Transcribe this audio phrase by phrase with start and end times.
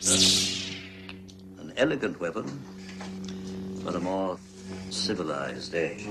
[0.00, 2.46] An elegant weapon
[3.82, 4.38] for a more
[4.90, 6.06] civilized age.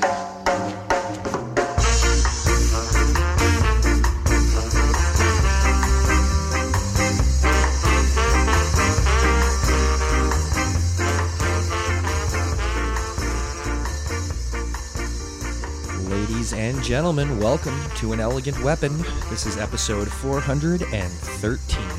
[16.09, 18.97] Ladies and gentlemen, welcome to An Elegant Weapon.
[19.29, 21.96] This is episode 413.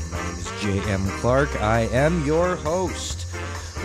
[0.59, 1.05] J.M.
[1.21, 1.61] Clark.
[1.61, 3.27] I am your host.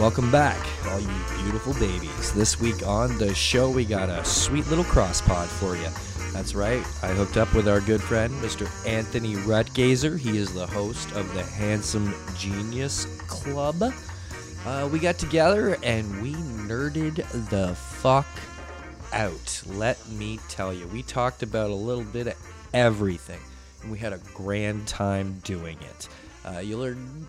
[0.01, 0.59] Welcome back,
[0.89, 1.09] all you
[1.43, 2.33] beautiful babies.
[2.33, 5.89] This week on the show, we got a sweet little cross pod for you.
[6.33, 8.69] That's right, I hooked up with our good friend, Mr.
[8.85, 10.19] Anthony Rutgazer.
[10.19, 13.81] He is the host of the Handsome Genius Club.
[14.67, 17.17] Uh, we got together and we nerded
[17.51, 18.27] the fuck
[19.13, 19.63] out.
[19.67, 22.35] Let me tell you, we talked about a little bit of
[22.73, 23.41] everything,
[23.83, 26.09] and we had a grand time doing it.
[26.45, 27.27] Uh, you'll learn.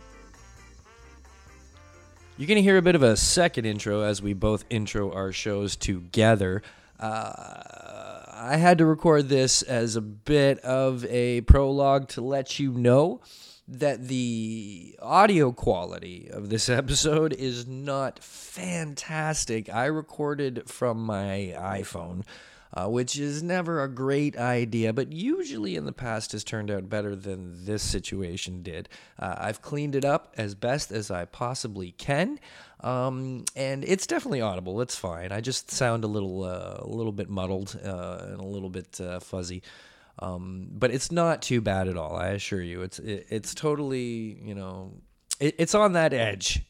[2.38, 5.32] You're going to hear a bit of a second intro as we both intro our
[5.32, 6.62] shows together.
[7.00, 12.72] Uh, I had to record this as a bit of a prologue to let you
[12.72, 13.22] know
[13.68, 19.74] that the audio quality of this episode is not fantastic.
[19.74, 22.24] I recorded from my iPhone,
[22.74, 26.90] uh, which is never a great idea, but usually in the past has turned out
[26.90, 28.90] better than this situation did.
[29.18, 32.40] Uh, I've cleaned it up as best as I possibly can.
[32.82, 34.82] Um, and it's definitely audible.
[34.82, 35.32] It's fine.
[35.32, 39.00] I just sound a little, uh, a little bit muddled uh, and a little bit
[39.00, 39.64] uh, fuzzy.
[40.20, 42.16] Um, but it's not too bad at all.
[42.16, 44.94] I assure you, it's it, it's totally you know
[45.40, 46.64] it, it's on that edge.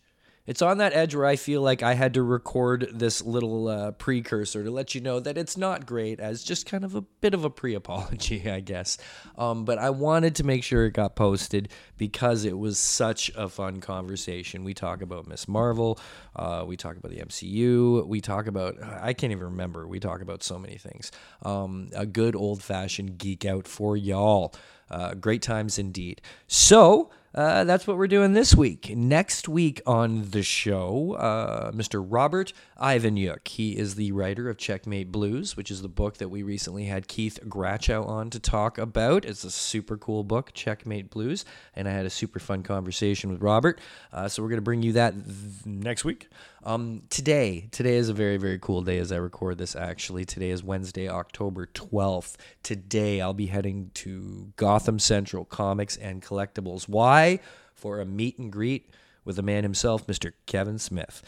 [0.48, 3.92] It's on that edge where I feel like I had to record this little uh,
[3.92, 7.34] precursor to let you know that it's not great, as just kind of a bit
[7.34, 8.98] of a pre apology, I guess.
[9.38, 13.50] Um, but I wanted to make sure it got posted because it was such a
[13.50, 14.64] fun conversation.
[14.64, 16.00] We talk about Miss Marvel,
[16.36, 20.22] uh, we talk about the MCU, we talk about, I can't even remember, we talk
[20.22, 21.12] about so many things.
[21.42, 24.54] Um, a good old fashioned geek out for y'all.
[24.90, 26.22] Uh, great times indeed.
[26.48, 28.96] So, uh, that's what we're doing this week.
[28.96, 32.04] Next week on the show, uh, Mr.
[32.04, 33.46] Robert Ivanyuk.
[33.46, 37.10] He is the writer of Checkmate Blues, which is the book that we recently had
[37.10, 39.26] Keith Grachow on to talk about.
[39.26, 41.44] It's a super cool book, Checkmate Blues,
[41.76, 43.82] and I had a super fun conversation with Robert.
[44.14, 46.30] Uh, so we're going to bring you that th- next week.
[46.66, 49.76] Um, today, today is a very, very cool day as I record this.
[49.76, 52.38] Actually, today is Wednesday, October twelfth.
[52.64, 56.90] Today, I'll be heading to Gotham Central Comics and Collectibles.
[56.90, 57.40] Why?
[57.76, 58.90] For a meet and greet
[59.24, 60.34] with the man himself, Mr.
[60.48, 61.22] Kevin Smith.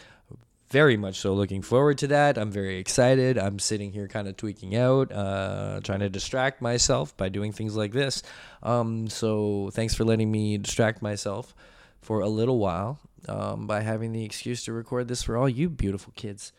[0.71, 2.39] Very much so looking forward to that.
[2.39, 3.37] I'm very excited.
[3.37, 7.75] I'm sitting here kind of tweaking out, uh, trying to distract myself by doing things
[7.77, 8.23] like this.
[8.63, 11.53] Um, so, thanks for letting me distract myself
[12.01, 15.69] for a little while um, by having the excuse to record this for all you
[15.69, 16.53] beautiful kids.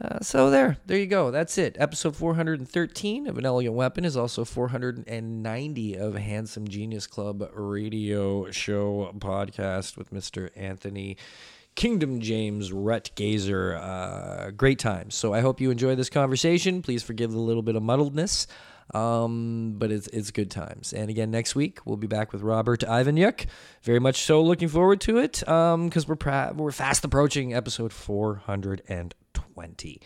[0.00, 1.30] Uh, so there, there you go.
[1.30, 1.76] That's it.
[1.78, 9.12] Episode 413 of An Elegant Weapon is also 490 of Handsome Genius Club radio show
[9.18, 10.50] podcast with Mr.
[10.56, 11.16] Anthony
[11.76, 13.80] Kingdom James Rutgazer.
[13.80, 15.14] Uh, great times.
[15.14, 16.82] So I hope you enjoy this conversation.
[16.82, 18.48] Please forgive the little bit of muddledness.
[18.92, 20.92] Um, but it's it's good times.
[20.92, 23.46] And again, next week we'll be back with Robert Ivanyuk.
[23.82, 25.46] Very much so looking forward to it.
[25.48, 30.00] Um, because we're pra- we're fast approaching episode 420.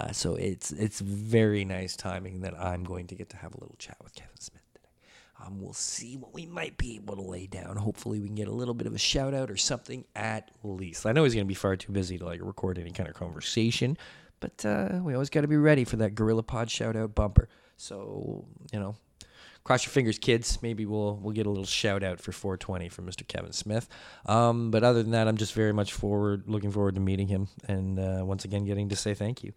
[0.00, 3.60] Uh, so it's it's very nice timing that I'm going to get to have a
[3.60, 4.88] little chat with Kevin Smith today.
[5.44, 7.76] Um, we'll see what we might be able to lay down.
[7.76, 11.06] Hopefully, we can get a little bit of a shout out or something at least.
[11.06, 13.14] I know he's going to be far too busy to like record any kind of
[13.14, 13.96] conversation,
[14.40, 17.48] but uh, we always got to be ready for that Gorilla Pod shout out bumper.
[17.76, 18.96] So you know,
[19.64, 20.58] cross your fingers, kids.
[20.62, 23.26] Maybe we'll we'll get a little shout out for 420 from Mr.
[23.26, 23.88] Kevin Smith.
[24.26, 27.48] Um, but other than that, I'm just very much forward, looking forward to meeting him,
[27.66, 29.52] and uh, once again getting to say thank you.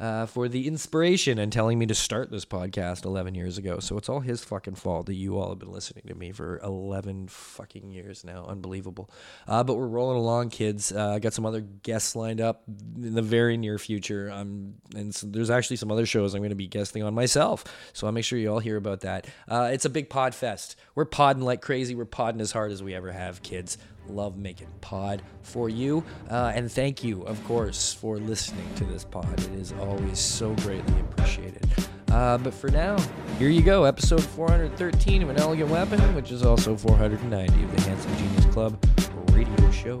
[0.00, 3.80] Uh, for the inspiration and telling me to start this podcast 11 years ago.
[3.80, 6.58] So it's all his fucking fault that you all have been listening to me for
[6.60, 8.46] 11 fucking years now.
[8.46, 9.10] Unbelievable.
[9.46, 10.90] Uh, but we're rolling along, kids.
[10.90, 12.62] Uh, I got some other guests lined up
[12.96, 14.30] in the very near future.
[14.30, 17.64] Um, and so there's actually some other shows I'm going to be guesting on myself.
[17.92, 19.26] So I'll make sure you all hear about that.
[19.46, 20.76] Uh, it's a big pod fest.
[20.94, 21.94] We're podding like crazy.
[21.94, 23.76] We're podding as hard as we ever have, kids
[24.10, 26.04] love making pod for you.
[26.30, 29.32] Uh, and thank you, of course, for listening to this pod.
[29.40, 31.66] It is always so greatly appreciated.
[32.10, 32.98] Uh, but for now,
[33.38, 37.82] here you go, episode 413 of An Elegant Weapon, which is also 490 of the
[37.82, 38.84] Handsome Genius Club
[39.32, 40.00] radio show.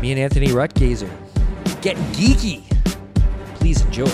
[0.00, 1.10] Me and Anthony Rutgazer
[1.82, 2.62] getting geeky.
[3.56, 4.06] Please enjoy.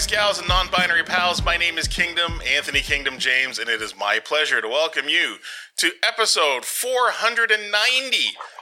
[0.00, 1.44] Guys, gals, and non binary pals.
[1.44, 5.36] My name is Kingdom, Anthony Kingdom James, and it is my pleasure to welcome you
[5.76, 8.16] to episode 490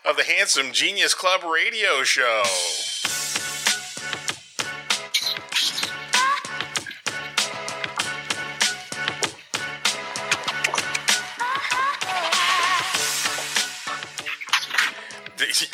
[0.04, 2.42] of the Handsome Genius Club radio show.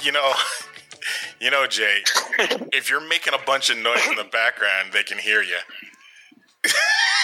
[0.03, 0.35] You know,
[1.41, 2.03] you know, Jay,
[2.73, 5.57] if you're making a bunch of noise in the background, they can hear you.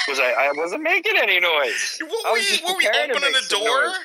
[0.08, 0.32] Was I?
[0.32, 1.98] I wasn't making any noise.
[2.00, 3.86] What I were was just were you opening a door?
[3.86, 3.96] noise.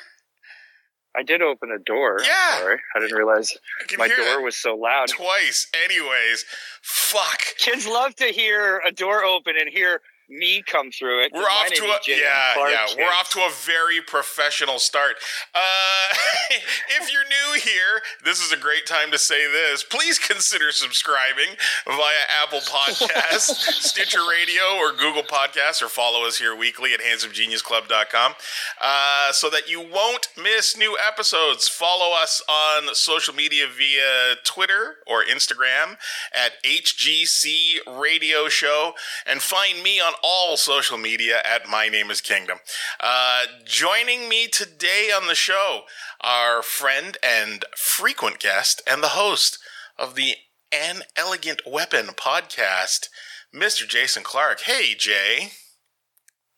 [1.16, 2.18] I did open a door.
[2.22, 2.58] Yeah.
[2.58, 3.56] Sorry, I didn't realize
[3.92, 5.08] I my door was so loud.
[5.08, 5.66] twice.
[5.84, 6.44] Anyways,
[6.82, 7.40] fuck.
[7.58, 11.32] Kids love to hear a door open and hear me come through it.
[11.32, 12.86] We're off to a yeah Clark yeah.
[12.96, 15.16] We're off to a very professional start.
[15.54, 16.14] Uh,
[17.00, 19.82] if you're new here, this is a great time to say this.
[19.82, 21.56] Please consider subscribing
[21.86, 28.34] via Apple Podcasts, Stitcher Radio, or Google Podcasts, or follow us here weekly at handsomegeniusclub.com
[28.80, 31.68] uh, so that you won't miss new episodes.
[31.68, 35.96] Follow us on social media via Twitter or Instagram
[36.32, 38.94] at HGC Radio Show,
[39.24, 42.58] and find me on all social media at My Name is Kingdom.
[43.00, 45.82] Uh, joining me today on the show,
[46.20, 49.58] our friend and frequent guest and the host
[49.98, 50.34] of the
[50.72, 53.08] An Elegant Weapon podcast,
[53.54, 53.88] Mr.
[53.88, 54.60] Jason Clark.
[54.60, 55.52] Hey, Jay.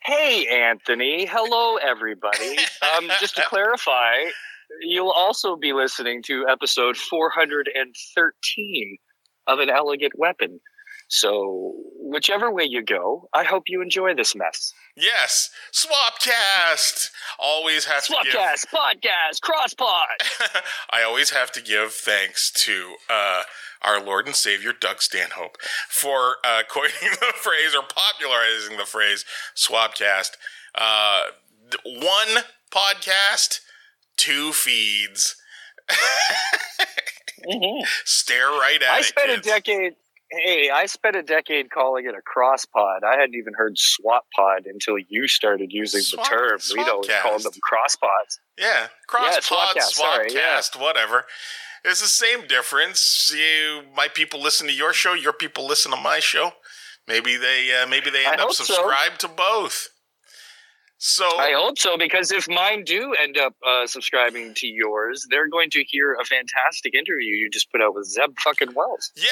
[0.04, 1.26] Hey, Anthony.
[1.26, 2.56] Hello, everybody.
[2.96, 4.14] um, just to clarify,
[4.80, 8.98] you'll also be listening to episode 413
[9.46, 10.60] of An Elegant Weapon.
[11.08, 14.74] So, whichever way you go, I hope you enjoy this mess.
[14.94, 17.08] Yes, Swapcast.
[17.38, 18.34] Always have to give.
[18.34, 20.60] Swapcast, podcast, crosspod.
[20.90, 23.42] I always have to give thanks to uh,
[23.80, 25.56] our Lord and Savior Doug Stanhope
[25.88, 29.24] for uh, coining the phrase or popularizing the phrase
[29.56, 30.32] Swapcast.
[30.74, 31.22] Uh,
[31.84, 33.60] one podcast,
[34.16, 35.36] two feeds.
[38.04, 38.98] Stare right at I it.
[38.98, 39.94] I spent a decade.
[40.30, 43.02] Hey, I spent a decade calling it a cross pod.
[43.02, 46.58] I hadn't even heard swap pod until you started using Swap- the term.
[46.76, 48.38] We'd always called them cross pods.
[48.58, 50.82] Yeah, cross Yeah, pod, Swapcast, swapcast, yeah.
[50.82, 51.24] whatever.
[51.84, 53.32] It's the same difference.
[53.34, 55.14] You, my people listen to your show.
[55.14, 56.52] Your people listen to my show.
[57.06, 58.64] Maybe they, uh, maybe they I end up hope so.
[58.64, 59.88] subscribed to both.
[61.00, 65.48] So I hope so because if mine do end up uh, subscribing to yours, they're
[65.48, 69.12] going to hear a fantastic interview you just put out with Zeb fucking Wells.
[69.14, 69.22] Yeah,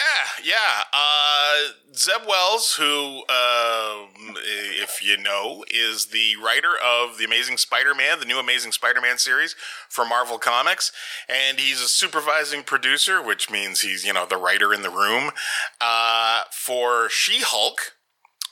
[0.44, 0.84] yeah.
[0.92, 8.20] Uh, Zeb Wells, who, um, if you know, is the writer of the Amazing Spider-Man,
[8.20, 9.56] the new Amazing Spider-Man series
[9.88, 10.92] for Marvel Comics,
[11.28, 15.32] and he's a supervising producer, which means he's you know the writer in the room
[15.80, 17.96] uh, for She-Hulk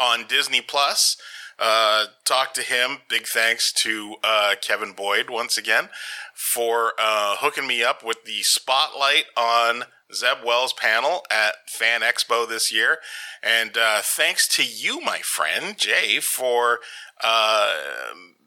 [0.01, 1.17] on Disney Plus.
[1.59, 2.99] Uh, talk to him.
[3.09, 5.89] Big thanks to uh, Kevin Boyd once again
[6.35, 12.49] for uh, hooking me up with the spotlight on Zeb Wells panel at Fan Expo
[12.49, 12.99] this year.
[13.43, 16.81] And uh, thanks to you, my friend Jay, for
[17.23, 17.73] uh,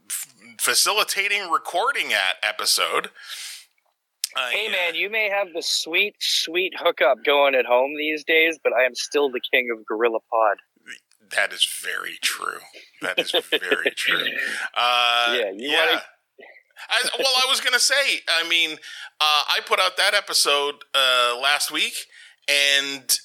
[0.10, 0.28] f-
[0.60, 3.08] facilitating recording that episode.
[4.36, 4.72] Uh, Hey yeah.
[4.72, 8.84] man, you may have the sweet, sweet hookup going at home these days, but I
[8.84, 10.58] am still the king of Gorilla Pod.
[11.36, 12.60] That is very true.
[13.02, 14.26] That is very true.
[14.76, 15.86] Uh, Yeah, yeah.
[15.86, 16.04] wanna-
[16.90, 18.22] I, well, I was gonna say.
[18.30, 18.78] I mean, uh,
[19.50, 21.94] I put out that episode uh, last week,
[22.48, 23.18] and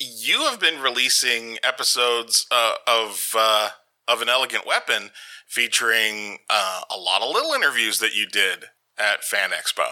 [0.00, 3.70] you have been releasing episodes uh, of uh,
[4.08, 5.10] of an elegant weapon
[5.46, 8.64] featuring uh, a lot of little interviews that you did
[8.98, 9.86] at Fan Expo.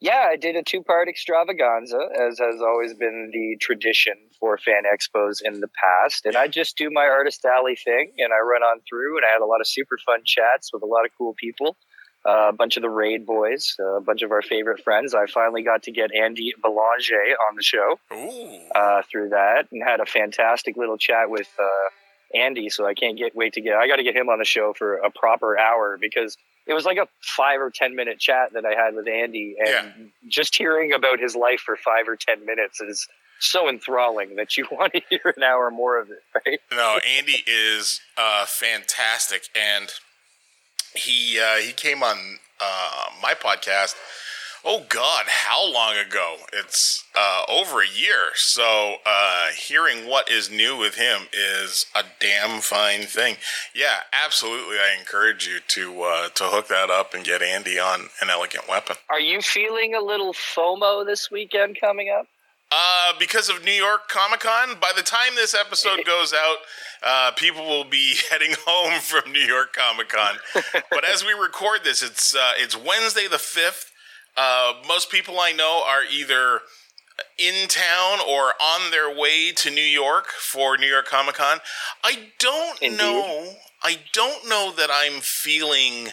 [0.00, 4.82] Yeah, I did a two part extravaganza, as has always been the tradition for fan
[4.84, 6.26] expos in the past.
[6.26, 9.32] And I just do my Artist Alley thing and I run on through, and I
[9.32, 11.76] had a lot of super fun chats with a lot of cool people.
[12.26, 15.14] Uh, a bunch of the Raid boys, uh, a bunch of our favorite friends.
[15.14, 17.98] I finally got to get Andy Belanger on the show
[18.74, 21.88] uh, through that and had a fantastic little chat with uh,
[22.34, 22.68] Andy.
[22.68, 23.74] So I can't get wait to get.
[23.74, 26.36] I got to get him on the show for a proper hour because
[26.66, 30.10] it was like a five or ten minute chat that I had with Andy, and
[30.28, 33.06] just hearing about his life for five or ten minutes is
[33.40, 36.60] so enthralling that you want to hear an hour more of it, right?
[36.72, 39.92] No, Andy is uh, fantastic, and
[40.94, 43.94] he uh, he came on uh, my podcast.
[44.66, 46.36] Oh God, how long ago?
[46.50, 48.30] It's uh, over a year.
[48.34, 53.36] So uh, hearing what is new with him is a damn fine thing.
[53.74, 54.76] Yeah, absolutely.
[54.76, 58.66] I encourage you to uh, to hook that up and get Andy on an elegant
[58.66, 58.96] weapon.
[59.10, 62.26] Are you feeling a little FOMO this weekend coming up?
[62.72, 64.80] Uh, because of New York Comic Con.
[64.80, 66.56] By the time this episode goes out,
[67.02, 70.36] uh, people will be heading home from New York Comic Con.
[70.90, 73.90] but as we record this, it's uh, it's Wednesday the fifth.
[74.36, 76.60] Uh, most people I know are either
[77.38, 81.58] in town or on their way to New York for New York Comic Con.
[82.02, 82.98] I don't Indeed.
[82.98, 83.54] know.
[83.82, 86.08] I don't know that I'm feeling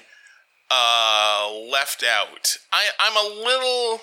[0.69, 2.55] uh, left out.
[2.71, 4.01] I, I'm a little.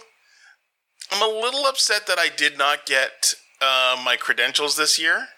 [1.11, 5.29] I'm a little upset that I did not get uh, my credentials this year.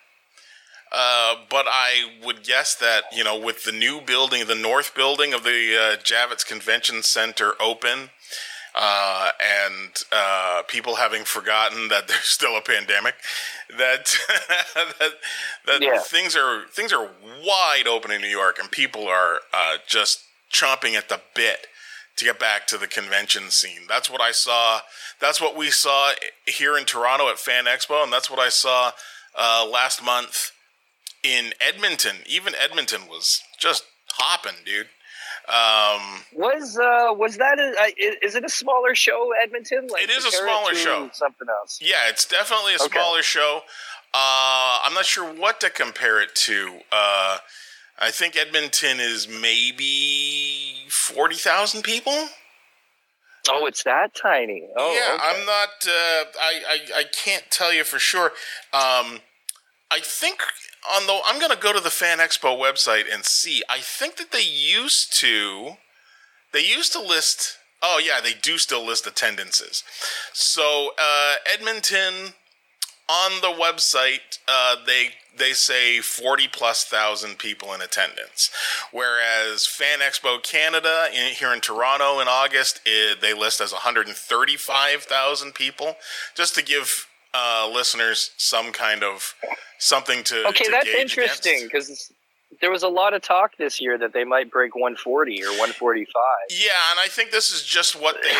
[0.92, 5.32] Uh, but I would guess that you know, with the new building, the north building
[5.32, 8.10] of the uh, Javits Convention Center open,
[8.74, 13.14] uh, and uh, people having forgotten that there's still a pandemic,
[13.78, 14.14] that
[14.98, 15.12] that,
[15.66, 15.98] that Yeah.
[16.00, 17.10] things are things are
[17.44, 20.20] wide open in New York, and people are uh, just
[20.52, 21.66] chomping at the bit
[22.16, 23.82] to get back to the convention scene.
[23.88, 24.80] That's what I saw.
[25.20, 26.12] That's what we saw
[26.46, 28.92] here in Toronto at Fan Expo, and that's what I saw
[29.36, 30.50] uh, last month
[31.22, 32.16] in Edmonton.
[32.26, 34.88] Even Edmonton was just hopping, dude.
[35.50, 37.92] Um, Was uh was that a,
[38.25, 39.88] is it a smaller show, Edmonton?
[39.90, 41.11] Like It is a smaller show.
[41.12, 41.78] Something else.
[41.83, 42.99] yeah, it's definitely a Okay.
[42.99, 43.62] smaller show.
[44.14, 46.80] Uh, I'm not sure what to compare it to.
[46.92, 47.38] Uh,
[47.99, 52.28] I think Edmonton is maybe forty thousand people.
[53.49, 54.69] Oh, it's that tiny.
[54.76, 55.25] Oh, yeah, okay.
[55.26, 55.69] I'm not.
[55.87, 58.33] Uh, I, I I can't tell you for sure.
[58.73, 59.21] Um,
[59.90, 60.40] I think
[60.94, 61.20] on the.
[61.25, 63.62] I'm going to go to the Fan Expo website and see.
[63.68, 65.76] I think that they used to.
[66.52, 67.56] They used to list.
[67.82, 69.82] Oh yeah, they do still list attendances.
[70.32, 72.35] So uh, Edmonton
[73.09, 78.50] on the website, uh, they they say forty plus thousand people in attendance,
[78.92, 83.80] whereas Fan Expo Canada in, here in Toronto in August, it, they list as one
[83.80, 85.97] hundred and thirty five thousand people,
[86.37, 89.34] just to give uh, listeners some kind of
[89.78, 92.12] something to Okay, to that's interesting because
[92.60, 96.06] there was a lot of talk this year that they might break 140 or 145.
[96.50, 98.30] Yeah, and I think this is just what they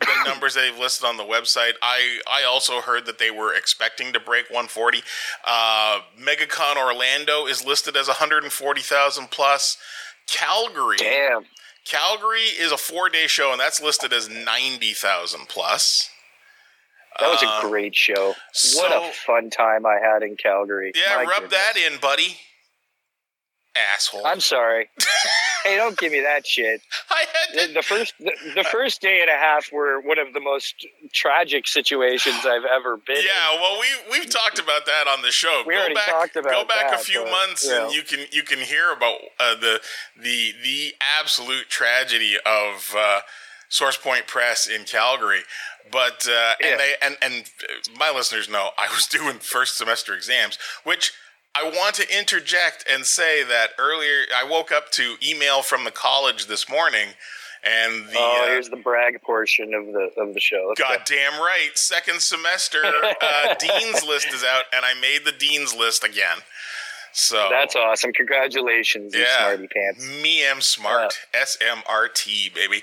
[0.00, 1.72] the numbers they've listed on the website.
[1.82, 5.02] I I also heard that they were expecting to break 140.
[5.44, 9.76] Uh, MegaCon Orlando is listed as 140,000 plus.
[10.26, 11.44] Calgary, Damn.
[11.84, 16.10] Calgary is a four day show, and that's listed as 90,000 plus.
[17.18, 18.34] That was Uh, a great show.
[18.76, 20.92] what a fun time I had in Calgary.
[20.94, 21.52] Yeah, My rub goodness.
[21.60, 22.38] that in, buddy.
[23.94, 24.26] Asshole.
[24.26, 24.88] I'm sorry.
[25.64, 26.80] hey, don't give me that shit.
[27.10, 30.18] I had The, to the first the, the first day and a half were one
[30.18, 33.22] of the most tragic situations I've ever been in.
[33.24, 33.86] Yeah, well, we
[34.18, 35.62] we've talked about that on the show.
[35.64, 37.84] We go already back, talked about go back a few but, months, yeah.
[37.84, 39.80] and you can you can hear about uh, the
[40.20, 43.20] the the absolute tragedy of uh,
[43.68, 45.42] Source Point Press in Calgary.
[45.90, 46.66] But uh, Yeah.
[46.68, 47.50] and they and and
[47.98, 51.12] my listeners know I was doing first semester exams, which.
[51.54, 55.90] I want to interject and say that earlier I woke up to email from the
[55.90, 57.08] college this morning,
[57.64, 60.66] and the oh, uh, here's the brag portion of the of the show.
[60.68, 60.86] Let's go.
[60.88, 61.70] God damn right.
[61.74, 66.38] Second semester uh, dean's list is out, and I made the dean's list again.
[67.12, 68.12] So That's awesome.
[68.12, 69.38] Congratulations, you Yeah.
[69.38, 70.04] smarty pants.
[70.22, 71.18] Me am smart.
[71.34, 72.82] S M R T baby.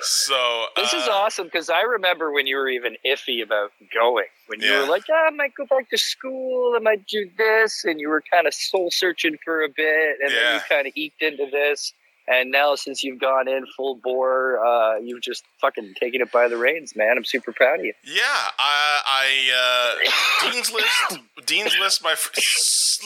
[0.00, 4.26] So This is uh, awesome because I remember when you were even iffy about going.
[4.48, 4.80] When you Yeah.
[4.80, 8.08] were like, yeah, I might go back to school, I might do this, and you
[8.08, 11.46] were kind of soul searching for a bit, and then you kind of eked into
[11.50, 11.92] this.
[12.28, 16.48] And now, since you've gone in full bore, uh, you've just fucking taken it by
[16.48, 17.16] the reins, man.
[17.16, 17.92] I'm super proud of you.
[18.02, 18.20] Yeah,
[18.58, 20.02] I, I
[20.42, 21.20] uh, Dean's list.
[21.46, 22.02] Dean's list.
[22.02, 22.30] My fr-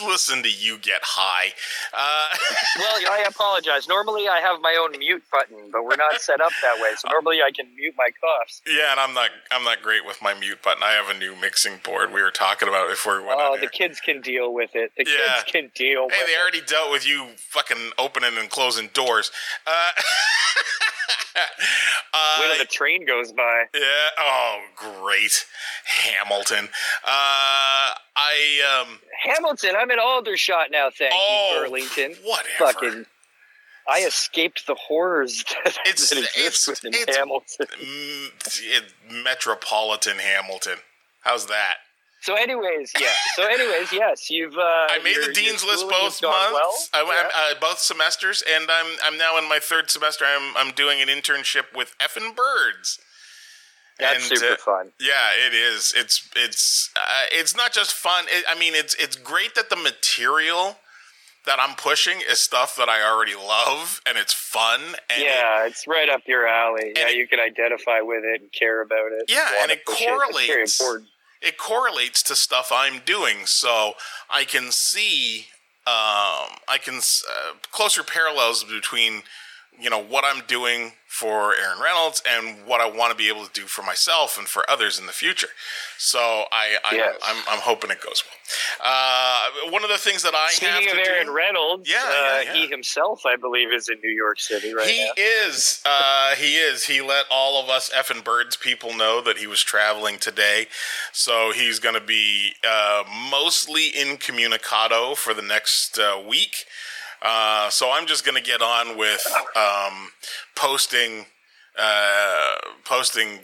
[0.09, 1.53] listen to you get high.
[1.93, 2.27] Uh,
[2.79, 3.87] Well, I apologize.
[3.87, 6.91] Normally, I have my own mute button, but we're not set up that way.
[6.97, 8.61] So normally, I can mute my coughs.
[8.67, 9.29] yeah, and I'm not.
[9.51, 10.81] I'm not great with my mute button.
[10.83, 12.11] I have a new mixing board.
[12.13, 14.91] We were talking about it before we went Oh, the kids can deal with it.
[14.97, 15.41] The Yeah.
[15.41, 16.39] kids can deal Hey, they it.
[16.41, 19.31] already dealt with you fucking opening and closing doors.
[19.67, 19.91] Uh,
[22.13, 23.65] uh, When the train goes by.
[23.73, 23.81] yeah.
[24.19, 25.45] Oh, great,
[25.85, 26.65] Hamilton.
[27.05, 28.99] Uh, I um.
[29.23, 30.89] Hamilton, I'm in Aldershot now.
[30.95, 32.15] Thank Oh, you, Burlington.
[32.23, 32.57] Whatever.
[32.73, 33.05] Fucking,
[33.87, 37.67] I escaped the horrors that, It's- that exist it's- within it's- Hamilton.
[37.79, 38.83] It,
[39.23, 40.77] Metropolitan Hamilton.
[41.21, 41.75] How's that?
[42.21, 43.07] So, anyways, yeah.
[43.35, 44.55] So, anyways, yes, you've.
[44.55, 46.21] Uh, I made the dean's list both months.
[46.21, 46.77] Well.
[46.93, 47.55] I Yeah.
[47.57, 50.25] uh, both semesters, and I'm I'm now in my third semester.
[50.25, 52.99] I'm I'm doing an internship with Effin Birds.
[53.99, 54.91] That's And, super uh, fun.
[54.99, 55.93] Yeah, it is.
[55.95, 58.25] It's it's uh, it's not just fun.
[58.29, 60.77] It, I mean, it's it's great that the material
[61.47, 64.79] that I'm pushing is stuff that I already love, and it's fun.
[65.09, 66.93] And it- yeah, it's right up your alley.
[66.95, 69.25] Yeah, it- you can identify with it and care about it.
[69.27, 70.79] Yeah, and it It's very correlates.
[70.79, 71.09] important.
[71.41, 73.93] It correlates to stuff I'm doing, so
[74.29, 75.47] I can see
[75.87, 79.23] um, I can uh, closer parallels between
[79.79, 83.45] you know what I'm doing for Aaron Reynolds and what I want to be able
[83.45, 85.49] to do for myself and for others in the future.
[85.97, 86.19] So
[86.51, 87.15] I, I Yes.
[87.25, 88.37] I'm, I'm hoping it goes well.
[88.83, 91.97] Uh, one of the things that I have Speaking to of Aaron do, Reynolds, Yeah,
[92.05, 92.53] uh, yeah, yeah.
[92.53, 95.11] he himself, I believe, is in New York City right he now.
[95.17, 95.81] is.
[95.85, 96.85] Uh, he is.
[96.85, 100.67] He let all of us effing birds people know that he was traveling today.
[101.11, 106.65] So he's going to be uh, mostly incommunicado for the next uh, week.
[107.21, 109.25] Uh, so I'm just going to get on with
[109.55, 110.09] um,
[110.55, 111.25] posting,
[111.77, 113.39] uh, posting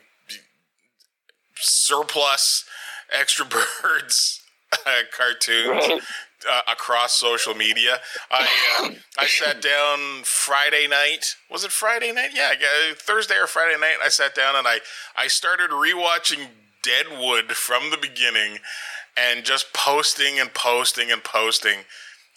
[1.56, 2.66] surplus
[3.12, 3.46] extra
[3.82, 4.42] birds
[4.86, 6.02] uh, cartoons
[6.50, 8.00] uh, across social media.
[8.32, 8.48] I
[8.82, 11.36] uh, I sat down Friday night.
[11.50, 12.32] Was it Friday night?
[12.34, 12.54] Yeah,
[12.96, 13.98] Thursday or Friday night.
[14.04, 14.80] I sat down and I
[15.16, 16.48] I started rewatching
[16.84, 18.60] Deadwood from the beginning,
[19.18, 21.80] and just posting and posting and posting.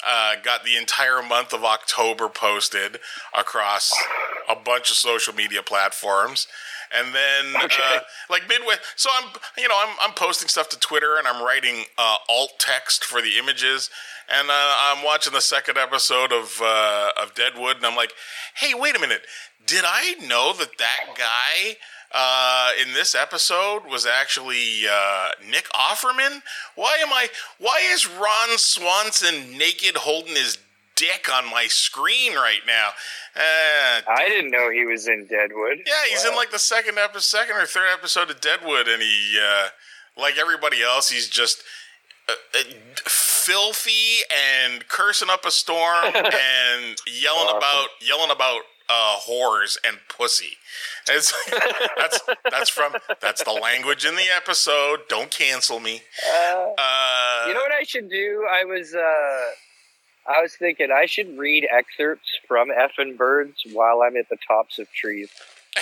[0.06, 2.98] Uh, got the entire month of October posted
[3.36, 3.92] across
[4.48, 6.46] a bunch of social media platforms,
[6.92, 7.82] and then Okay.
[7.96, 8.74] uh, like midway.
[8.96, 12.52] So I'm, you know, I'm I'm posting stuff to Twitter and I'm writing uh, alt
[12.58, 13.90] text for the images,
[14.28, 18.12] and uh, I'm watching the second episode of uh, of Deadwood, and I'm like,
[18.56, 19.22] hey, wait a minute,
[19.66, 21.76] did I know that that guy?
[22.12, 26.42] Uh, in this episode was actually uh, Nick Offerman.
[26.74, 27.28] Why am I?
[27.58, 30.58] Why is Ron Swanson naked holding his
[30.96, 32.88] dick on my screen right now?
[33.36, 35.78] Uh, I didn't know he was in Deadwood.
[35.86, 39.38] yeah, he's in like the second episode, second or third episode of Deadwood, and he,
[39.42, 39.68] uh,
[40.16, 41.62] like everybody else, he's just
[42.28, 42.62] uh, uh,
[43.06, 44.18] filthy
[44.64, 47.56] and cursing up a storm and yelling Awesome.
[47.58, 50.52] about yelling about uh, whores and pussy.
[51.08, 51.32] It's,
[51.96, 52.20] that's
[52.50, 55.00] that's from that's the language in the episode.
[55.08, 56.02] Don't cancel me.
[56.28, 58.44] Uh, Uh, you know what I should do?
[58.50, 59.50] I was uh,
[60.30, 64.78] I was thinking I should read excerpts from Effin' Birds while I'm at the tops
[64.78, 65.30] of trees.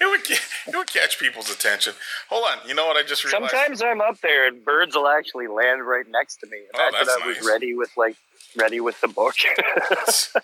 [0.00, 1.94] it would it would catch people's attention.
[2.28, 3.50] Hold on, you know what I just realized?
[3.52, 6.58] Sometimes I'm up there and birds will actually land right next to me.
[6.74, 7.46] Oh, Imagine that's I was nice.
[7.46, 8.16] ready with like
[8.56, 9.34] ready with the book.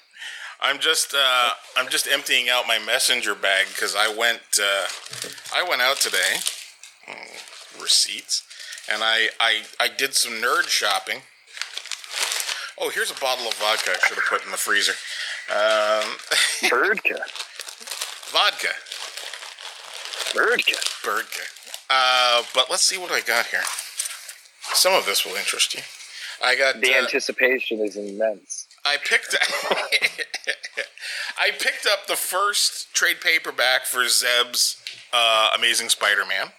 [0.61, 4.87] I'm just uh, I'm just emptying out my messenger bag because I went uh,
[5.55, 6.37] I went out today.
[7.07, 8.45] Hmm, receipts,
[8.91, 11.19] and I, I I did some nerd shopping.
[12.81, 14.93] Oh, here's a bottle of vodka I should have put in the freezer.
[15.51, 16.17] Um,
[16.71, 17.19] Birdka.
[18.33, 18.69] vodka,
[20.33, 20.79] Birdka.
[21.05, 21.43] birdka.
[21.91, 23.61] Uh, but let's see what I got here.
[24.73, 25.83] Some of this will interest you.
[26.43, 28.67] I got The uh, anticipation is immense.
[28.85, 29.37] I picked
[31.39, 34.77] I picked up the first trade paperback for Zeb's
[35.13, 36.53] uh, Amazing Spider-Man,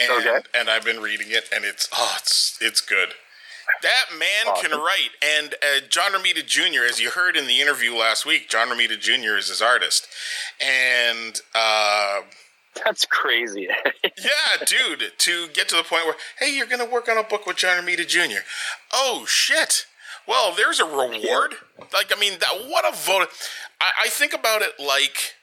[0.00, 0.38] and Okay.
[0.54, 3.10] and I've been reading it, and it's oh, it's it's good.
[3.82, 7.94] That man can write, and uh, John Romita Jr., as you heard in the interview
[7.94, 9.36] last week, John Romita Jr.
[9.36, 10.06] is his artist,
[10.60, 12.20] and uh,
[12.84, 13.68] That's crazy.
[14.04, 17.22] yeah, dude, to get to the point where, hey, you're going to work on a
[17.22, 18.40] book with John Romita Jr.
[18.92, 19.86] Oh, shit.
[20.28, 21.54] Well, there's a reward.
[21.92, 23.28] Like, I mean, that, what a vote.
[23.80, 25.34] I, I think about it like,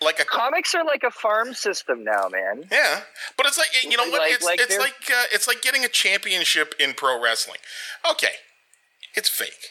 [0.00, 2.64] like a Comics are like a farm system now, man.
[2.70, 3.00] yeah,
[3.36, 4.20] but it's like you know what?
[4.20, 7.58] Like- it's like it's they're- like uh, it's like getting a championship in pro wrestling.
[8.10, 8.34] Okay,
[9.14, 9.70] it's fake,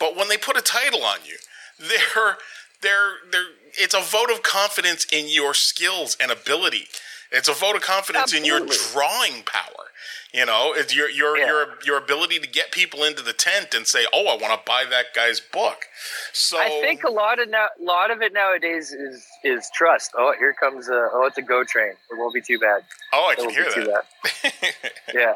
[0.00, 1.36] but when they put a title on you,
[1.78, 2.36] they're
[2.82, 3.44] they're they're
[3.76, 6.86] it's a vote of confidence in your skills and ability.
[7.34, 8.60] It's a vote of confidence in your
[8.92, 9.84] drawing power.
[10.32, 11.46] You know, it's your your Yeah.
[11.46, 14.60] your your ability to get people into the tent and say, "Oh, I want to
[14.66, 15.86] buy that guy's book."
[16.32, 20.10] So I think a lot of now, lot of it nowadays is is trust.
[20.16, 21.90] Oh, here comes a oh, it's a go train.
[22.10, 22.82] It won't be too bad.
[23.12, 24.06] oh, I It can hear that.
[25.14, 25.34] Yeah,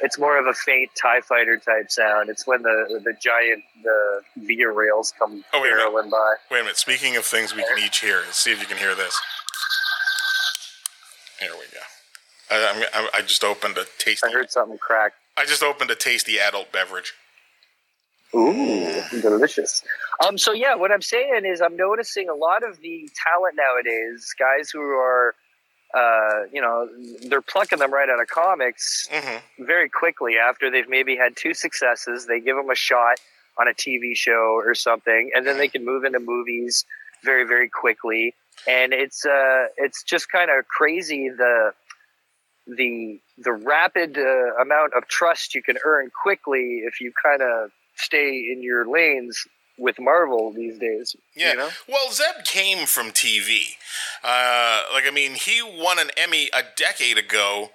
[0.00, 2.28] it's more of a faint Tie Fighter type sound.
[2.28, 5.88] It's when the the giant the Via rails come Oh, wait a minute.
[5.92, 6.34] barreling by.
[6.50, 6.78] Wait a minute.
[6.78, 9.16] Speaking of things we can each hear, let's see if you can hear this.
[11.40, 11.80] Here we go.
[12.50, 14.28] I, I'm, I, I just opened a tasty.
[14.28, 15.12] I heard something crack.
[15.36, 17.12] I just opened a tasty adult beverage.
[18.34, 19.82] Ooh, delicious.
[20.26, 24.34] Um, so yeah, what I'm saying is I'm noticing a lot of the talent nowadays,
[24.38, 25.34] guys who are,
[25.94, 26.88] uh, you know,
[27.28, 31.54] they're plucking them right out of comics hmm very quickly after they've maybe had two
[31.54, 32.26] successes.
[32.26, 33.18] They give them a shot
[33.58, 36.84] on a TV show or something, and then they can move into movies
[37.24, 38.34] very, very quickly.
[38.68, 41.72] And it's uh, it's just kind of crazy the
[42.66, 47.70] the the rapid uh, amount of trust you can earn quickly if you kind of
[47.96, 49.46] stay in your lanes
[49.78, 51.14] with Marvel these days.
[51.34, 51.52] Yeah.
[51.52, 51.68] You know?
[51.88, 53.76] Well, Zeb came from TV.
[54.24, 57.70] Uh, like, I mean, he won an Emmy a decade ago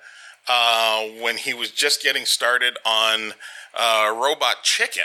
[0.48, 3.34] uh, when he was just getting started on
[3.78, 5.04] uh, Robot Chicken.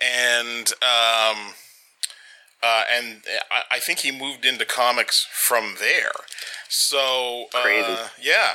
[0.00, 0.72] And.
[0.82, 1.54] Um,
[2.62, 6.12] uh, and I, I, think he moved into comics from there.
[6.68, 7.96] So, uh, Crazy.
[8.20, 8.52] yeah.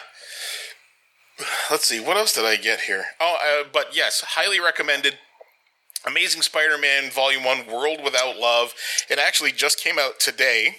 [1.70, 3.06] Let's see, what else did I get here?
[3.20, 5.18] Oh, uh, but yes, highly recommended.
[6.08, 8.74] Amazing Spider Man Volume 1 World Without Love.
[9.10, 10.78] It actually just came out today,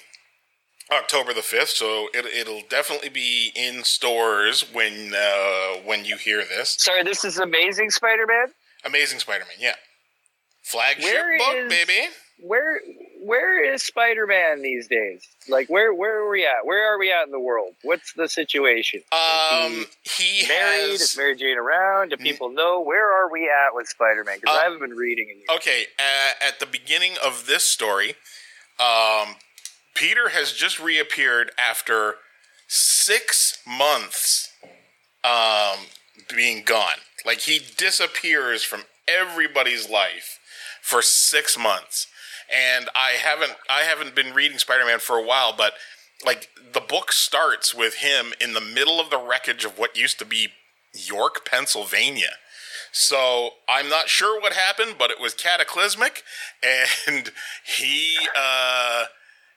[0.91, 6.39] October the 5th, so it, it'll definitely be in stores when, uh, when you hear
[6.45, 6.77] this.
[6.79, 8.53] Sorry, this is Amazing Spider-Man.
[8.85, 9.75] Amazing Spider Man, yeah.
[10.63, 12.09] Flagship Where book, is- baby.
[12.41, 12.81] Where
[13.23, 15.27] where is Spider-Man these days?
[15.49, 16.65] Like where where are we at?
[16.65, 17.75] Where are we at in the world?
[17.83, 19.01] What's the situation?
[19.01, 20.91] Is Um, he he married?
[20.93, 21.01] has.
[21.01, 22.11] Is Mary Jane around?
[22.11, 24.39] Do people know where are we at with Spider-Man?
[24.41, 25.49] Because Uh, I haven't been reading in years.
[25.57, 28.17] Okay, uh, at the beginning of this story,
[28.79, 29.37] um,
[29.95, 32.17] Peter has just reappeared after
[32.69, 34.51] six months
[35.25, 35.79] um,
[36.35, 36.99] being gone.
[37.25, 40.39] Like he disappears from everybody's life
[40.83, 42.07] for six months,
[42.53, 45.75] and I haven't I haven't been reading Spider Man for a while, but
[46.25, 50.19] like the book starts with him in the middle of the wreckage of what used
[50.19, 50.49] to be
[50.95, 52.33] York, Pennsylvania.
[52.93, 56.23] So I'm not sure what happened, but it was cataclysmic,
[56.63, 57.31] and
[57.65, 59.05] he uh,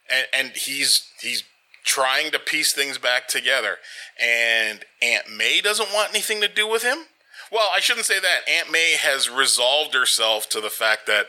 [0.09, 1.43] and, and he's he's
[1.85, 3.77] trying to piece things back together.
[4.21, 7.05] And Aunt May doesn't want anything to do with him.
[7.51, 8.41] Well, I shouldn't say that.
[8.47, 11.27] Aunt May has resolved herself to the fact that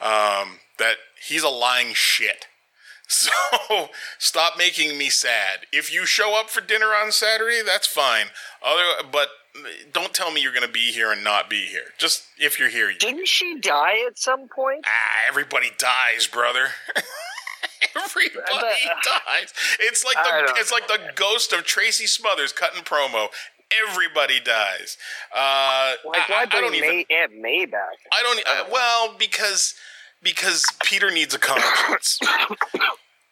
[0.00, 0.96] um, that
[1.28, 2.46] he's a lying shit.
[3.08, 5.66] So stop making me sad.
[5.70, 8.28] If you show up for dinner on Saturday, that's fine.
[8.64, 9.28] Other, but
[9.92, 11.92] don't tell me you're going to be here and not be here.
[11.98, 12.96] Just if you're here, you.
[12.98, 14.86] Didn't she die at some point?
[14.86, 16.68] Ah, everybody dies, brother.
[17.96, 18.70] everybody But, uh,
[19.26, 19.52] dies.
[19.80, 23.28] It's like the it's like the ghost of Tracy Smothers cutting promo.
[23.88, 24.96] Everybody dies.
[25.34, 26.88] Uh, Like I, why I bring don't even.
[26.88, 27.98] May, Aunt May back?
[28.12, 28.38] I don't.
[28.46, 29.74] Uh, well, because
[30.22, 32.18] because Peter needs a conscience.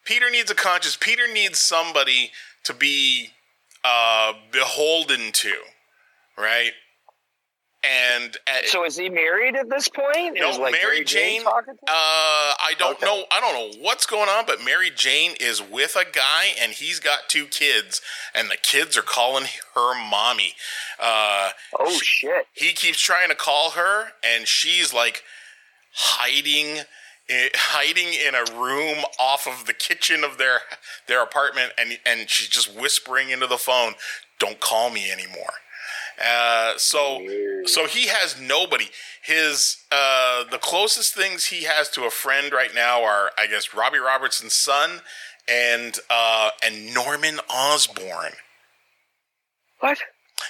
[0.05, 0.97] Peter needs a conscience.
[0.99, 2.31] Peter needs somebody
[2.63, 3.29] to be
[3.83, 5.53] uh, beholden to,
[6.37, 6.71] right?
[7.83, 10.37] And uh, So is he married at this point?
[10.39, 11.41] no, like Mary Jane.
[11.41, 11.75] Uh, to him?
[11.87, 13.05] I don't Okay.
[13.07, 13.25] know.
[13.31, 16.99] I don't know what's going on, but Mary Jane is with a guy, and he's
[16.99, 17.99] got two kids,
[18.35, 20.53] and the kids are calling her mommy.
[20.99, 21.49] Uh,
[21.79, 22.45] oh shit!
[22.53, 25.23] he keeps trying to call her, and she's like
[25.93, 26.83] hiding.
[27.33, 30.59] Hiding in a room off of the kitchen of their
[31.07, 33.93] their apartment, and and she's just whispering into the phone,
[34.37, 35.53] "Don't call me anymore."
[36.21, 37.21] Uh, so
[37.65, 38.89] so he has nobody.
[39.23, 43.73] His uh, the closest things he has to a friend right now are, I guess,
[43.73, 44.99] Robbie Robertson's son
[45.47, 48.33] and uh, and Norman Osborn.
[49.79, 49.99] What?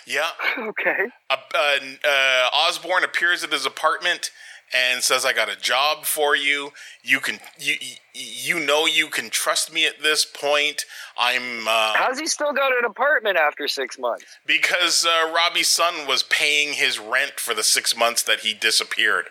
[0.08, 1.10] Yeah, Okay.
[1.30, 1.78] uh, uh,
[2.08, 4.32] uh, Osborn appears at his apartment
[4.74, 6.72] and says, "I got a job for you.
[7.04, 7.76] You can you
[8.14, 10.86] you- know you can trust me at this point.
[11.18, 14.26] I'm uh, How's he still got an apartment after six months?
[14.46, 19.26] because uh, Robbie's son was paying his rent for the six months that he disappeared.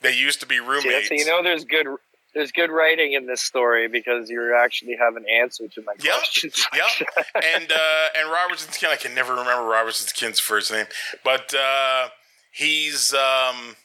[0.00, 1.08] They used to be See, roommates.
[1.08, 1.86] so you know there's good
[2.32, 6.14] there's good writing in this story because you actually have an answer to my Yep.
[6.14, 6.64] questions.
[6.74, 7.08] Yep.
[7.44, 10.86] and uh, and Robertson's kid, I can never remember Robertson's kid's first name,
[11.24, 12.08] but uh,
[12.52, 13.76] he's um,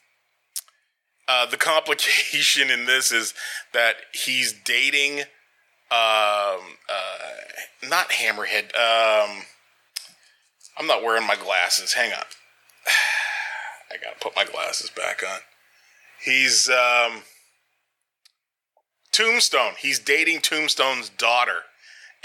[1.27, 3.33] uh, the complication in this is
[3.73, 5.23] that he's dating
[5.91, 8.75] um, uh, not Hammerhead.
[8.75, 9.43] Um,
[10.77, 11.93] I'm not wearing my glasses.
[11.93, 12.23] Hang on.
[13.91, 15.39] I gotta put my glasses back on.
[16.23, 17.21] He's um,
[19.11, 19.73] Tombstone.
[19.79, 21.61] He's dating Tombstone's daughter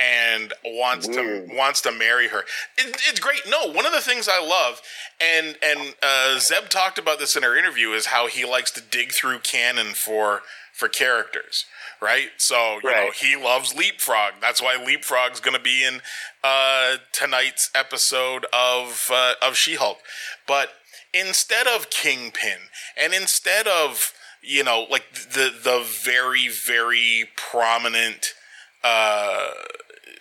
[0.01, 1.49] and wants Weird.
[1.49, 2.41] to wants to marry her.
[2.79, 3.41] It, it's great.
[3.49, 4.81] No, one of the things I love,
[5.21, 8.81] and and uh, Zeb talked about this in our interview, is how he likes to
[8.81, 11.67] dig through canon for for characters.
[12.01, 14.35] Right, so you know he loves Leapfrog.
[14.41, 16.01] That's why Leapfrog's going to be in
[16.43, 19.99] uh, tonight's episode of uh, of She-Hulk.
[20.47, 20.71] But
[21.13, 28.33] instead of Kingpin, and instead of you know like the the very very prominent
[28.83, 29.51] uh,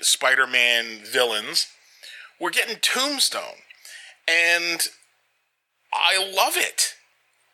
[0.05, 1.67] Spider-Man villains,
[2.39, 3.63] we're getting Tombstone,
[4.27, 4.87] and
[5.93, 6.95] I love it.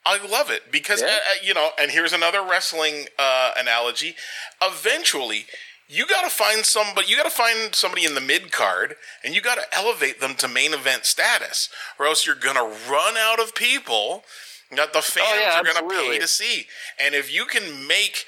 [0.05, 1.07] I love it because Yeah.
[1.07, 4.15] uh, uh, you know, and here's another wrestling uh, analogy.
[4.61, 5.47] Eventually,
[5.87, 7.07] you got to find somebody.
[7.07, 10.35] You got to find somebody in the mid card, and you got to elevate them
[10.35, 14.23] to main event status, or else you're gonna run out of people
[14.71, 16.67] that the fans Oh, yeah, are going to pay to see.
[16.99, 18.25] And if you can make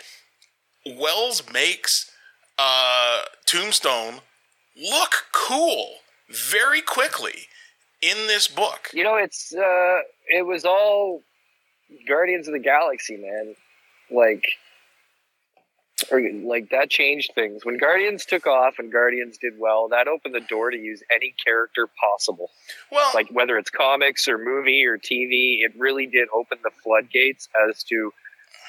[0.85, 2.09] Wells makes
[2.57, 4.21] uh, Tombstone
[4.75, 5.95] look cool
[6.29, 7.47] very quickly
[8.01, 8.89] in this book.
[8.93, 11.23] You know, it's uh, it was all
[12.07, 13.55] Guardians of the Galaxy, man.
[14.09, 14.45] Like,
[16.11, 19.89] or, like that changed things when Guardians took off and Guardians did well.
[19.89, 22.51] That opened the door to use any character possible,
[22.91, 25.63] Well, like whether it's comics or movie or TV.
[25.63, 28.13] It really did open the floodgates as to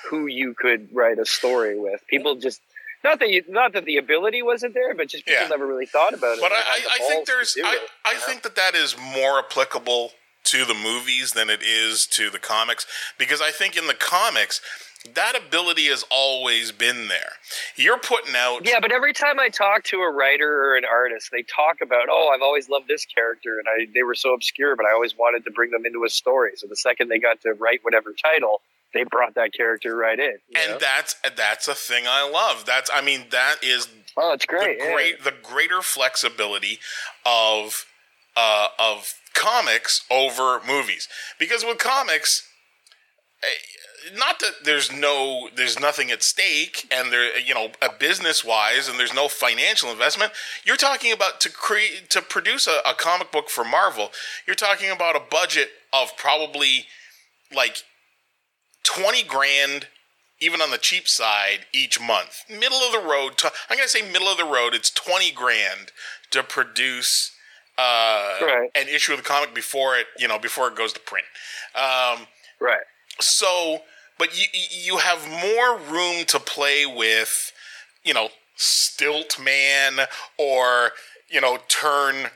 [0.08, 2.00] who you could write a story with.
[2.08, 2.60] People just.
[3.04, 5.48] Not that you, not that the ability wasn't there, but just people Yeah.
[5.48, 6.40] never really thought about it.
[6.40, 8.20] but I, I, I think there's I, it, I know?
[8.20, 10.12] think that that is more applicable
[10.44, 12.86] to the movies than it is to the comics
[13.18, 14.60] because I think in the comics
[15.14, 17.32] that ability has always been there.
[17.76, 21.28] You're putting out Yeah, but every time I talk to a writer or an artist,
[21.30, 24.74] they talk about, oh, I've always loved this character, and I they were so obscure,
[24.74, 26.50] but I always wanted to bring them into a story.
[26.56, 28.60] So the second they got to write whatever title,
[28.94, 30.38] they brought that character right in.
[30.56, 30.78] and know?
[30.78, 32.64] that's that's a thing I love.
[32.64, 34.78] That's I mean that is oh, it's great.
[34.78, 34.92] the yeah.
[34.92, 36.78] great the greater flexibility
[37.24, 37.86] of
[38.36, 42.48] uh, of comics over movies because with comics
[43.42, 48.44] eh, not that there's no there's nothing at stake and there you know a business
[48.44, 50.32] wise and there's no financial investment
[50.64, 54.10] you're talking about to create to produce a, a comic book for marvel
[54.46, 56.86] you're talking about a budget of probably
[57.54, 57.84] like
[58.88, 59.86] 20 grand
[60.40, 62.44] even on the cheap side each month.
[62.48, 63.36] Middle of the road.
[63.38, 64.72] To, I'm going to say middle of the road.
[64.72, 65.92] It's 20 grand
[66.30, 67.32] to produce
[67.76, 68.70] uh, Right.
[68.74, 71.26] an issue of the comic before it, you know, before it goes to print.
[71.74, 72.26] Um,
[72.60, 72.80] right.
[73.20, 73.80] so,
[74.18, 77.52] but you you have more room to play with,
[78.04, 80.06] you know, Stilt Man
[80.38, 80.90] or
[81.30, 82.30] you know turn.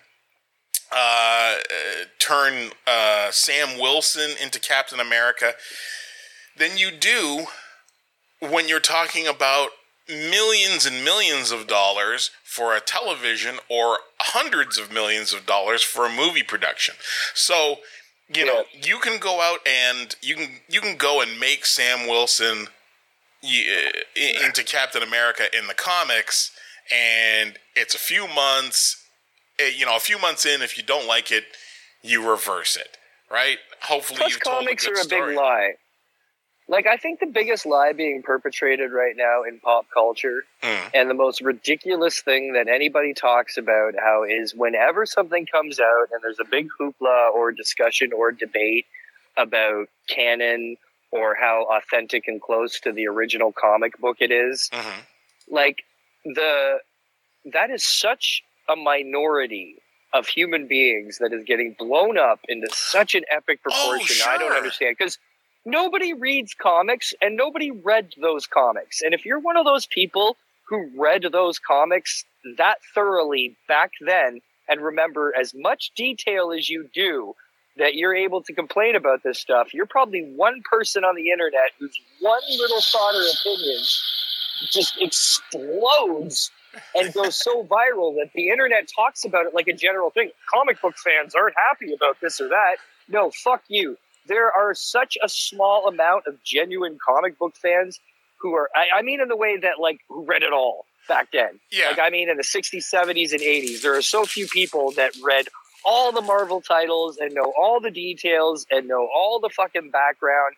[0.94, 5.54] Uh, uh, turn uh, Sam Wilson into Captain America
[6.56, 7.46] than you do
[8.40, 9.70] when you're talking about
[10.08, 16.06] millions and millions of dollars for a television or hundreds of millions of dollars for
[16.06, 16.94] a movie production.
[17.34, 17.76] So,
[18.34, 22.08] you know, you can go out and you can you can go and make Sam
[22.08, 22.68] Wilson
[23.42, 26.50] into Captain America in the comics
[26.90, 29.02] and it's a few months
[29.58, 31.44] eh, you know, a few months in if you don't like it,
[32.02, 32.96] you reverse it,
[33.30, 33.58] right?
[33.82, 35.32] Hopefully Plus, you told comics a good are a story.
[35.32, 35.72] big lie.
[36.68, 40.90] Like, I think the biggest lie being perpetrated right now in pop culture, Mm.
[40.94, 46.08] and the most ridiculous thing that anybody talks about how is whenever something comes out
[46.12, 48.86] and there's a big hoopla or discussion or debate
[49.36, 50.76] about canon
[51.10, 55.02] or how authentic and close to the original comic book it is, Mhm.
[55.48, 55.82] like
[56.24, 56.80] the
[57.46, 63.14] that is such a minority of human beings that is getting blown up into such
[63.16, 64.16] an epic proportion.
[64.28, 65.18] I don't understand because
[65.64, 69.02] nobody reads comics and nobody read those comics.
[69.02, 70.36] And if you're one of those people
[70.68, 72.24] who read those comics
[72.56, 77.34] that thoroughly back then and remember as much detail as you do
[77.76, 81.70] that you're able to complain about this stuff, you're probably one person on the internet
[81.78, 83.82] whose one little thought or opinion
[84.70, 86.50] just explodes
[86.94, 90.30] and goes so viral that the internet talks about it like a general thing.
[90.52, 92.76] Comic book fans aren't happy about this or that.
[93.08, 93.96] No, fuck you.
[94.26, 97.98] There are such a small amount of genuine comic book fans
[98.40, 101.28] who are, I, I mean, in the way that, like, who read it all back
[101.32, 101.60] then.
[101.70, 101.88] Yeah.
[101.88, 105.12] Like, I mean, in the 60s, 70s, and 80s, there are so few people that
[105.22, 105.46] read
[105.84, 110.54] all the Marvel titles and know all the details and know all the fucking background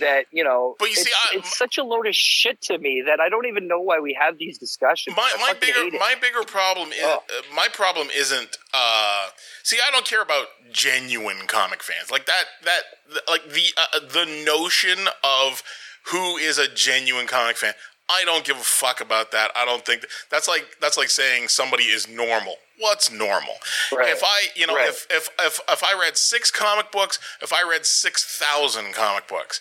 [0.00, 2.78] that, you know, But you see, it's, I- it's such a load of shit to
[2.78, 5.16] me that I don't even know why we have these discussions.
[5.16, 7.22] my my bigger my bigger problem is Oh.
[7.28, 9.28] uh, my problem isn't uh
[9.62, 12.82] see I don't care about genuine comic fans like that that
[13.28, 15.62] like the uh, the notion of
[16.10, 17.74] who is a genuine comic fan
[18.08, 21.08] I don't give a fuck about that I don't think that, that's like that's like
[21.10, 23.54] saying somebody is normal what's normal
[23.92, 24.08] Right.
[24.10, 24.88] if I you know Right.
[24.88, 29.60] if, if if if I read 6 comic books if I read 6000 comic books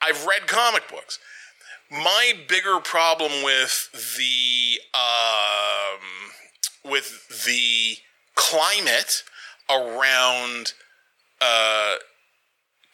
[0.00, 1.18] I've read comic books
[1.90, 7.96] my bigger problem with the um, with the
[8.34, 9.22] climate
[9.70, 10.74] around
[11.40, 11.96] uh,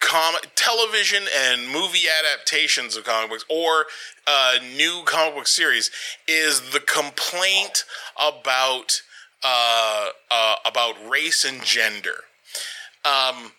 [0.01, 3.87] com- television and movie adaptations of comic books or
[4.27, 5.90] uh, new comic book series
[6.29, 7.85] is the complaint
[8.17, 9.03] about
[9.43, 12.25] uh, uh, about race and gender.
[13.05, 13.53] Um,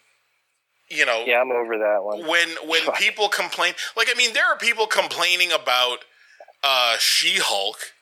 [0.89, 2.27] you know, Yeah, I'm over that one.
[2.27, 5.99] when when people complain like i mean there are people complaining about
[6.63, 7.93] uh she-hulk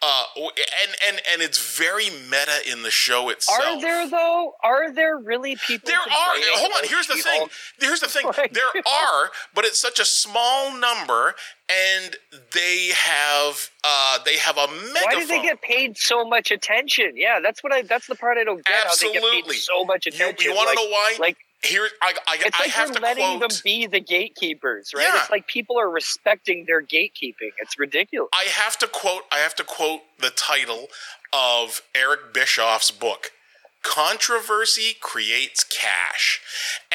[0.00, 3.58] Uh, and and and it's very meta in the show itself.
[3.60, 4.52] Are there though?
[4.62, 5.88] Are there really people?
[5.88, 6.34] There are.
[6.62, 6.88] Hold on.
[6.88, 7.32] Here's the thing.
[7.32, 7.50] She-Hulk?
[7.80, 8.26] Here's the thing.
[8.52, 11.34] There are, but it's such a small number,
[11.68, 12.14] and
[12.52, 15.02] they have uh they have a megaphone.
[15.02, 17.14] Why do they get paid so much attention?
[17.16, 17.82] Yeah, that's what I.
[17.82, 18.72] That's the part I don't get.
[18.72, 19.52] How they get Absolutely.
[19.54, 20.44] paid so much attention.
[20.48, 21.16] you want like, to know why?
[21.18, 23.50] Like Here, I, I, it's I like have you're to letting quote.
[23.50, 25.02] them be the gatekeepers, right?
[25.12, 25.20] Yeah.
[25.20, 27.50] It's like people are respecting their gatekeeping.
[27.58, 28.30] It's ridiculous.
[28.32, 29.22] I have to quote.
[29.32, 30.86] I have to quote the title
[31.32, 33.32] of Eric Bischoff's book.
[33.82, 36.40] Controversy creates cash,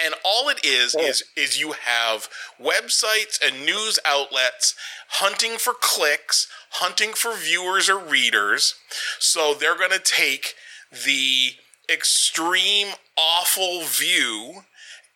[0.01, 1.07] and all it is Yeah.
[1.07, 2.29] is is you have
[2.61, 4.75] websites and news outlets
[5.09, 8.75] hunting for clicks, hunting for viewers or readers.
[9.19, 10.55] So they're going to take
[10.91, 11.53] the
[11.89, 14.63] extreme awful view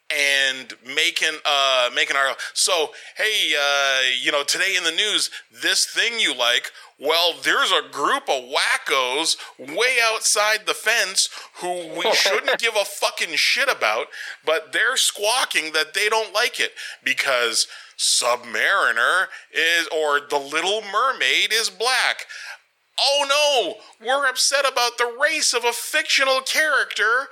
[0.09, 5.29] and making uh making our so hey uh you know today in the news
[5.61, 11.87] this thing you like well there's a group of wackos way outside the fence who
[11.97, 14.07] we shouldn't give a fucking shit about
[14.45, 16.71] but they're squawking that they don't like it
[17.03, 22.27] because submariner is or the little mermaid is black
[22.99, 27.27] oh no we're upset about the race of a fictional character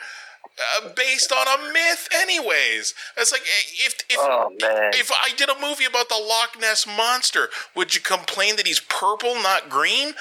[0.80, 4.52] uh, based on a myth anyways it's like eh, if if oh
[4.94, 8.80] if I did a movie about the Loch Ness monster, would you complain that he's
[8.80, 10.14] purple, not green?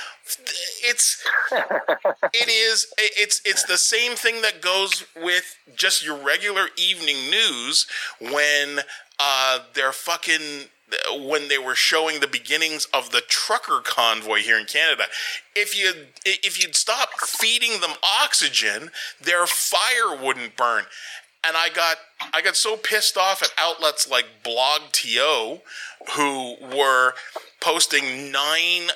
[0.82, 7.30] It's it is it's it's the same thing that goes with just your regular evening
[7.30, 7.86] news
[8.20, 8.80] when
[9.18, 10.66] uh they're fucking
[11.16, 15.04] when they were showing the beginnings of the trucker convoy here in Canada.
[15.56, 15.92] If you
[16.24, 17.92] if you'd stop feeding them
[18.22, 20.84] oxygen, their fire wouldn't burn
[21.46, 21.98] and I got
[22.32, 25.60] I got so pissed off at outlets like BlogTO
[26.12, 27.14] who were
[27.60, 28.90] posting nine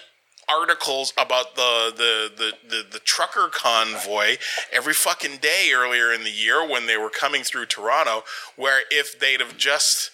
[0.48, 4.36] articles about the the, the the the trucker convoy
[4.72, 8.24] every fucking day earlier in the year when they were coming through Toronto
[8.56, 10.10] where if they'd have just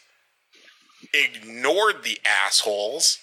[1.15, 3.19] ignored the assholes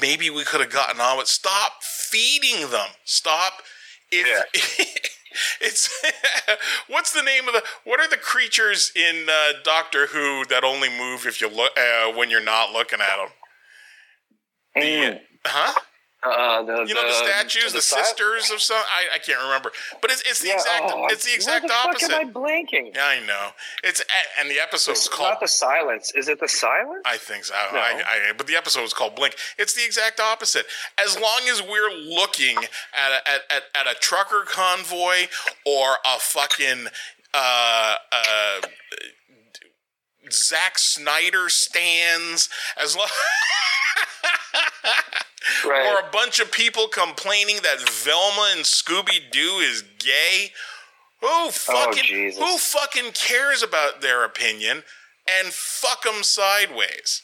[0.00, 3.62] maybe we could have gotten on with stop feeding them stop
[4.10, 5.06] if
[5.60, 5.90] it's
[6.88, 10.88] what's the name of the what are the creatures in uh, Doctor Who that only
[10.88, 13.28] move if you look uh, when you're not looking at them?
[14.76, 15.20] Mm.
[15.46, 15.80] Huh?
[16.20, 18.76] Uh, the, You know the, statues, the, si- sisters of some.
[18.76, 19.70] I, I can't remember,
[20.02, 22.10] but it's it's the Yeah, exact oh, it's the exact why the opposite.
[22.10, 22.94] Fuck am I blanking?
[22.94, 23.50] yeah, I know.
[23.84, 24.02] It's
[24.40, 25.30] and the episode is It's called.
[25.30, 26.12] not the silence.
[26.16, 27.02] Is it the silence?
[27.06, 27.54] I think so.
[27.72, 27.78] No.
[27.78, 29.36] I, I, but the episode is called Blink.
[29.58, 30.66] It's the exact opposite.
[31.00, 35.28] As long as we're looking at a, at, at, at a trucker convoy
[35.64, 36.86] or a fucking
[37.32, 38.60] uh, uh,
[40.32, 43.08] Zack Snyder stands, as long.
[45.66, 45.86] Right.
[45.86, 50.52] Or a bunch of people complaining that Velma and Scooby Doo is gay.
[51.20, 52.40] Who oh, fucking Jesus.
[52.40, 54.84] who fucking cares about their opinion
[55.28, 57.22] and fuck them sideways?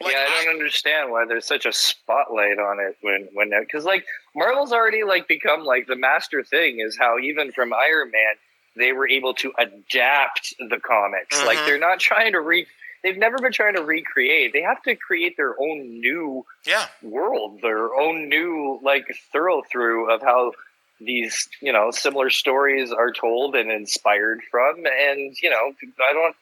[0.00, 3.84] Like, yeah, I don't understand why there's such a spotlight on it when when because
[3.84, 4.04] like
[4.34, 8.34] Marvel's already like become like the master thing is how even from Iron Man
[8.76, 11.42] they were able to adapt the comics.
[11.44, 11.66] Like Mhm.
[11.66, 12.66] they're not trying to re.
[13.02, 14.52] They've never been trying to recreate.
[14.52, 20.10] They have to create their own new yeah, world, their own new like thorough through
[20.12, 20.52] of how
[21.00, 24.86] these you know similar stories are told and inspired from.
[24.86, 25.74] And you know,
[26.08, 26.36] I don't.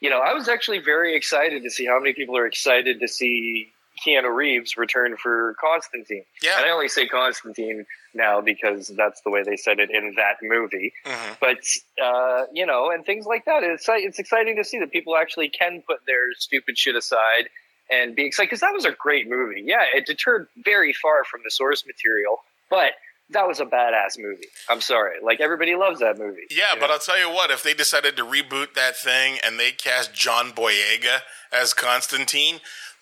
[0.00, 3.08] You know, I was actually very excited to see how many people are excited to
[3.08, 3.72] see
[4.04, 6.24] Keanu Reeves return for Constantine.
[6.42, 6.56] Yeah.
[6.58, 10.36] And I only say Constantine now because that's the way they said it in that
[10.42, 10.92] movie.
[11.04, 11.58] hmm But
[12.02, 13.62] uh, you know, and things like that.
[13.62, 17.48] It's it's exciting to see that people actually can put their stupid shit aside
[17.90, 19.62] and be excited because that was a great movie.
[19.64, 22.38] Yeah, it deterred very far from the source material,
[22.70, 22.92] but
[23.30, 24.48] that was a badass movie.
[24.68, 26.46] I'm sorry, like everybody loves that movie.
[26.50, 26.94] Yeah, but know?
[26.94, 30.52] I'll tell you what, if they decided to reboot that thing and they cast John
[30.52, 31.20] Boyega
[31.52, 32.60] as Constantine,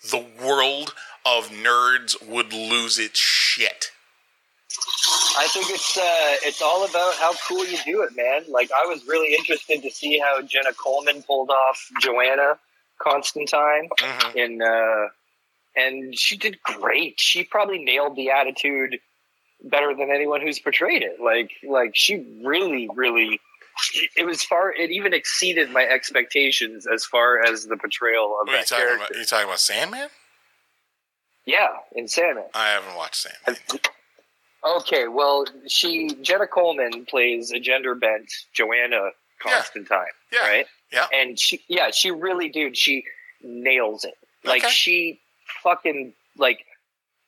[0.09, 0.93] the world
[1.25, 3.91] of nerds would lose its shit.
[5.37, 6.01] I think it's uh,
[6.47, 8.43] it's all about how cool you do it, man.
[8.49, 12.59] Like I was really interested to see how Jenna Coleman pulled off Joanna
[13.01, 13.89] Constantine.
[13.99, 14.35] Mhm.
[14.35, 15.07] in uh
[15.75, 18.97] and she did great she probably nailed the attitude
[19.63, 23.39] better than anyone who's portrayed it like like she really really
[24.15, 28.55] it was far it even exceeded my expectations as far as the portrayal of What
[28.55, 29.11] are you talking character about?
[29.15, 30.09] Are you talking about Sandman?
[31.45, 33.61] yeah in Sandman I haven't watched Sandman.
[34.77, 39.09] okay well she Jenna Coleman plays a gender bent Joanna
[39.41, 39.97] Constantine
[40.31, 40.39] Yeah.
[40.47, 41.07] right Yeah.
[41.13, 43.03] and she yeah she really dude she
[43.43, 44.71] nails it like Okay.
[44.71, 45.19] she
[45.63, 46.65] fucking like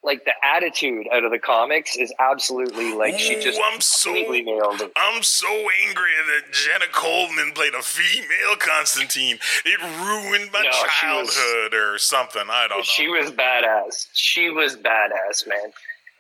[0.04, 4.44] like the attitude out of the comics is absolutely like she just I'm so completely
[4.44, 4.92] nailed it.
[4.96, 5.48] I'm so
[5.88, 9.38] angry that Jenna Coleman played a female Constantine.
[9.66, 12.44] It ruined my No, she was- childhood or something.
[12.50, 12.84] I don't know.
[12.84, 14.08] She was badass.
[14.14, 15.72] She was badass, man.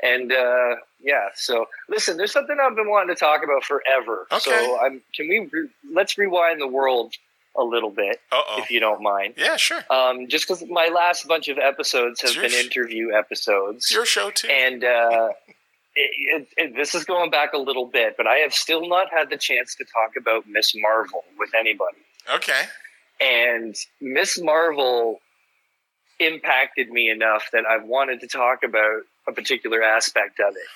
[0.02, 4.28] And uh, yeah, so listen, there's something I've been wanting to talk about forever.
[4.32, 4.40] Okay.
[4.50, 5.02] So I'm.
[5.14, 7.14] Can we re- let's rewind the world
[7.58, 8.62] a little bit, Uh oh.
[8.62, 9.34] if you don't mind?
[9.38, 9.82] Yeah, sure.
[9.90, 14.30] Um, just because my last bunch of episodes have been sh- interview episodes, your show
[14.32, 14.48] too.
[14.48, 15.30] and uh,
[15.96, 19.08] it, it, it, this is going back a little bit, but I have still not
[19.12, 21.98] had the chance to talk about Miss Marvel with anybody.
[22.34, 22.64] okay.
[23.22, 25.20] And Miss Marvel
[26.20, 30.68] impacted me enough that I've wanted to talk about a particular aspect of it.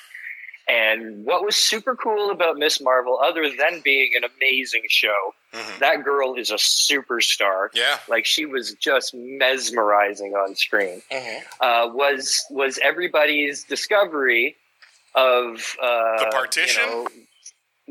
[0.68, 5.80] And what was super cool about Miss Marvel, other than being an amazing show, Mhm.
[5.80, 7.68] that girl is a superstar.
[7.74, 8.00] Yeah.
[8.08, 11.02] Like she was just mesmerizing on screen.
[11.12, 11.44] Mhm.
[11.60, 14.56] Uh, was was everybody's discovery
[15.16, 16.82] of uh, The partition?
[16.84, 17.08] you know,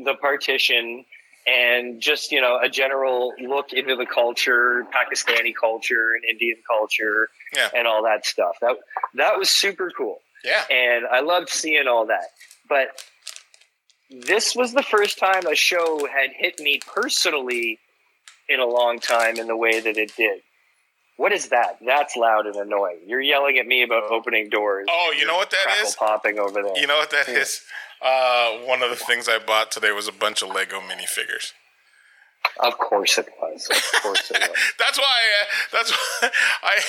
[0.05, 1.05] the partition,
[1.45, 7.29] and just you know a general look into the culture, Pakistani culture and Indian culture,
[7.53, 7.69] Yeah.
[7.75, 8.57] and all that stuff.
[8.61, 8.77] That
[9.13, 10.65] that was super cool Yeah.
[10.71, 12.29] and I loved seeing all that.
[12.73, 13.03] But
[14.09, 17.77] this was the first time a show had hit me personally
[18.49, 20.41] in a long time in the way that it did.
[21.17, 21.77] What is that?
[21.85, 23.01] That's loud and annoying.
[23.05, 24.87] You're yelling at me about opening doors.
[24.89, 25.65] Oh, you know what that is?
[25.65, 25.95] Crackle is?
[25.95, 26.75] popping over there.
[26.77, 27.37] You know what that Yeah.
[27.37, 27.61] is?
[28.01, 31.53] Uh, one of the things I bought today was a bunch of Lego minifigures.
[32.63, 33.67] Of course it was.
[33.69, 34.57] Of course it was.
[34.79, 35.19] That's why.
[35.41, 36.29] Uh, that's why
[36.63, 36.79] I.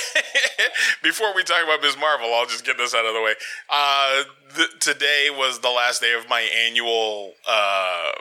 [1.02, 1.96] before we talk about Ms.
[1.98, 3.34] Marvel, I'll just get this out of the way.
[3.70, 4.22] Uh,
[4.56, 8.12] th- today was the last day of my annual uh,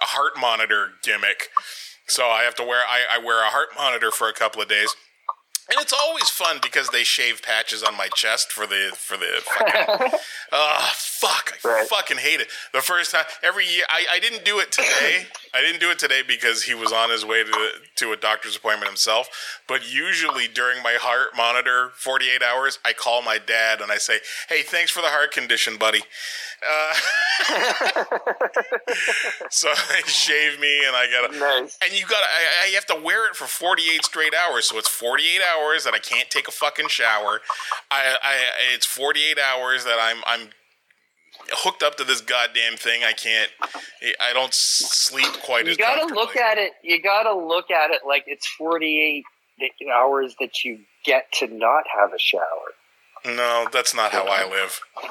[0.00, 1.48] heart monitor gimmick,
[2.06, 2.80] so I have to wear.
[2.86, 4.94] I, I wear a heart monitor for a couple of days.
[5.72, 9.40] And it's always fun because they shave patches on my chest for the for the
[9.44, 10.18] fucking
[10.50, 11.52] Oh fuck!
[11.64, 11.86] I Right.
[11.88, 12.48] fucking hate it.
[12.74, 15.26] The first time, every year, I, I didn't do it today.
[15.54, 18.56] I didn't do it today because he was on his way to to a doctor's
[18.56, 19.28] appointment himself.
[19.66, 23.98] But usually during my heart monitor, forty eight hours, I call my dad and I
[23.98, 26.02] say, "Hey, thanks for the heart condition, buddy."
[26.62, 26.94] Uh,
[29.50, 31.38] so they shave me, and I gotta.
[31.38, 31.78] nice.
[31.82, 34.66] And you gotta, I, I have to wear it for 48 straight hours.
[34.66, 37.40] So it's 48 hours that I can't take a fucking shower.
[37.90, 38.36] I, I,
[38.74, 40.50] it's 48 hours that I'm, I'm
[41.52, 43.02] hooked up to this goddamn thing.
[43.04, 43.50] I can't,
[44.20, 46.72] I don't sleep quite You as You gotta look at it.
[46.82, 49.24] You gotta look at it like it's 48
[49.94, 52.42] hours that you get to not have a shower.
[53.24, 54.80] No, that's not how I live.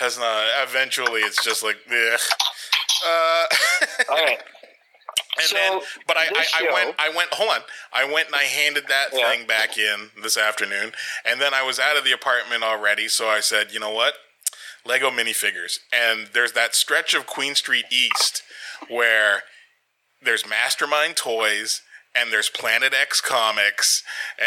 [0.00, 0.44] That's not.
[0.64, 1.76] Eventually, it's just like.
[1.88, 2.16] Uh,
[4.10, 4.38] All right.
[5.38, 7.60] And So, then, but I, I, I went, I went, hold on.
[7.92, 9.30] I went and I handed that Yeah.
[9.30, 10.92] thing back in this afternoon.
[11.24, 13.06] And then I was out of the apartment already.
[13.08, 14.14] So I said, you know what?
[14.84, 15.78] Lego minifigures.
[15.92, 18.42] And there's that stretch of Queen Street East
[18.88, 19.42] where
[20.22, 21.82] there's Mastermind Toys
[22.14, 24.02] and there's Planet X Comics.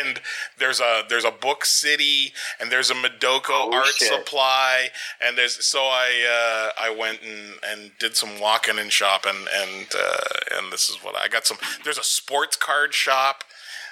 [0.00, 0.20] And
[0.58, 4.08] there's a there's a Book City and there's a Midoco Oh, Art shit.
[4.08, 4.88] Supply.
[5.20, 9.86] And there's so I uh, I went and, and did some walking and shopping and
[9.96, 13.44] uh, and this is what I got some there's a sports card shop.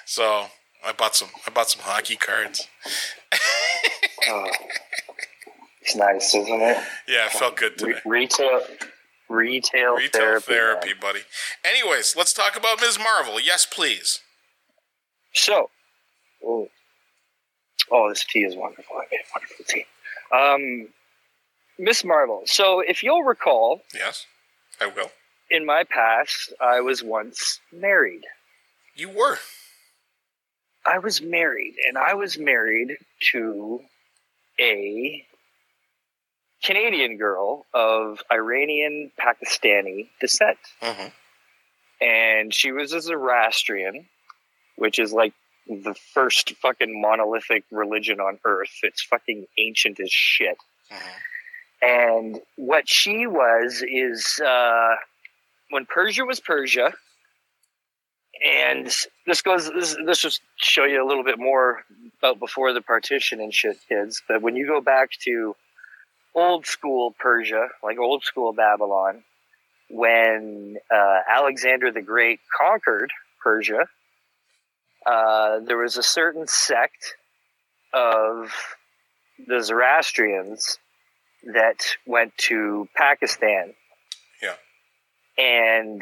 [0.05, 0.47] So
[0.85, 2.67] I bought some I bought some hockey cards.
[4.25, 4.49] Oh,
[5.83, 6.77] it's nice, isn't it?
[7.07, 8.61] yeah it felt good Re- today retail,
[9.29, 10.45] retail, retail therapy.
[10.53, 10.97] therapy, man.
[11.01, 11.19] buddy
[11.65, 12.97] anyways let's talk about Ms.
[12.99, 14.19] Marvel yes please
[15.33, 15.69] So,
[16.45, 16.67] oh,
[17.91, 18.95] oh, this tea is wonderful.
[18.97, 19.85] I made wonderful tea.
[20.31, 20.87] Um,
[21.79, 22.43] Miss Marvel.
[22.45, 24.25] So, if you'll recall, yes
[24.79, 25.11] I will
[25.49, 28.23] in my past, I was once married.
[28.95, 29.37] you were
[30.85, 32.97] I was married, and I was married
[33.31, 33.79] to
[34.59, 35.25] a
[36.63, 40.57] Canadian girl of Iranian Pakistani descent.
[40.81, 41.07] mm-hmm.
[42.01, 44.07] and she was a Zoroastrian,
[44.77, 45.33] which is like
[45.67, 48.71] the first fucking monolithic religion on earth.
[48.81, 50.57] It's fucking ancient as shit.
[51.81, 54.95] And what she was is uh,
[55.69, 56.93] when Persia was Persia,
[58.45, 58.91] and
[59.25, 59.69] this goes.
[59.69, 61.83] This this just show you a little bit more
[62.19, 64.21] about before the partition and shit, kids.
[64.27, 65.55] But when you go back to
[66.35, 69.23] old school Persia, like old school Babylon,
[69.89, 73.11] when uh, Alexander the Great conquered
[73.43, 73.87] Persia,
[75.05, 77.15] uh, there was a certain sect
[77.93, 78.51] of
[79.47, 80.79] the Zoroastrians
[81.53, 81.77] that
[82.07, 83.73] went to Pakistan.
[84.41, 84.55] Yeah.
[85.37, 86.01] And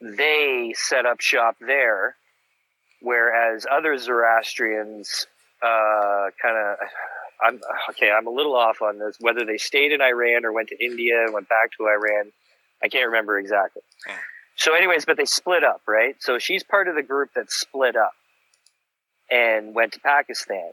[0.00, 2.16] they set up shop there,
[3.00, 5.26] whereas other Zoroastrians
[5.62, 6.76] uh, kind of.
[7.40, 7.60] I'm
[7.90, 8.10] okay.
[8.10, 9.16] I'm a little off on this.
[9.20, 12.32] Whether they stayed in Iran or went to India and went back to Iran,
[12.82, 13.82] I can't remember exactly.
[14.06, 14.14] Hmm.
[14.56, 16.16] So, anyways, but they split up, right?
[16.18, 18.12] So she's part of the group that split up
[19.30, 20.70] and went to Pakistan,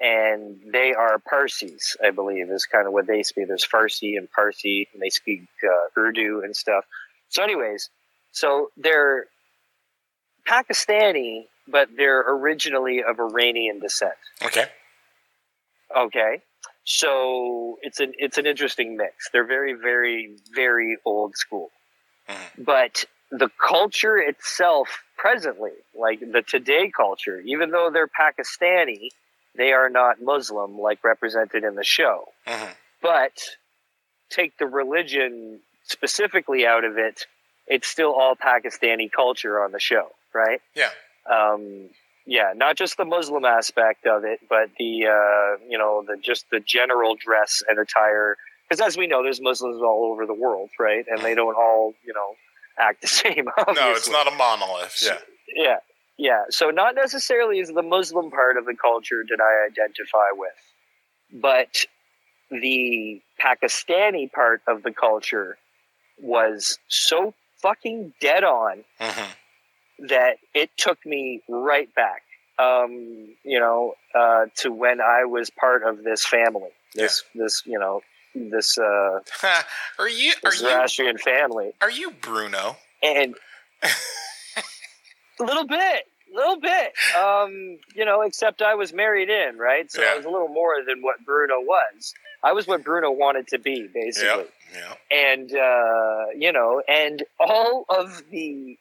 [0.00, 3.48] and they are Parsis, I believe, is kind of what they speak.
[3.48, 6.84] There's Farsi and Parsi, and they speak uh, Urdu and stuff.
[7.30, 7.88] So, anyways,
[8.32, 9.26] so they're
[10.46, 14.12] Pakistani, but they're originally of Iranian descent.
[14.42, 14.66] Okay.
[15.94, 16.42] Okay.
[16.84, 19.28] So it's an it's an interesting mix.
[19.32, 21.70] They're very, very, very old school.
[22.28, 22.64] Mhm.
[22.64, 29.08] But the culture itself presently, like the today culture, even though they're Pakistani,
[29.56, 32.28] they are not Muslim like represented in the show.
[32.46, 32.72] hmm
[33.02, 33.32] But
[34.30, 37.26] take the religion specifically out of it,
[37.66, 40.60] it's still all Pakistani culture on the show, right?
[40.74, 40.90] Yeah.
[41.28, 41.90] um,
[42.26, 46.46] yeah, not just the Muslim aspect of it, but the uh, you know the just
[46.50, 48.36] the general dress and attire.
[48.68, 51.04] Because as we know, there's Muslims all over the world, right?
[51.08, 52.34] And they don't all you know
[52.78, 53.46] act the same.
[53.56, 55.02] No, it's not a monolith.
[55.04, 55.18] Yeah.
[55.54, 55.76] Yeah,
[56.18, 56.42] yeah.
[56.50, 60.50] So not necessarily is the Muslim part of the culture that I identify with,
[61.40, 61.84] but
[62.50, 65.58] the Pakistani part of the culture
[66.18, 69.24] was so fucking dead on hmm
[69.98, 72.22] that it took me right back,
[72.58, 77.78] um, you know, uh, to when I was part of this family, this, this, you
[77.78, 78.00] know,
[78.34, 79.20] this, uh,
[79.98, 81.72] are you are this you Zoroastrian family.
[81.80, 82.76] are you Bruno?
[83.02, 83.34] And
[83.82, 83.88] a
[85.44, 89.90] little bit, a little bit, um, you know, except I was married in, right?
[89.90, 90.12] So Yeah.
[90.12, 92.14] I was a little more than what Bruno was.
[92.42, 94.28] I was what Bruno wanted to be, basically.
[94.28, 94.44] Yeah.
[94.74, 94.94] Yeah.
[95.16, 98.76] and uh, you know, and all of the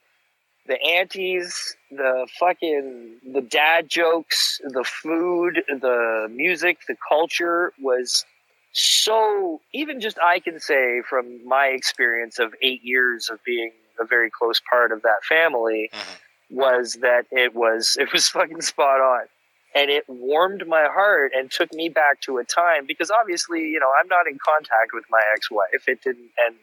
[0.68, 8.26] the aunties, the fucking the dad jokes, the food, the music, the culture was
[8.72, 14.05] so even just I can say from my experience of eight years of being a
[14.05, 16.18] very close part of that family Mhm.
[16.49, 19.28] was that it was it was fucking spot on
[19.74, 23.80] and it warmed my heart and took me back to a time because obviously you
[23.80, 26.57] know i'm not in contact with my ex-wife it didn't end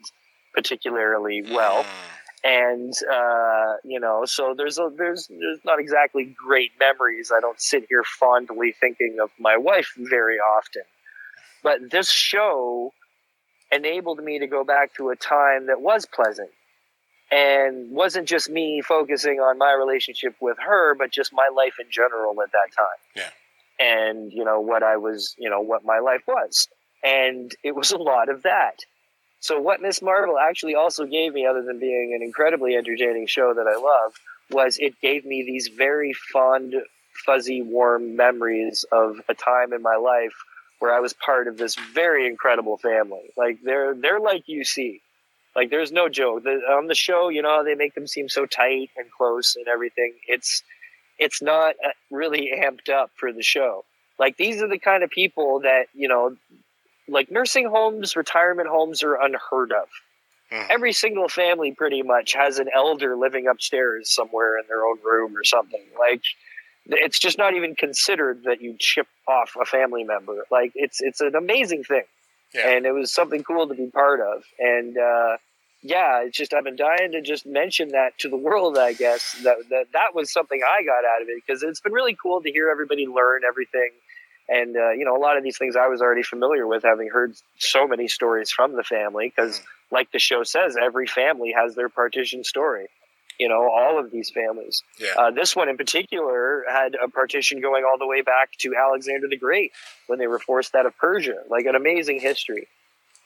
[0.55, 1.89] particularly well Mm.
[2.45, 7.30] And uh, you know so there's a there's there's not exactly great memories.
[7.34, 10.82] I don't sit here fondly thinking of my wife very often.
[11.62, 12.93] But this show
[13.70, 16.51] enabled me to go back to a time that was pleasant.
[17.30, 21.86] And wasn't just me focusing on my relationship with her but just my life in
[21.90, 23.01] general at that time.
[23.16, 23.30] Yeah.
[23.78, 26.68] and you know what i was you know what my life was.
[27.05, 28.80] And it was a lot of that
[29.43, 33.53] so what Miss Marvel actually also gave me, other than being an incredibly entertaining show
[33.53, 34.14] that I love,
[34.53, 36.76] was it gave me these very fond,
[37.26, 40.32] fuzzy, warm memories of a time in my life
[40.78, 43.30] where I was part of this very incredible family.
[43.36, 45.03] Like they're they're like you see,
[45.57, 46.45] like there's no joke.
[46.45, 49.66] The, on the show, you know, they make them seem so tight and close and
[49.66, 50.14] everything.
[50.28, 50.62] It's
[51.18, 53.84] it's not uh, really amped up for the show.
[54.20, 56.36] Like these are the kind of people that you know
[57.13, 59.89] like nursing homes, retirement homes are unheard of.
[60.51, 60.71] Mhm.
[60.71, 65.37] Every single family pretty much has an elder living upstairs somewhere in their own room
[65.37, 65.85] or something.
[65.99, 66.23] Like
[66.87, 70.45] it's just not even considered that you chip off a family member.
[70.51, 72.05] Like it's it's an amazing thing.
[72.55, 72.69] Yeah.
[72.71, 74.43] And it was something cool to be part of.
[74.59, 75.37] And uh
[75.85, 78.79] yeah, it's just I've been dying to just mention that to the world.
[78.79, 81.93] I guess that that that was something I got out of it because it's been
[81.93, 83.91] really cool to hear everybody learn everything,
[84.53, 87.09] and uh, you know a lot of these things I was already familiar with, having
[87.09, 89.33] heard so many stories from the family.
[89.35, 92.89] Because, like the show says, every family has their partition story.
[93.41, 94.83] You know, all of these families.
[95.01, 95.15] Yeah.
[95.17, 99.27] Uh, this one in particular had a partition going all the way back to Alexander
[99.27, 99.73] the Great
[100.07, 101.43] when they were forced out of Persia.
[101.49, 102.69] Like an amazing history.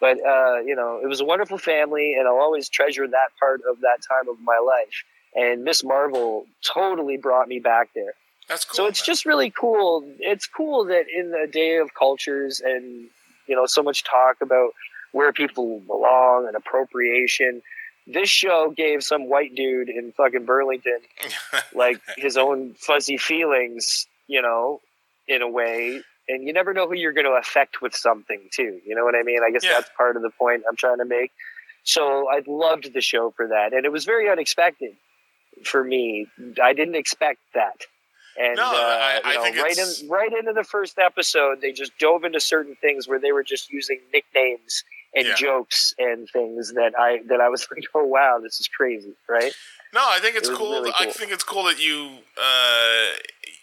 [0.00, 3.60] But uh, you know, it was a wonderful family, and I'll always treasure that part
[3.68, 5.04] of that time of my life.
[5.34, 8.14] And Miss Marvel totally brought me back there.
[8.48, 8.76] That's cool.
[8.76, 9.06] so it's man.
[9.06, 10.04] just really cool.
[10.20, 13.08] It's cool that in the day of cultures and
[13.46, 14.70] you know so much talk about
[15.12, 17.62] where people belong and appropriation,
[18.06, 20.98] this show gave some white dude in fucking Burlington
[21.74, 24.80] like his own fuzzy feelings, you know,
[25.26, 26.02] in a way.
[26.28, 28.80] And you never know who you're going to affect with something, too.
[28.84, 29.38] You know what I mean?
[29.46, 29.74] I guess Yeah.
[29.74, 31.30] that's part of the point I'm trying to make.
[31.84, 34.96] So I loved the show for that, and it was very unexpected
[35.64, 36.26] for me.
[36.60, 37.86] I didn't expect that.
[38.38, 40.98] And No, uh, I- I you know, think right it's- in right into the first
[40.98, 44.84] episode, they just dove into certain things where they were just using nicknames
[45.14, 45.34] and Yeah.
[45.34, 49.54] jokes and things that I that I was like, oh wow, this is crazy, right?
[49.94, 50.72] No, I think it's It cool.
[50.72, 53.16] really I think it's cool that you uh,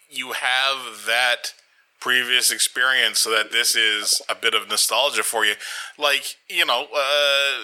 [0.09, 1.53] you have that
[1.99, 5.55] previous experience so that this is a bit of nostalgia for you
[5.97, 7.63] like you know uh,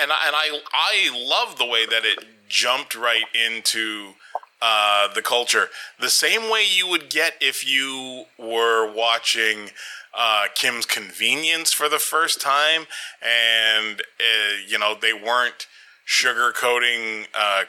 [0.00, 2.18] and and I I love the way that it
[2.48, 4.14] jumped right into
[4.62, 9.70] uh, the culture the same way you would get if you were watching
[10.16, 12.86] uh, Kim's Convenience for the first time
[13.22, 15.66] and uh, you know they weren't
[16.06, 17.64] sugarcoating uh,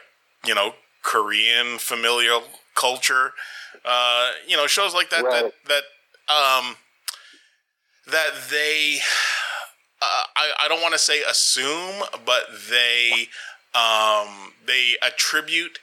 [0.45, 0.73] you know
[1.03, 2.43] Korean familial
[2.75, 3.33] culture
[3.85, 5.51] uh, you know, shows like that Right.
[5.67, 5.83] that
[6.27, 6.75] that um
[8.07, 8.97] that they
[10.01, 13.27] uh, I I don't want to say assume, but they
[13.73, 15.79] um they attribute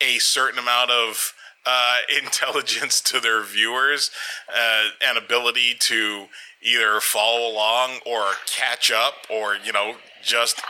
[0.00, 1.32] a certain amount of
[1.66, 4.10] uh, intelligence to their viewers
[4.54, 6.26] uh, and ability to
[6.62, 9.94] either follow along or catch up or you know
[10.24, 10.60] just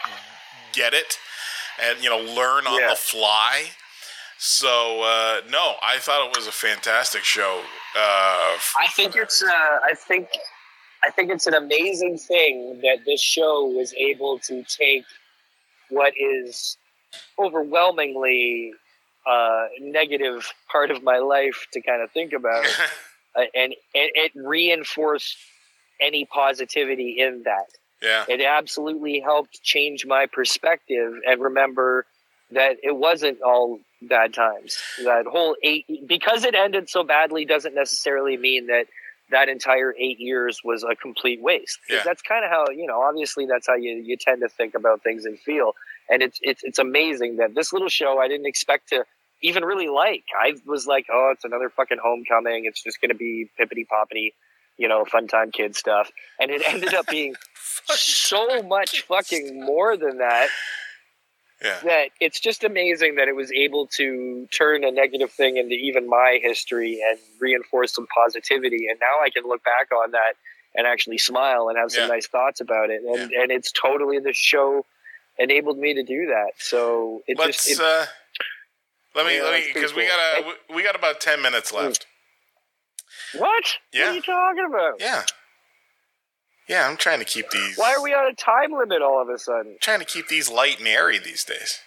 [0.73, 1.19] get it
[1.83, 2.91] and you know learn on Yeah.
[2.91, 3.65] the fly
[4.41, 7.61] so uh, no, I thought it was a fantastic show.
[7.97, 9.43] Uh, f- I think it's.
[9.43, 10.29] Uh, I think.
[11.05, 15.03] I think it's an amazing thing that this show was able to take
[15.91, 16.77] what is
[17.37, 18.73] overwhelmingly
[19.29, 22.65] uh, negative part of my life to kind of think about,
[23.37, 25.37] uh, and, and it reinforced
[26.01, 27.67] any positivity in that.
[28.03, 32.07] yeah, It absolutely helped change my perspective and remember
[32.51, 34.79] that it wasn't all bad times.
[35.05, 38.87] That whole eight, because it ended so badly, doesn't necessarily mean that
[39.31, 41.79] that entire eight years was a complete waste.
[41.91, 42.01] Yeah.
[42.05, 43.03] That's kind of how you know.
[43.03, 45.75] Obviously, that's how you you tend to think about things and feel.
[46.09, 49.05] And it's it's it's amazing that this little show I didn't expect to
[49.43, 50.25] even really like.
[50.41, 52.65] I was like, oh, it's another fucking homecoming.
[52.65, 54.33] It's just going to be pippity poppity,
[54.77, 56.11] you know, fun time kid stuff.
[56.41, 57.35] And it ended up being
[57.87, 60.49] so much fucking more than that
[61.63, 65.75] yeah, that it's just amazing that it was able to turn a negative thing into
[65.75, 70.35] even my history and reinforce some positivity and now i can look back on that
[70.77, 72.09] and actually smile and have some Yeah.
[72.15, 74.87] nice thoughts about it and and it's totally the show
[75.37, 78.07] enabled me to do that so it let's just it, uh,
[79.19, 82.07] let me Yeah, let me because we got a we got about ten minutes left.
[83.35, 85.23] what what are you talking about Yeah,
[86.69, 87.77] yeah, I'm trying to keep these.
[87.77, 90.51] why are we on a time limit all of a sudden trying to keep these
[90.51, 91.81] light and airy these days?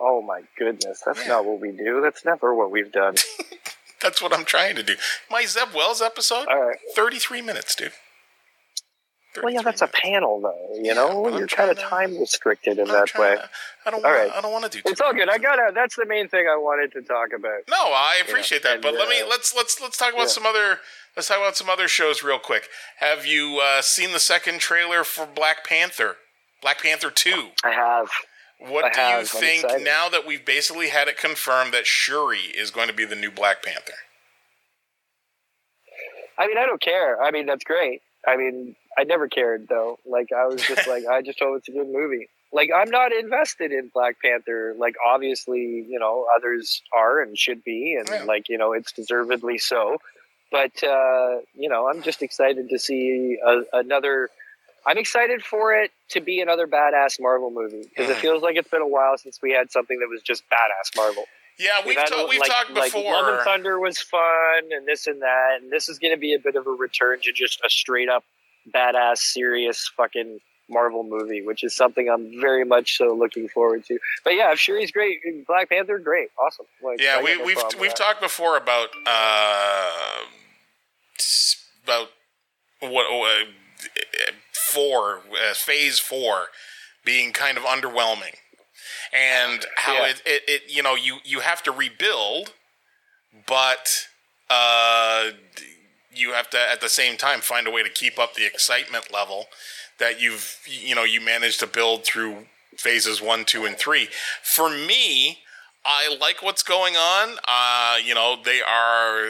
[0.00, 1.28] oh my goodness that's Yeah.
[1.28, 3.14] not what we do that's never what we've done
[4.02, 4.96] That's what I'm trying to do.
[5.30, 7.92] My Zeb Wells episode, all right thirty three minutes, dude.
[9.42, 12.78] Well yeah 33 that's a panel though you know I'm you're kind of time restricted
[12.78, 13.48] in that way to-
[13.86, 14.02] I don't.
[14.02, 14.32] Wanna, right.
[14.34, 14.90] I don't want to do.
[14.90, 15.28] It's all good.
[15.28, 17.60] I got to That's the main thing I wanted to talk about.
[17.70, 20.26] No, I appreciate that, and, but let me uh, let's let's let's talk about yeah.
[20.26, 20.80] some other
[21.16, 22.68] let's talk about some other shows real quick.
[22.98, 26.16] Have you uh, seen the second trailer for Black Panther?
[26.60, 27.50] Black Panther Two.
[27.62, 28.08] I have.
[28.58, 29.20] What I do have.
[29.20, 33.04] you think now that we've basically had it confirmed that Shuri is going to be
[33.04, 33.92] the new Black Panther?
[36.38, 37.22] I mean, I don't care.
[37.22, 38.00] I mean, that's great.
[38.26, 39.98] I mean, I never cared though.
[40.06, 42.28] Like, I was just like, I just hope it's a good movie.
[42.52, 44.74] Like, I'm not invested in Black Panther.
[44.78, 48.24] Like, obviously, you know, others are and should be, and Yeah.
[48.24, 49.98] like, you know, it's deservedly so.
[50.52, 54.30] But uh, you know, I'm just excited to see a, another.
[54.86, 58.20] I'm excited for it to be another badass Marvel movie because it Mhm.
[58.20, 61.24] feels like it's been a while since we had something that was just badass Marvel.
[61.58, 63.10] Yeah, we've, had, ta- we've like, talked like before.
[63.12, 66.34] Love and Thunder was fun, and this and that, and this is going to be
[66.34, 68.22] a bit of a return to just a straight up
[68.74, 73.98] badass, serious fucking Marvel movie, which is something I'm very much so looking forward to.
[74.24, 76.66] But yeah, if Shuri's great, Black Panther, great, awesome.
[76.82, 80.24] Like, yeah, we, no we've we've talked before about uh,
[81.84, 82.08] about
[82.80, 84.32] what uh,
[84.72, 86.46] four uh, phase four
[87.04, 88.34] being kind of underwhelming,
[89.12, 90.08] and how Yeah.
[90.08, 92.52] it, it, it you know you you have to rebuild,
[93.46, 94.08] but
[94.50, 95.30] uh,
[96.16, 99.12] you have to at the same time find a way to keep up the excitement
[99.12, 99.46] level
[99.98, 102.46] that you've you know you managed to build through
[102.76, 104.08] phases one, two, and three.
[104.42, 105.38] For me,
[105.84, 107.38] I like what's going on.
[107.46, 109.28] Uh, you know, they are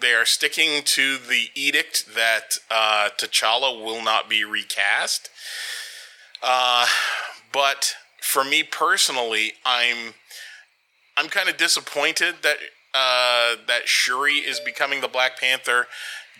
[0.00, 5.28] they are sticking to the edict that uh, T'Challa will not be recast.
[6.42, 6.86] Uh,
[7.52, 10.14] but for me personally, I'm
[11.16, 12.56] I'm kind of disappointed that
[12.94, 15.86] uh, that Shuri is becoming the Black Panther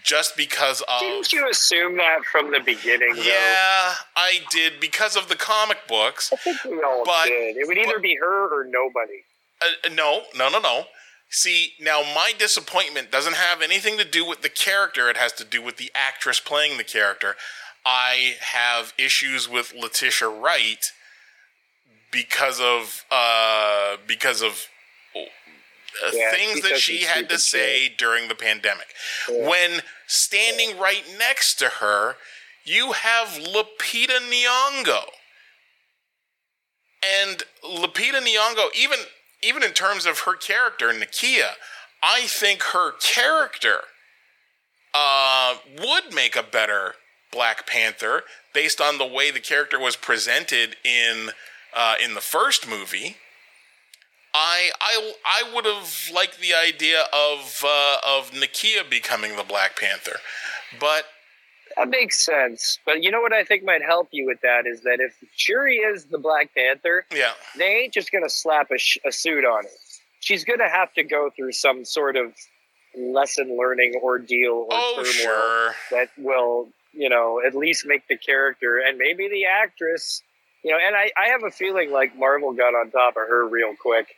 [0.02, 3.14] just because of Didn't you assume that from the beginning?
[3.16, 3.22] though?
[3.22, 6.32] yeah, I did because of the comic books.
[6.32, 7.56] I think we all But- did.
[7.56, 9.24] It would either but- be her or nobody.
[9.62, 10.86] Uh, no, no, no, no.
[11.28, 15.08] See, now my disappointment doesn't have anything to do with the character.
[15.10, 17.36] It has to do with the actress playing the character.
[17.84, 20.90] I have issues with Letitia Wright
[22.10, 24.56] because of uh, because of uh,
[26.12, 28.86] Yeah, things that she had to say during the pandemic.
[29.28, 29.48] Yeah.
[29.48, 32.16] When standing right next to her,
[32.64, 35.04] you have Lupita Nyong'o.
[37.02, 38.98] And Lupita Nyong'o, even
[39.42, 41.52] even in terms of her character, Nakia,
[42.02, 43.84] I think her character
[44.92, 46.94] uh, would make a better
[47.32, 51.30] Black Panther based on the way the character was presented in
[51.74, 53.16] uh, in the first movie.
[54.34, 59.78] I I I would have liked the idea of uh, of Nakia becoming the Black
[59.78, 60.18] Panther,
[60.78, 61.04] but
[61.76, 62.78] That makes sense.
[62.84, 65.76] But you know what I think might help you with that is that if Shuri
[65.76, 69.44] is the Black Panther, yeah, they ain't just going to slap a, sh- a suit
[69.44, 69.70] on her.
[70.20, 72.32] She's going to have to go through some sort of
[72.96, 78.16] lesson learning ordeal or oh turmoil sure, that will, you know, at least make the
[78.16, 80.22] character and maybe the actress,
[80.64, 83.48] you know, and I, I have a feeling like Marvel got on top of her
[83.48, 84.08] real quick.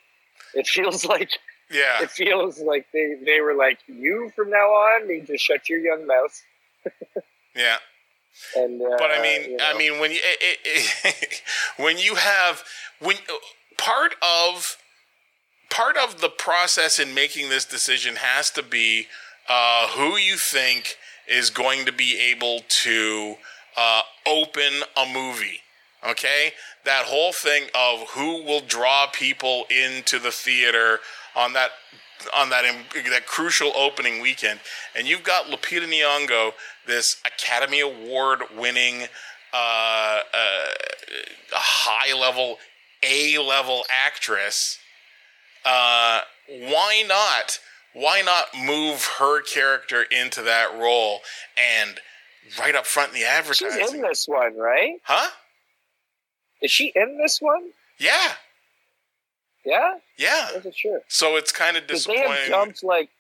[0.55, 1.31] It feels like
[1.71, 5.69] yeah, it feels like they, they were like, you from now on need to shut
[5.69, 6.43] your young mouth.
[7.57, 7.77] yeah.
[8.57, 9.65] And uh, But I mean, you know.
[9.65, 11.43] I mean, when you it, it,
[11.77, 12.65] when you have
[13.01, 13.17] when
[13.79, 14.77] part of
[15.71, 19.07] part of the process in making this decision has to be
[19.49, 20.97] uh, who you think
[21.29, 23.37] is going to be able to
[23.77, 25.61] uh, open a movie.
[26.09, 26.53] Okay,
[26.85, 30.99] that whole thing of who will draw people into the theater
[31.37, 31.71] on that
[32.35, 32.65] on that
[33.11, 34.61] that crucial opening weekend,
[34.97, 36.53] and you've got Lupita Nyong'o,
[36.87, 39.03] this Academy Award winning,
[39.53, 40.67] uh, uh,
[41.53, 42.59] high level,
[43.03, 44.79] A level actress.
[45.65, 47.61] Uh, why not?
[47.95, 51.21] Why not move her character into that role
[51.79, 52.01] and
[52.59, 53.81] right up front in the advertising?
[53.81, 54.95] she's in this one, right?
[55.03, 55.31] huh?
[56.63, 57.71] Is she in this one?
[57.99, 58.33] Yeah,
[59.65, 60.49] Yeah, yeah.
[60.51, 61.01] I wasn't sure.
[61.09, 62.51] So it's kind of Because they have disappointing.
[62.51, 63.11] dumped like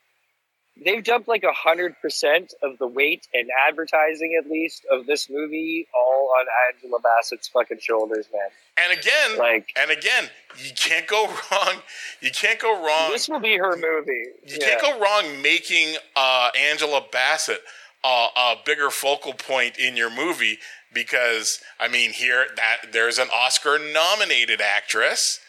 [0.85, 5.29] they've dumped like a hundred percent of the weight and advertising, at least, of this
[5.31, 8.49] movie, all on Angela Bassett's fucking shoulders, man.
[8.79, 11.75] and again, Like and again, you can't go wrong.
[12.21, 13.11] You can't go wrong.
[13.13, 14.25] this will be her movie.
[14.47, 14.67] You Yeah.
[14.79, 17.61] can't go wrong making uh, Angela Bassett
[18.05, 20.59] uh, a bigger focal point in your movie
[20.93, 25.41] because I mean here that there's an Oscar nominated actress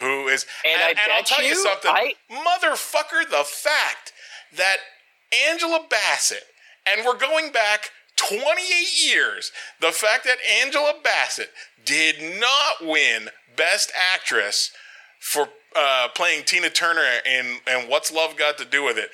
[0.00, 4.12] who is And I I'll tell you, you, something, I- motherfucker, the fact
[4.56, 4.78] that
[5.48, 6.44] Angela Bassett
[6.86, 11.50] and we're going back 28 years, the fact that Angela Bassett
[11.84, 14.70] did not win Best Actress
[15.20, 19.10] for uh, playing Tina Turner in and What's Love Got to Do with It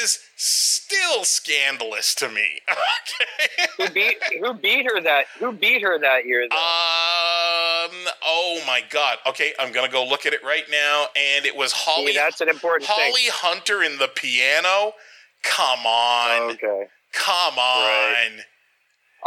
[0.00, 2.60] is still scandalous to me.
[3.02, 3.66] Okay.
[3.76, 6.56] who beat who beat her that who beat her that year though?
[6.56, 8.12] um.
[8.24, 9.18] Oh my God.
[9.26, 12.12] Okay, I'm gonna go look at it right now, and it was Holly.
[12.12, 13.30] See, that's an important Holly thing.
[13.32, 14.92] Hunter in the piano.
[15.42, 16.52] Come on.
[16.52, 16.86] Okay.
[17.12, 17.82] Come on.
[18.12, 18.30] Right.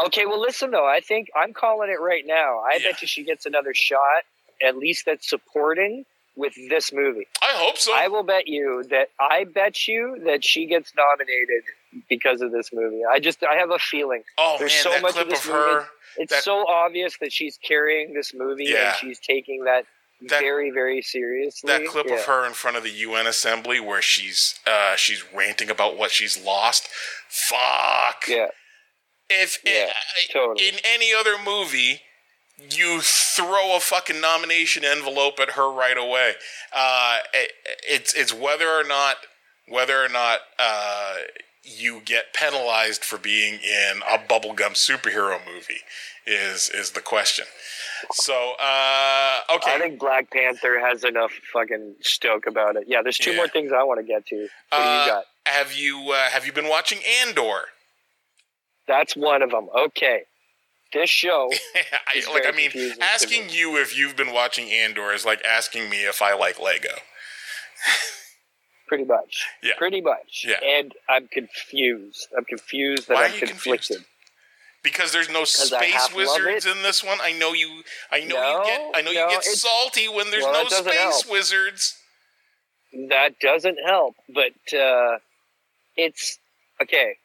[0.06, 0.88] Okay, well, listen though.
[0.88, 2.60] I think I'm calling it right now.
[2.60, 2.92] I Yeah.
[2.92, 4.24] bet you she gets another shot,
[4.66, 6.06] at least that's supporting
[6.36, 7.28] with this movie.
[7.42, 7.94] I hope so.
[7.96, 11.64] I will bet you that I bet you that she gets nominated
[12.10, 13.02] because of this movie.
[13.10, 14.24] I just I have a feeling.
[14.38, 15.74] oh there's man, so that much of clip of, this her.
[15.76, 15.86] movie.
[16.18, 18.90] It's That- so obvious that she's carrying this movie Yeah.
[18.90, 19.86] and she's taking that,
[20.30, 21.68] That- very very seriously.
[21.68, 22.16] That clip Yeah.
[22.16, 26.12] of her in front of the UN assembly where she's uh, she's ranting about what
[26.12, 26.88] she's lost.
[27.30, 28.26] Fuck.
[28.28, 28.48] Yeah.
[29.30, 30.68] If Yeah, i- totally.
[30.70, 32.02] in any other movie,
[32.58, 36.34] you throw a fucking nomination envelope at her right away.
[36.74, 37.52] Uh, it,
[37.88, 39.18] it's it's whether or not
[39.68, 41.16] whether or not uh,
[41.64, 45.82] you get penalized for being in a bubblegum superhero movie
[46.26, 47.46] is is the question.
[48.14, 52.86] So uh, okay, I think Black Panther has enough fucking stoke about it.
[52.88, 53.38] Yeah, there's two Yeah.
[53.38, 54.36] more things I want to get to.
[54.36, 55.24] What do Uh, you got?
[55.46, 57.66] have you uh, have you been watching Andor?
[58.88, 59.68] That's one of them.
[59.76, 60.24] Okay.
[60.96, 61.52] This show,
[62.08, 62.72] I, like I mean,
[63.02, 63.58] asking me.
[63.60, 66.96] you if you've been watching Andor is like asking me if I like Lego.
[68.88, 69.46] pretty much.
[69.62, 69.74] Yeah.
[69.78, 70.46] Pretty much.
[70.48, 70.56] Yeah.
[70.64, 72.28] And I'm confused.
[72.38, 73.88] I'm confused that Why are I'm you conflicted.
[73.98, 74.06] confused?
[74.84, 77.18] Because there's no space wizards in this one.
[77.22, 77.82] I know you.
[78.12, 78.92] I know No, you get.
[78.96, 81.30] I know no, you get salty when there's well, no space help.
[81.30, 81.96] wizards.
[83.10, 85.18] That doesn't help, but uh,
[85.98, 86.40] it's
[86.82, 87.16] okay.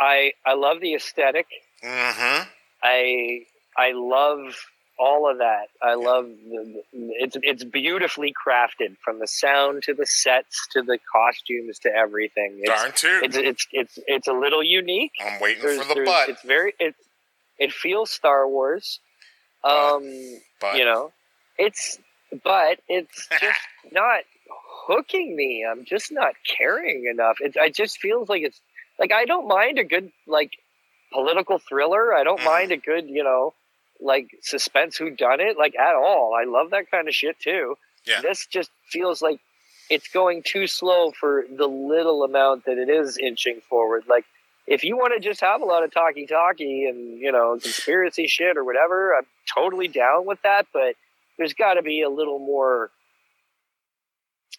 [0.00, 1.46] I I love the aesthetic.
[1.84, 2.48] Mm-hmm.
[2.82, 4.56] I I love
[4.98, 5.68] all of that.
[5.82, 10.98] I love the, it's it's beautifully crafted from the sound to the sets to the
[11.12, 12.58] costumes to everything.
[12.60, 13.20] It's, Darn too.
[13.22, 15.12] it's it's it's it's a little unique.
[15.24, 16.28] I'm waiting There's- for the butt.
[16.28, 16.94] It's very it
[17.58, 19.00] it feels Star Wars.
[19.64, 20.02] Um,
[20.60, 21.12] But you know,
[21.58, 21.98] it's
[22.44, 23.60] but it's just
[23.92, 24.20] not
[24.86, 25.66] hooking me.
[25.70, 27.38] I'm just not caring enough.
[27.40, 28.60] It, it just feels like it's
[28.98, 30.52] like I don't mind a good like
[31.12, 32.14] political thriller.
[32.14, 32.44] I don't Mhm.
[32.44, 33.54] mind a good, you know,
[34.00, 36.34] like suspense who done it like at all.
[36.34, 37.76] I love that kind of shit too.
[38.06, 38.20] Yeah.
[38.22, 39.40] This just feels like
[39.90, 44.04] it's going too slow for the little amount that it is inching forward.
[44.08, 44.24] Like
[44.66, 48.26] if you want to just have a lot of talkie talkie and, you know, conspiracy
[48.28, 50.94] shit or whatever, I'm totally down with that, but
[51.38, 52.90] there's got to be a little more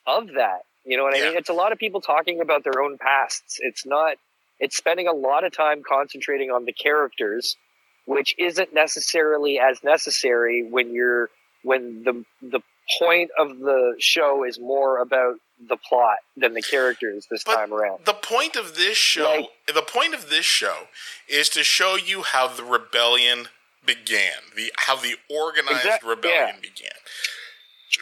[0.05, 0.63] of that.
[0.83, 1.29] You know what I Yeah.
[1.29, 1.37] mean?
[1.37, 3.59] It's a lot of people talking about their own pasts.
[3.61, 4.17] It's not
[4.62, 7.57] it's spending a lot of time concentrating on the characters,
[8.05, 11.30] which isn't necessarily as necessary when you're
[11.64, 12.62] when the the
[12.99, 15.36] point of the show is more about
[15.70, 18.05] the plot than the characters this But time around.
[18.05, 19.24] The point of this show,
[19.68, 20.88] Like- the point of this show,
[21.28, 23.49] is to show you how the rebellion
[23.86, 26.59] began, the how the organized Exact- rebellion yeah.
[26.62, 26.97] began.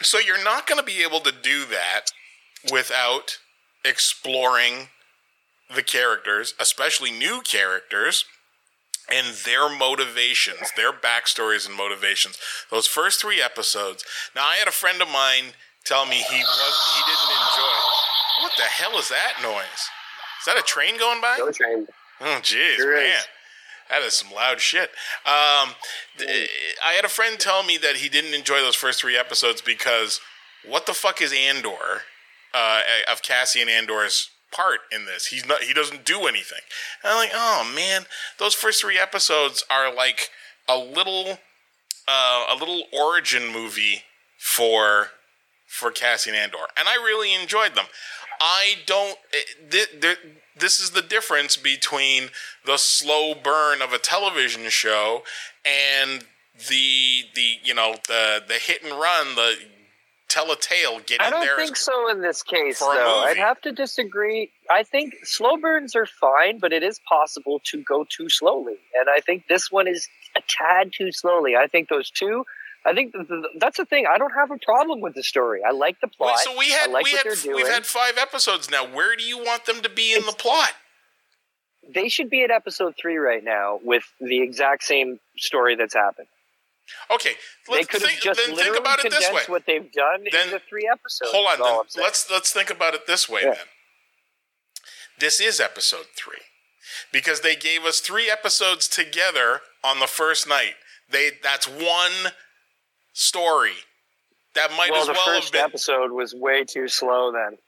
[0.02, 2.06] So you're not going to be able to do that
[2.72, 3.38] without
[3.84, 4.88] exploring
[5.74, 8.24] the characters, especially new characters,
[9.12, 12.38] and their motivations, their backstories and motivations.
[12.70, 14.04] Those first three episodes.
[14.34, 15.54] Now, I had a friend of mine
[15.84, 17.78] tell me he was he didn't enjoy.
[18.42, 19.88] What the hell is that noise?
[20.40, 21.36] Is that a train going by?
[21.38, 21.86] Go train.
[22.20, 23.02] Oh, jeez, Sure is.
[23.08, 23.20] man.
[23.90, 24.90] That is some loud shit.
[25.26, 25.74] Um,
[26.20, 30.20] I had a friend tell me that he didn't enjoy those first three episodes because
[30.64, 32.02] what the fuck is Andor
[32.54, 35.26] uh, of Cassian Andor's part in this?
[35.26, 35.62] He's not.
[35.62, 36.60] He doesn't do anything.
[37.02, 38.06] And I'm like, oh man,
[38.38, 40.30] those first three episodes are like
[40.68, 41.38] a little,
[42.08, 44.02] uh, a little origin movie
[44.38, 45.08] for
[45.66, 47.86] for Cassian Andor, and I really enjoyed them.
[48.40, 49.16] I don't.
[49.32, 50.18] eh, th- th-
[50.58, 52.30] this is the difference between
[52.66, 55.22] the slow burn of a television show
[55.64, 56.24] and
[56.68, 59.54] the the you know the the hit and run, the
[60.30, 61.56] tell a tale, get I don't there.
[61.56, 63.24] think so in this case, though.
[63.26, 64.50] I'd have to disagree.
[64.70, 68.76] I think slow burns are fine, but it is possible to go too slowly.
[68.98, 71.56] And I think this one is a tad too slowly.
[71.56, 72.44] I think those two.
[72.86, 74.06] I think th- th- that's the thing.
[74.10, 75.60] I don't have a problem with the story.
[75.66, 76.36] I like the plot.
[76.36, 78.86] Wait, so we had like we had we've had five episodes now.
[78.86, 80.70] Where do you want them to be in the plot?
[81.92, 86.28] They should be at episode three right now with the exact same story that's happened.
[87.10, 87.34] Okay,
[87.68, 89.42] They let's could have think, just then think about it this way.
[89.46, 91.30] what they've done Then- the three episodes.
[91.32, 92.02] Hold on, then.
[92.04, 93.54] Let's let's think about it this way Yeah.
[93.54, 93.66] then.
[95.18, 96.42] This is episode three
[97.12, 100.74] because they gave us three episodes together on the first night.
[101.08, 102.32] They that's one
[103.12, 103.74] story.
[104.54, 105.62] That might well, as the well have first been.
[105.62, 107.30] episode was way too slow.
[107.32, 107.58] Then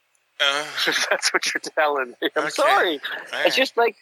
[0.41, 0.65] Uh,
[1.09, 2.29] that's what you're telling me.
[2.35, 2.49] I'm Okay.
[2.49, 3.01] sorry.
[3.33, 3.95] all It's just like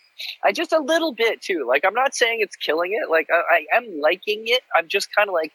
[0.44, 1.66] I just a little bit too.
[1.68, 3.10] Like I'm not saying it's killing it.
[3.10, 4.62] Like I, I am liking it.
[4.76, 5.52] I'm just kind of like,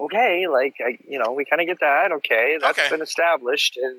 [0.00, 2.10] okay, like I, you know, we kind of get that.
[2.12, 2.88] Okay, that's Okay.
[2.90, 3.98] been established, and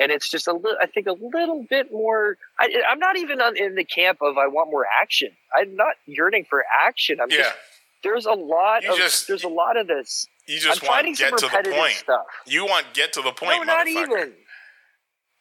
[0.00, 0.78] and it's just a little.
[0.80, 2.36] I think a little bit more.
[2.58, 5.30] I, I'm not even on, in the camp of I want more action.
[5.54, 7.20] I'm not yearning for action.
[7.20, 7.54] I'm yeah, just
[8.02, 10.26] there's a lot You of just- there's a lot of this.
[10.46, 11.92] you just I'm want to get to the point.
[11.94, 12.24] stuff.
[12.46, 14.32] You want get to the point, no, not even.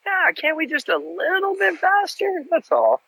[0.09, 2.25] Nah, can't we just a little bit faster?
[2.49, 3.01] That's all.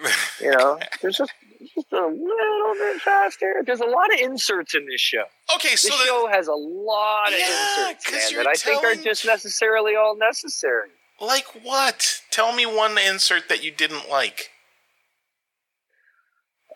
[0.40, 1.32] You know, there's just
[1.74, 3.62] just a little bit faster.
[3.66, 5.24] There's a lot of inserts in this show.
[5.56, 8.84] okay, This so then, show has a lot of Yeah, inserts, man, that I think
[8.84, 10.90] are just necessarily all necessary.
[11.20, 12.20] like what?
[12.30, 14.50] Tell me one insert that you didn't like.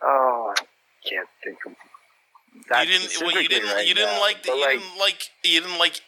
[0.02, 0.64] Oh, I
[1.08, 1.72] can't think of
[2.70, 2.88] that.
[2.88, 3.22] you didn't.
[3.22, 3.70] Well, you didn't.
[3.72, 4.42] right you didn't now, like.
[4.42, 5.30] The, you like, didn't like.
[5.44, 6.00] You didn't like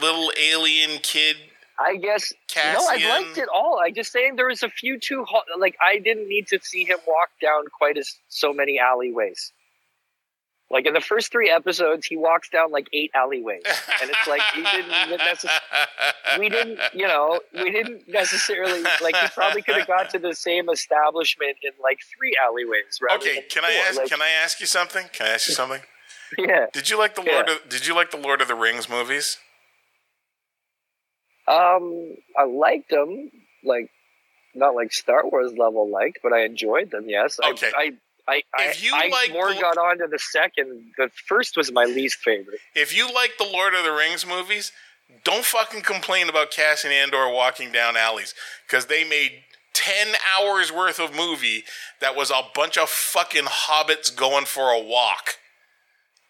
[0.00, 1.36] little alien kid.
[1.78, 2.74] I guess Cassian.
[2.74, 3.80] no, I liked it all.
[3.82, 5.44] I just saying there was a few too hot.
[5.58, 9.52] Like I didn't need to see him walk down quite as so many alleyways.
[10.70, 13.62] Like in the first three episodes, he walks down like eight alleyways,
[14.00, 15.60] and it's like he didn't necessarily.
[16.38, 19.14] we didn't, you know, we didn't necessarily like.
[19.14, 23.44] He probably could have got to the same establishment in like three alleyways, rather Okay,
[23.50, 23.98] can I ask?
[23.98, 25.06] Like, Can I ask you something?
[25.12, 25.82] Can I ask you something?
[26.38, 26.66] yeah.
[26.72, 27.50] Did you like the Lord?
[27.50, 29.36] Of, did you like the Lord of the Rings movies?
[31.48, 33.30] Um, I liked them,
[33.64, 33.90] like
[34.54, 37.04] not like Star Wars level liked, but I enjoyed them.
[37.08, 37.38] Yes.
[37.42, 37.70] Okay.
[37.76, 37.92] I,
[38.28, 40.92] I, I, If you I, like I more the- got on to the second.
[40.98, 42.60] The first was my least favorite.
[42.74, 44.70] If you like the Lord of the Rings movies,
[45.24, 48.34] don't fucking complain about Cassian Andor walking down alleys
[48.66, 49.32] because they made
[49.74, 51.64] ten hours worth of movie
[52.00, 55.36] that was a bunch of fucking hobbits going for a walk.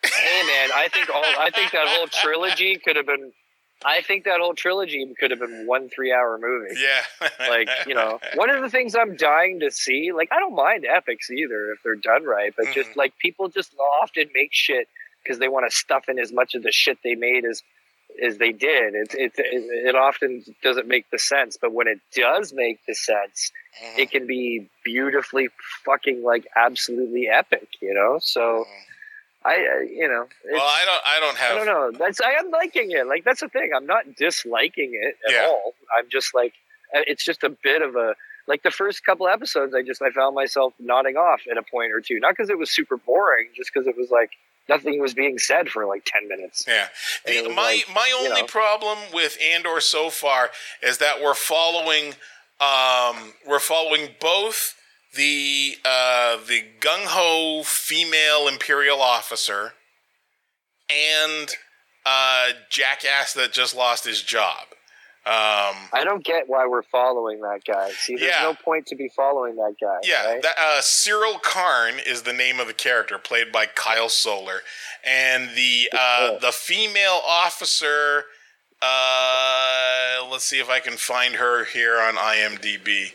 [0.04, 3.32] hey man, I think all I think that whole trilogy could have been.
[3.84, 6.74] I think that whole trilogy could have been one three-hour movie.
[6.80, 10.54] Yeah, like you know one of the things i'm dying to see like i don't
[10.54, 12.74] mind epics either if they're done right but Mm-hmm.
[12.74, 14.88] just like people just often make shit
[15.22, 17.62] because they want to stuff in as much of the shit they made as
[18.22, 18.94] as they did.
[18.94, 23.50] It, it, it, often doesn't make the sense, but when it does make the sense,
[23.82, 23.98] Mhm.
[24.00, 25.48] it can be beautifully
[25.86, 28.18] fucking like absolutely epic, you know?
[28.20, 28.66] So
[29.44, 31.02] I, uh, you know, well, I don't.
[31.06, 31.52] I don't have.
[31.52, 31.98] I don't know.
[31.98, 33.06] That's I am liking it.
[33.06, 33.70] Like that's the thing.
[33.74, 35.46] I'm not disliking it at Yeah.
[35.48, 35.74] all.
[35.98, 36.54] I'm just like
[36.94, 38.14] uh, it's just a bit of a
[38.46, 39.74] like the first couple episodes.
[39.74, 42.18] I just I found myself nodding off at a point or two.
[42.20, 44.30] Not because it was super boring, just because it was like
[44.68, 46.64] nothing was being said for like ten minutes.
[46.68, 46.88] Yeah.
[47.26, 48.46] The, my like, my you only know.
[48.46, 50.50] problem with Andor so far
[50.82, 52.14] is that we're following
[52.60, 54.76] um, we're following both
[55.14, 59.72] the uh, the gung ho female imperial officer
[60.90, 61.48] and
[62.04, 64.66] uh, jackass that just lost his job.
[65.24, 67.90] Um, I don't get why we're following that guy.
[67.92, 68.42] See, there's Yeah.
[68.42, 69.98] no point to be following that guy.
[70.02, 70.42] Yeah, right?
[70.42, 74.62] that, uh, Syril Karn is the name of the character, played by Kyle Soller,
[75.04, 78.24] and the uh, the female officer.
[78.80, 83.12] Uh, let's see if I can find her here on IMDb.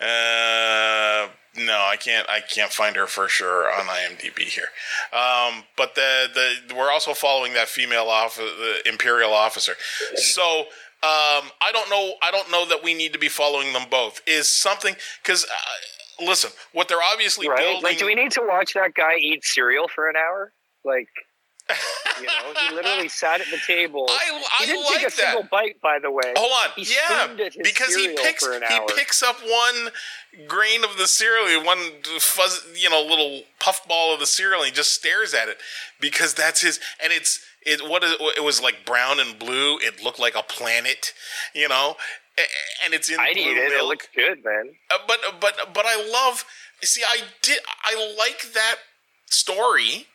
[0.00, 2.28] Uh, no, I can't.
[2.28, 4.68] I can't find her for sure on IMDb here.
[5.12, 6.28] Um, but the
[6.68, 9.74] the we're also following that female off the imperial officer.
[10.16, 10.66] So
[11.02, 12.14] um, I don't know.
[12.22, 14.20] I don't know that we need to be following them both.
[14.26, 17.58] Is something because uh, listen, what they're obviously right?
[17.58, 17.82] building.
[17.82, 20.52] Like, do we need to watch that guy eat cereal for an hour?
[20.84, 21.08] Like,
[22.20, 24.06] you know, he literally sat at the table.
[24.08, 25.12] I, he didn't like take a that.
[25.12, 26.32] single bite, by the way.
[26.36, 28.86] Hold on, He yeah, spooned at his because he picks he hour.
[28.94, 29.90] picks up one
[30.46, 31.78] grain of the cereal, one
[32.18, 35.58] fuzz, you know, little puffball of the cereal, and he just stares at it
[36.00, 39.78] because that's his, and it's it what is it was like brown and blue.
[39.78, 41.14] It looked like a planet,
[41.54, 41.96] you know,
[42.84, 43.72] and it's in eat it.
[43.72, 44.70] It looks good, man.
[44.90, 46.44] Uh, but but but I love.
[46.82, 47.60] See, I did.
[47.82, 48.76] I like that
[49.26, 50.06] story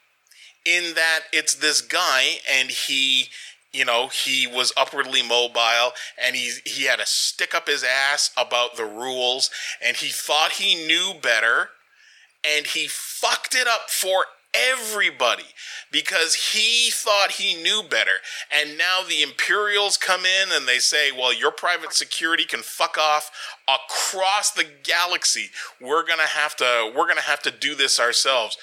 [0.65, 3.27] in that it's this guy and he,
[3.71, 5.93] you know, he was upwardly mobile
[6.23, 9.49] and he he had to stick up his ass about the rules
[9.83, 11.69] and he thought he knew better
[12.45, 15.45] and he fucked it up for everybody
[15.91, 18.17] because he thought he knew better.
[18.51, 22.97] And now the imperials come in and they say well your private security can fuck
[22.97, 23.31] off
[23.67, 25.49] across the galaxy.
[25.79, 28.57] We're gonna have to we're gonna have to do this ourselves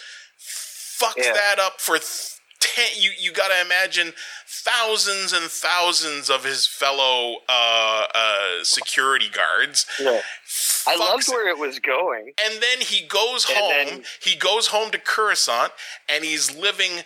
[1.00, 1.32] fucks Yeah.
[1.32, 4.12] that up for th- ten you you gotta imagine
[4.46, 10.20] thousands and thousands of his fellow uh, uh, security guards Yeah.
[10.86, 12.32] I loved where it was going.
[12.44, 13.70] And then he goes And home.
[13.70, 15.72] then- he goes home to Coruscant,
[16.08, 17.04] and he's living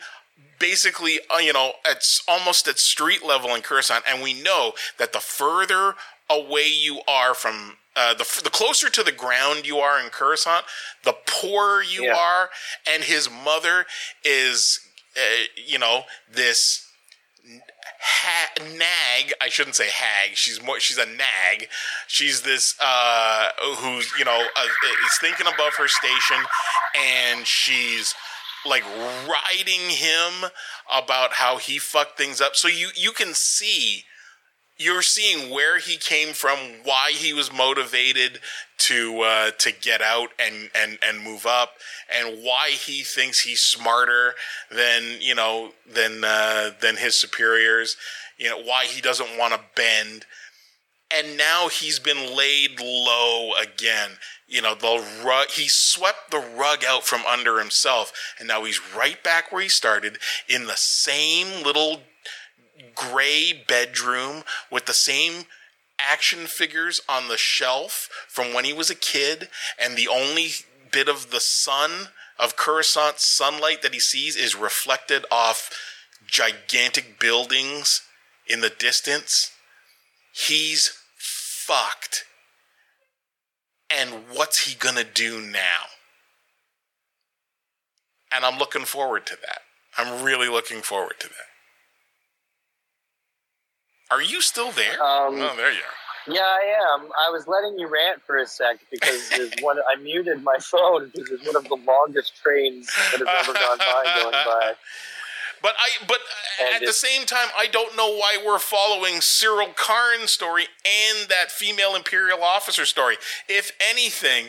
[0.58, 4.04] basically, uh, you know, it's almost at street level in Coruscant.
[4.06, 5.96] And we know that the further
[6.28, 10.64] away you are from uh, the the closer to the ground you are in Coruscant,
[11.04, 12.16] the poorer you Yeah.
[12.16, 12.50] are.
[12.92, 13.86] And his mother
[14.24, 14.80] is,
[15.16, 16.86] uh, you know, this
[18.00, 19.32] ha- nag.
[19.40, 20.36] I shouldn't say hag.
[20.36, 20.80] She's more.
[20.80, 21.68] She's a nag.
[22.06, 23.48] She's this uh,
[23.78, 24.66] who's you know uh,
[25.06, 26.38] is thinking above her station,
[26.96, 28.14] and she's
[28.66, 28.84] like
[29.26, 30.50] riding him
[30.92, 32.56] about how he fucked things up.
[32.56, 34.04] So you you can see.
[34.80, 38.40] You're seeing where he came from, why he was motivated
[38.78, 41.72] to uh, to get out and, and, and move up,
[42.10, 44.34] and why he thinks he's smarter
[44.70, 47.98] than you know than uh, than his superiors.
[48.38, 50.24] You know why he doesn't want to bend,
[51.14, 54.12] and now he's been laid low again.
[54.48, 55.48] You know the rug.
[55.50, 59.68] He swept the rug out from under himself, and now he's right back where he
[59.68, 60.16] started
[60.48, 62.00] in the same little
[63.00, 65.44] gray bedroom with the same
[65.98, 69.48] action figures on the shelf from when he was a kid,
[69.78, 70.50] and the only
[70.90, 75.70] bit of the sun of Coruscant's sunlight that he sees is reflected off
[76.26, 78.02] gigantic buildings
[78.46, 79.52] in the distance.
[80.32, 82.24] He's fucked.
[83.94, 85.86] And what's he gonna do now?
[88.32, 89.62] And I'm looking forward to that.
[89.98, 91.49] I'm really looking forward to that.
[94.10, 94.92] Are you still there?
[94.94, 96.00] Um, oh, there you are.
[96.28, 97.08] Yeah, I am.
[97.26, 99.78] I was letting you rant for a sec because there's one.
[99.78, 103.78] I muted my phone because it's one of the longest trains that has ever gone
[103.78, 104.74] by going by.
[105.62, 106.18] But I, but
[106.60, 111.28] And at the same time, I don't know why we're following Syril Karn's story and
[111.28, 113.16] that female imperial officer story.
[113.48, 114.46] If anything,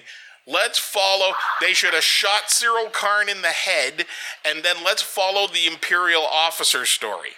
[0.47, 1.34] let's follow.
[1.59, 4.05] They should have shot Syril Karn in the head,
[4.45, 7.32] and then let's follow the imperial officer story.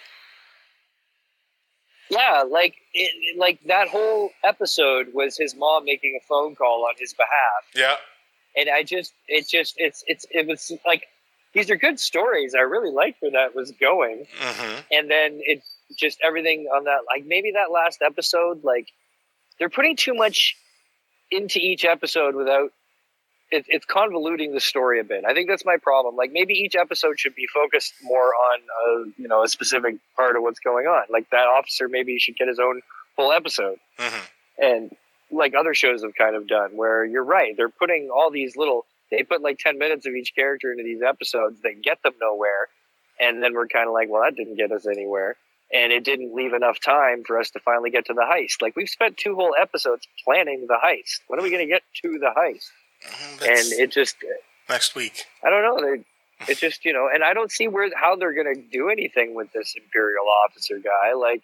[2.14, 6.94] Yeah, like it, like that whole episode was his mom making a phone call on
[6.98, 7.96] his behalf, Yeah,
[8.56, 11.06] and I just it just it's it's it was like
[11.52, 12.54] these are good stories.
[12.54, 14.26] I really liked where that was going.
[14.38, 15.62] hmm And then it
[15.96, 18.88] just everything on that, like maybe that last episode, like
[19.58, 20.56] they're putting too much
[21.30, 22.72] into each episode without.
[23.54, 25.24] It, it's convoluting the story a bit.
[25.24, 26.16] I think that's my problem.
[26.16, 30.36] Like maybe each episode should be focused more on, a, you know, a specific part
[30.36, 31.04] of what's going on.
[31.10, 32.80] Like that officer maybe should get his own
[33.16, 33.78] full episode.
[33.98, 34.18] Hmm
[34.58, 34.94] and
[35.30, 38.84] like other shows have kind of done where you're right they're putting all these little
[39.10, 42.68] they put like 10 minutes of each character into these episodes that get them nowhere.
[43.20, 45.36] And then we're kind of like well that didn't get us anywhere.
[45.72, 48.62] And it didn't leave enough time for us to finally get to the heist.
[48.62, 51.20] Like we've spent two whole episodes planning the heist.
[51.26, 52.70] When are we going to get to the heist
[53.06, 54.32] Mm-hmm, that's and it just uh,
[54.68, 55.24] next week.
[55.44, 56.04] i don't know they
[56.52, 59.34] it just you know and i don't see where how they're going to do anything
[59.34, 61.42] with this imperial officer guy like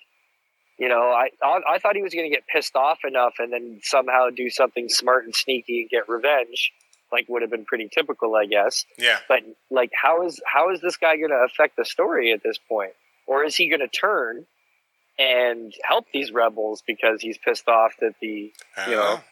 [0.81, 3.53] you know, I I, I thought he was going to get pissed off enough and
[3.53, 6.73] then somehow do something smart and sneaky and get revenge,
[7.13, 8.87] like would have been pretty typical, I guess.
[8.99, 9.19] Yeah.
[9.29, 9.41] But
[9.71, 12.93] like, how is how is this guy going to affect the story at this point,
[13.27, 14.47] or is he going to turn
[15.19, 18.51] and help these rebels because he's pissed off that the
[18.89, 19.03] You know?
[19.03, 19.23] Uh-huh.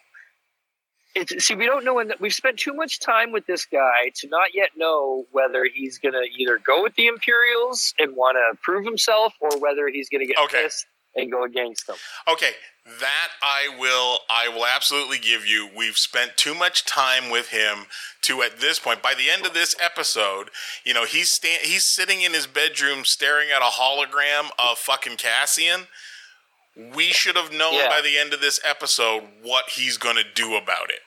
[1.21, 4.29] It's see we don't know when we've spent too much time with this guy to
[4.29, 8.59] not yet know whether he's going to either go with the Imperials and want to
[8.63, 10.63] prove himself or whether he's going to get Okay.
[10.65, 11.97] pissed and go against them.
[12.31, 12.53] Okay,
[13.01, 15.69] that I will I will absolutely give you.
[15.77, 17.87] We've spent too much time with him
[18.23, 19.03] to at this point.
[19.03, 20.51] By the end of this episode,
[20.85, 25.17] you know, he's sta- he's sitting in his bedroom staring at a hologram of fucking
[25.17, 25.89] Cassian.
[26.95, 27.89] We should have known Yeah.
[27.89, 31.01] by the end of this episode what he's going to do about it.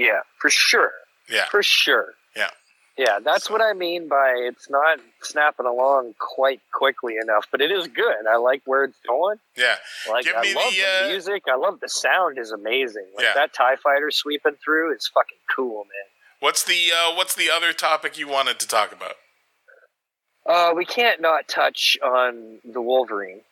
[0.00, 0.92] Yeah, for sure.
[1.28, 1.44] Yeah.
[1.50, 2.14] For sure.
[2.34, 2.48] Yeah.
[2.96, 7.70] Yeah, that's what I mean by it's not snapping along quite quickly enough, but it
[7.70, 8.26] is good.
[8.30, 9.36] I like where it's going.
[9.56, 9.76] Yeah.
[10.10, 11.42] Like Give I me love the, the, uh, music.
[11.50, 13.06] I love the sound is amazing.
[13.14, 13.34] Like Yeah.
[13.34, 16.08] that TIE fighter sweeping through is fucking cool, man.
[16.40, 19.14] What's the uh, what's the other topic you wanted to talk about?
[20.46, 23.42] Uh, we can't not touch on the Wolverine.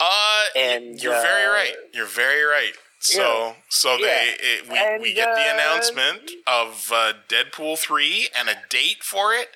[0.00, 1.74] Uh, And, you're very uh, right.
[1.94, 2.72] You're very right.
[2.98, 8.28] So, so they it, we, And, we get the uh, announcement of uh, Deadpool three
[8.36, 9.48] and a date for it.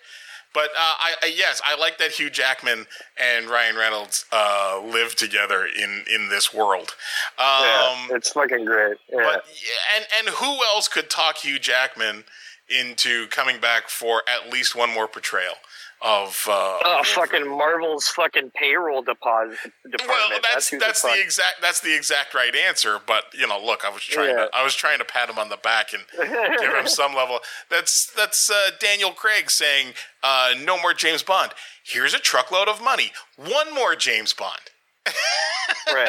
[0.53, 2.87] But uh, I, I yes, I like that Hugh Jackman
[3.17, 6.95] and Ryan Reynolds uh, live together in in this world.
[7.39, 8.99] Um, yeah, it's fucking great.
[9.13, 9.23] Yeah.
[9.23, 9.45] but
[9.97, 12.25] and and who else could talk Hugh Jackman
[12.69, 15.55] into coming back for at least one more portrayal
[16.03, 16.45] of?
[16.49, 19.59] Uh, oh, fucking Marvel's fucking payroll deposit
[19.91, 20.09] department.
[20.31, 22.99] Well, that's who that's the fuck- exact that's the exact right answer.
[23.07, 24.47] But you know, look, I was trying Yeah.
[24.47, 26.03] to I was trying to pat him on the back and
[26.61, 27.41] give him some level.
[27.69, 31.53] That's that's uh, Daniel Craig saying, uh, "No more James Bond.
[31.85, 33.13] Here's a truckload of money.
[33.37, 34.61] One more James Bond."
[35.93, 36.09] right.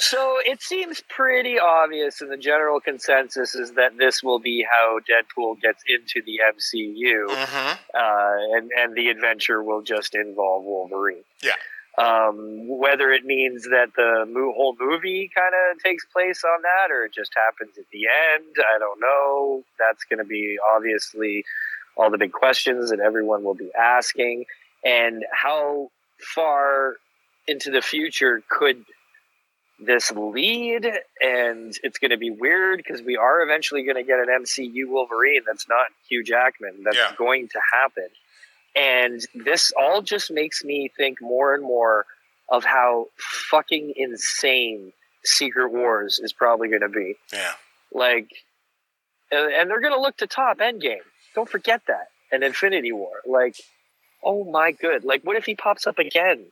[0.00, 5.00] So it seems pretty obvious, and the general consensus is that this will be how
[5.00, 7.72] Deadpool gets into the MCU, Mm-hmm.
[7.94, 11.24] uh, and and the adventure will just involve Wolverine.
[11.42, 11.54] Yeah.
[11.98, 14.24] Um, whether it means that the
[14.54, 18.54] whole movie kind of takes place on that, or it just happens at the end,
[18.72, 19.64] I don't know.
[19.80, 21.44] That's going to be obviously
[21.96, 24.44] all the big questions that everyone will be asking,
[24.84, 25.90] and how
[26.20, 26.98] far
[27.48, 28.84] into the future could
[29.80, 30.86] this lead
[31.20, 34.88] and it's going to be weird because we are eventually going to get an MCU
[34.88, 36.82] Wolverine that's not Hugh Jackman.
[36.84, 37.12] That's Yeah.
[37.16, 38.08] going to happen.
[38.74, 42.06] And this all just makes me think more and more
[42.48, 44.92] of how fucking insane
[45.24, 47.14] Secret Wars is probably going to be.
[47.32, 47.52] Yeah.
[47.92, 48.30] like
[49.30, 51.04] and, and they're going to look to top Endgame.
[51.34, 52.08] Don't forget that.
[52.32, 53.20] And Infinity War.
[53.26, 53.54] Like
[54.24, 55.04] oh my good.
[55.04, 56.46] Like what if he pops up again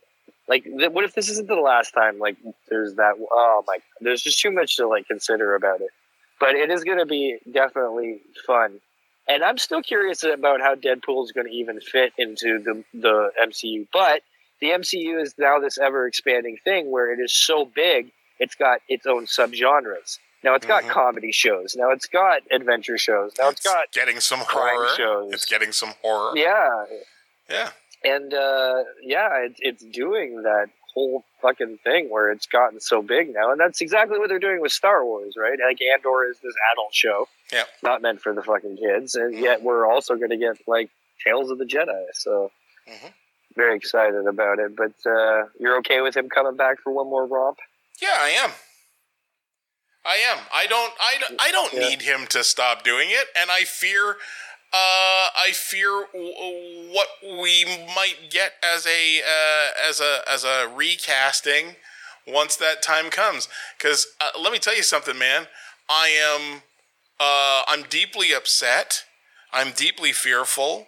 [0.49, 2.37] like th- what if this isn't the last time like
[2.69, 5.91] there's that oh my there's just too much to like consider about it
[6.41, 8.81] but it is going to be definitely fun
[9.29, 13.31] and i'm still curious about how deadpool is going to even fit into the the
[13.43, 14.23] mcu but
[14.61, 18.81] the mcu is now this ever expanding thing where it is so big it's got
[18.89, 20.91] its own subgenres now it's got Mhm.
[20.91, 24.89] comedy shows now it's got adventure shows now it's got getting some crime horror.
[24.97, 25.33] shows.
[25.33, 26.33] It's getting some horror.
[26.37, 26.85] yeah
[27.49, 27.71] Yeah.
[28.05, 33.33] And uh, yeah, it's it's doing that whole fucking thing where it's gotten so big
[33.35, 35.59] now, and that's exactly what they're doing with Star Wars, right?
[35.59, 37.65] Like Andor is this adult show, Yeah.
[37.83, 40.89] not meant for the fucking kids, and yet we're also going to get like
[41.25, 42.05] Tales of the Jedi.
[42.15, 42.51] So
[42.89, 43.13] Mhm.
[43.57, 44.75] very excited about it.
[44.77, 47.59] But uh, you're okay with him coming back for one more romp?
[48.01, 48.51] Yeah, I am.
[50.05, 50.39] I am.
[50.53, 50.93] I don't.
[51.01, 51.89] I, don't- I don't Yeah.
[51.89, 54.17] need him to stop doing it, and I fear.
[54.77, 60.71] Uh, I fear w- what we might get as a uh, as a as a
[60.75, 61.77] recasting
[62.27, 63.49] once that time comes.
[63.79, 65.47] Because uh, let me tell you something, man.
[65.89, 66.63] I am.
[67.19, 69.05] Uh, I'm deeply upset
[69.57, 70.87] I'm deeply fearful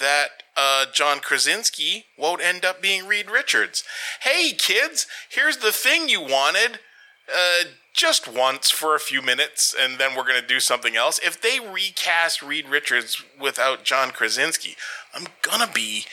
[0.00, 3.84] that uh, John Krasinski won't end up being Reed Richards.
[4.22, 6.80] Hey, kids, here's the thing you wanted.
[7.28, 7.64] Uh,
[7.96, 11.18] just once for a few minutes, and then we're going to do something else.
[11.18, 14.76] If they recast Reed Richards without John Krasinski,
[15.14, 16.04] I'm going to be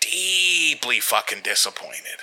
[0.00, 2.20] deeply fucking disappointed.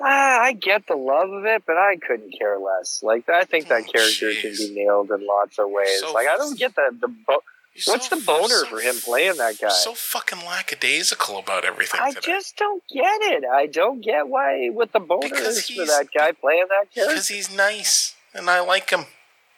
[0.00, 3.00] Ah, I get the love of it, but I couldn't care less.
[3.02, 4.40] Like I think that Oh, character jeez.
[4.40, 6.00] can be nailed in lots of ways.
[6.00, 7.42] So like I don't get the the bo-
[7.74, 9.68] He's what's so- the boner so- for him playing that guy.
[9.68, 12.20] So fucking lackadaisical about everything I today.
[12.32, 13.44] just don't get it.
[13.44, 17.14] I don't get why what the boner Because is for that guy playing that character.
[17.14, 19.06] Because he's nice, and I like him.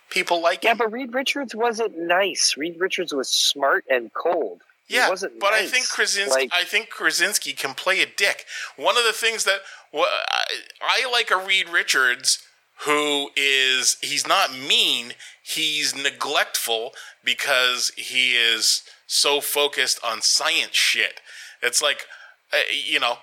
[0.09, 0.79] People like Yeah, him.
[0.79, 2.55] but Reed Richards wasn't nice.
[2.57, 4.63] Reed Richards was smart and cold.
[4.89, 6.31] Yeah, wasn't but I think Krasinski.
[6.43, 8.47] Like- I think Krasinski can play a dick.
[8.77, 9.61] One of the things that
[9.93, 10.45] I,
[10.81, 12.45] I like a Reed Richards
[12.81, 15.12] who is he's not mean.
[15.43, 16.93] He's neglectful
[17.24, 21.20] because he is so focused on science shit.
[21.62, 22.07] It's like
[22.53, 23.19] uh, you know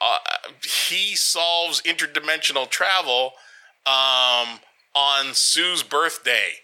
[0.00, 0.18] uh,
[0.62, 3.32] he solves interdimensional travel
[3.86, 4.60] um,
[4.94, 6.60] on Sue's birthday.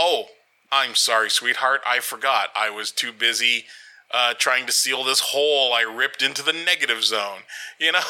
[0.00, 0.26] Oh,
[0.70, 1.80] I'm sorry, sweetheart.
[1.86, 2.50] I forgot.
[2.54, 3.64] I was too busy
[4.10, 7.40] uh, trying to seal this hole I ripped into the negative zone.
[7.80, 8.00] You know,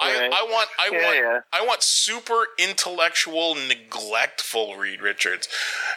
[0.00, 0.32] I, Right.
[0.32, 1.40] I want, I Yeah, want, yeah.
[1.52, 5.48] I want super intellectual, neglectful Reed Richards,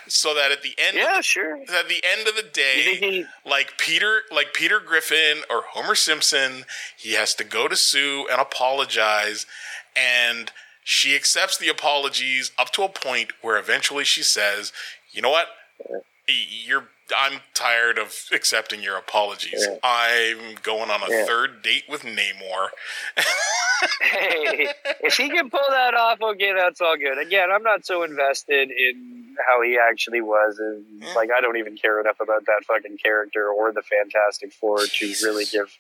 [0.08, 1.56] so that at the end, Yeah, sure.
[1.56, 7.14] at the end of the day, like Peter, like Peter Griffin or Homer Simpson, he
[7.14, 9.48] has to go to Sue and apologize,
[9.96, 10.52] and
[10.84, 14.72] she accepts the apologies up to a point where eventually she says,
[15.12, 15.48] "You know what?
[16.28, 16.90] You're.
[17.16, 19.66] I'm tired of accepting your apologies.
[19.68, 19.78] Yeah.
[19.84, 21.26] I'm going on a Yeah.
[21.26, 22.70] third date with Namor."
[24.02, 24.70] hey,
[25.02, 27.18] if he can pull that off, okay, that's all good.
[27.18, 31.14] Again, I'm not so invested in how he actually was, and Yeah.
[31.14, 35.22] like I don't even care enough about that fucking character or the Fantastic Four Jesus.
[35.22, 35.78] to really give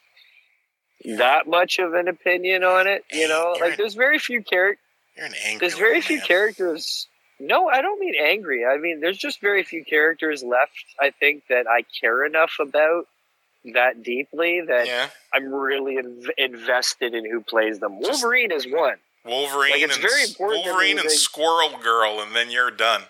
[1.17, 3.03] that much of an opinion on it.
[3.11, 4.83] You know, like there's very few characters.
[5.17, 5.59] You're an angry.
[5.67, 7.07] There's very little few characters.
[7.39, 8.65] No, I don't mean angry.
[8.65, 10.85] I mean there's just very few characters left.
[10.99, 13.07] I think that I care enough about
[13.73, 17.99] that deeply that Yeah, I'm really inv- invested in who plays them.
[17.99, 18.97] Wolverine is one.
[19.25, 23.03] Wolverine Like, it's and very important Wolverine and Squirrel Girl, and then you're done.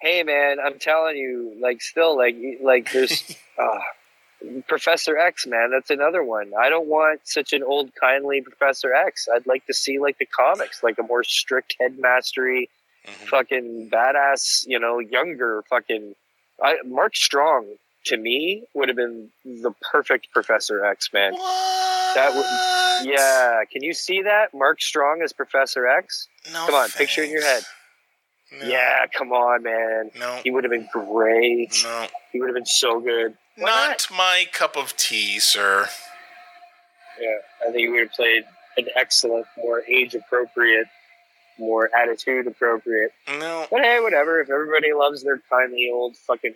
[0.00, 3.78] Hey man, I'm telling you, like still like like there's uh,
[4.68, 5.70] Professor X, man.
[5.70, 6.52] That's another one.
[6.58, 9.26] I don't want such an old kindly Professor X.
[9.34, 12.68] I'd like to see like the comics, like a more strict headmastery,
[13.06, 13.28] Mhm.
[13.28, 16.14] fucking badass, you know, younger fucking.
[16.62, 17.76] I, Mark Strong
[18.06, 21.32] to me would have been the perfect Professor X, man.
[21.34, 22.14] What?
[22.14, 26.28] That would- Yeah, can you see that Mark Strong as Professor X?
[26.52, 26.66] No.
[26.66, 27.64] Come on, picture it in your head.
[28.52, 30.10] No, Yeah, come on, man.
[30.14, 30.36] No.
[30.44, 31.80] He would have been great.
[31.82, 32.06] No.
[32.30, 33.36] He would have been so good.
[33.56, 35.88] Why Not my cup of tea, sir.
[37.20, 38.44] Yeah, I think he would have played
[38.76, 40.86] an excellent, more age appropriate,
[41.58, 43.12] more attitude appropriate.
[43.28, 43.66] No.
[43.70, 44.40] But hey, whatever.
[44.40, 46.54] If everybody loves their kindly old fucking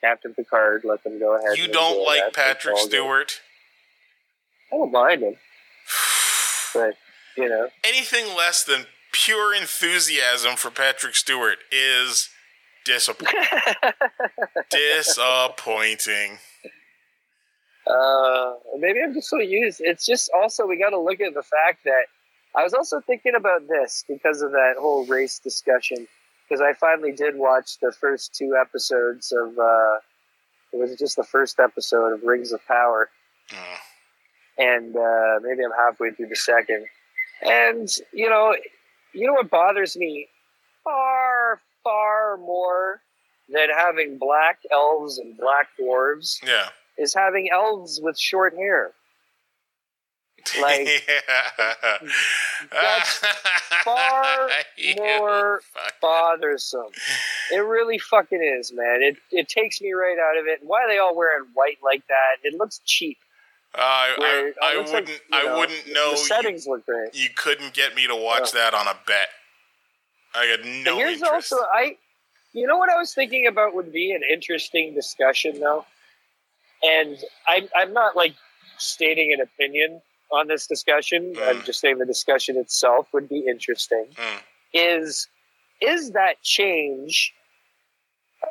[0.00, 1.58] Captain Picard, let them go ahead.
[1.58, 2.78] You don't enjoy like Patrick.
[2.78, 3.40] Stewart.
[4.72, 5.36] I don't mind him,
[6.74, 6.94] but
[7.36, 12.28] you know, Anything less than pure enthusiasm for Patrick Stewart is
[12.84, 13.40] disappointing.
[14.70, 16.38] disappointing.
[17.86, 19.80] Uh, maybe I'm just so used.
[19.82, 22.04] It's just also we got to look at the fact that
[22.56, 26.06] I was also thinking about this because of that whole race discussion.
[26.48, 29.58] Because I finally did watch the first two episodes of.
[29.58, 29.96] Uh,
[30.72, 33.08] it was just the first episode of Rings of Power,
[33.52, 33.76] Oh.
[34.58, 36.84] and uh, maybe I'm halfway through the second.
[37.42, 38.54] And you know,
[39.14, 40.26] you know what bothers me
[40.82, 43.00] far, far more
[43.48, 46.68] than having black elves and black dwarves Yeah.
[46.98, 48.92] is having elves with short hair.
[50.60, 51.98] Like, yeah.
[52.70, 53.18] that's
[53.84, 54.48] far
[54.96, 55.60] more
[56.02, 56.86] bothersome.
[57.52, 59.02] It really fucking is, man.
[59.02, 60.60] It it takes me right out of it.
[60.62, 62.36] Why are they all wearing white like that?
[62.42, 63.18] It looks cheap.
[63.74, 65.08] Uh, I, I, I wouldn't.
[65.08, 66.10] you I know, wouldn't know.
[66.12, 67.14] The You, settings look great.
[67.14, 68.70] you couldn't get me to watch Yeah.
[68.70, 69.28] that on a bet.
[70.34, 71.52] I had no and here's interest.
[71.52, 71.96] also I,
[72.52, 75.86] you know what I was thinking about would be an interesting discussion though,
[76.84, 77.18] and
[77.48, 78.34] I'm I'm not like
[78.78, 81.34] stating an opinion on this discussion.
[81.42, 81.64] I'm Mm.
[81.64, 84.06] just saying the discussion itself would be interesting.
[84.16, 84.42] Mm.
[84.72, 85.28] Is
[85.80, 87.34] is that change?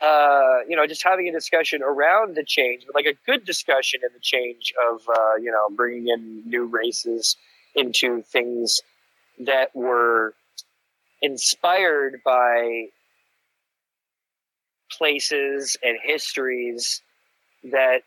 [0.02, 4.02] Uh, you know, just having a discussion around the change, but like a good discussion
[4.04, 7.38] in the change of, uh, you know, bringing in new races
[7.76, 8.82] into things
[9.40, 10.34] that were
[11.22, 12.88] inspired by
[14.92, 17.02] places and histories
[17.64, 18.02] that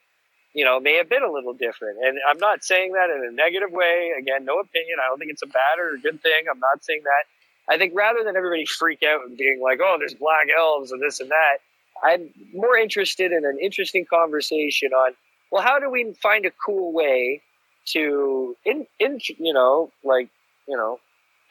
[0.57, 1.99] you know may have been a little different.
[2.03, 4.11] And I'm not saying that in a negative way.
[4.19, 4.97] Again, no opinion.
[5.05, 6.49] I don't think it's a bad or a good thing.
[6.51, 7.25] I'm not saying that.
[7.69, 11.03] I think rather than everybody freak out and being like, "Oh, there's black elves and
[11.03, 11.59] this and that,"
[12.03, 15.13] I'm more interested in an interesting conversation on,
[15.51, 17.43] well, how do we find a cool way
[17.87, 20.29] to in, in you know like
[20.67, 20.99] you know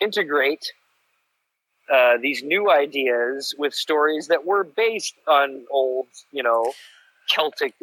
[0.02, 0.74] integrate
[1.94, 6.74] uh, these new ideas with stories that were based on old you know
[7.30, 7.74] Celtic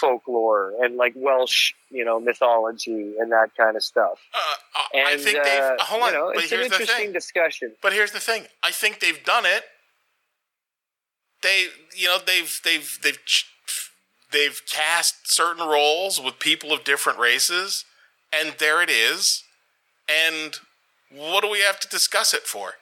[0.00, 4.18] folklore and like Welsh you know mythology and that kind of stuff.
[4.34, 5.62] Uh, And I think they've.
[5.62, 7.74] uh, hold on, you know, but it's an interesting discussion.
[7.82, 8.46] But here's the thing.
[8.62, 9.64] I think they've done it.
[11.42, 11.66] They,
[11.96, 13.18] you know, they've they've they've
[14.30, 17.84] they've cast certain roles with people of different races,
[18.32, 19.44] and there it is.
[20.08, 20.58] And
[21.10, 22.74] what do we have to discuss it for?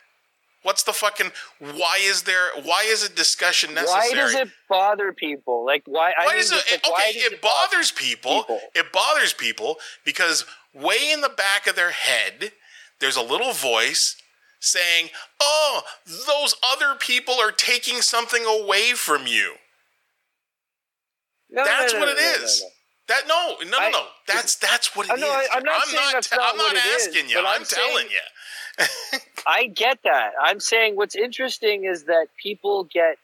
[0.63, 1.33] What's the fucking?
[1.59, 2.49] Why is there?
[2.63, 4.09] Why is a discussion necessary?
[4.11, 5.65] Why does it bother people?
[5.65, 6.13] Like why?
[6.19, 6.65] I Why mean, does it?
[6.71, 8.43] like, okay, why does it bothers bother people.
[8.43, 8.61] people?
[8.75, 12.53] It bothers people because way in the back of their head,
[13.01, 14.17] there's a little voice
[14.61, 15.09] saying,
[15.41, 19.55] "Oh, those other people are taking something away from you."
[21.49, 22.65] No, That's no, what no, it no, no, is.
[23.09, 24.07] That no, no, no, no.
[24.29, 25.21] That's that's what it is.
[25.21, 26.23] no, I- I'm not I'm saying not.
[26.23, 27.39] te- not I'm not what it is, asking you.
[27.41, 28.21] I'm, I'm telling saying- you.
[29.47, 30.33] I get that.
[30.43, 33.17] I'm saying what's interesting is that people get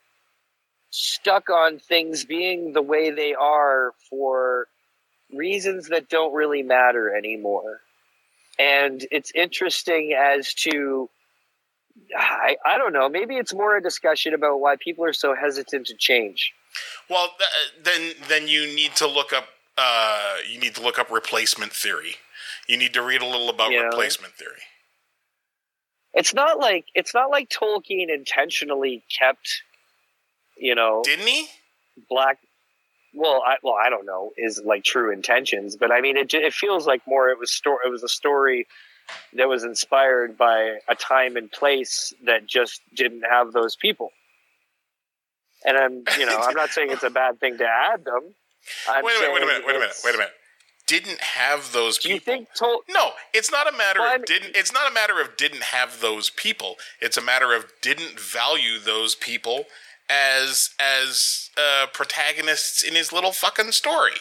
[0.90, 4.66] stuck on things being the way they are for
[5.34, 7.80] reasons that don't really matter anymore.
[8.58, 11.10] And it's interesting as to,
[12.16, 15.88] I, I don't know, maybe it's more a discussion about why people are so hesitant
[15.88, 16.52] to change.
[17.08, 19.48] Well, th- then then you need to look up.
[19.78, 22.16] Uh, you need to look up replacement theory.
[22.66, 23.80] You need to read a little about Yeah.
[23.82, 24.62] replacement theory.
[26.16, 29.62] It's not like it's not like Tolkien intentionally kept,
[30.56, 31.47] you know, Didn't he?
[32.10, 32.38] black
[33.14, 36.52] well I, well I don't know his like true intentions but I mean it, it
[36.52, 38.66] feels like more it was sto- it was a story
[39.32, 44.10] that was inspired by a time and place that just didn't have those people
[45.64, 48.34] and I'm you know I'm not saying it's a bad thing to add them
[48.88, 49.32] I'm Wait a minute.
[49.32, 49.62] Wait a minute.
[49.66, 49.97] Wait a minute.
[50.05, 50.32] Wait a minute.
[50.86, 52.14] Didn't have those do people.
[52.14, 54.56] you think Tol- No, it's not a matter Well, of didn't.
[54.56, 56.76] It's not a matter of didn't have those people.
[57.00, 59.64] It's a matter of didn't value those people
[60.08, 64.12] as as uh, protagonists in his little fucking story.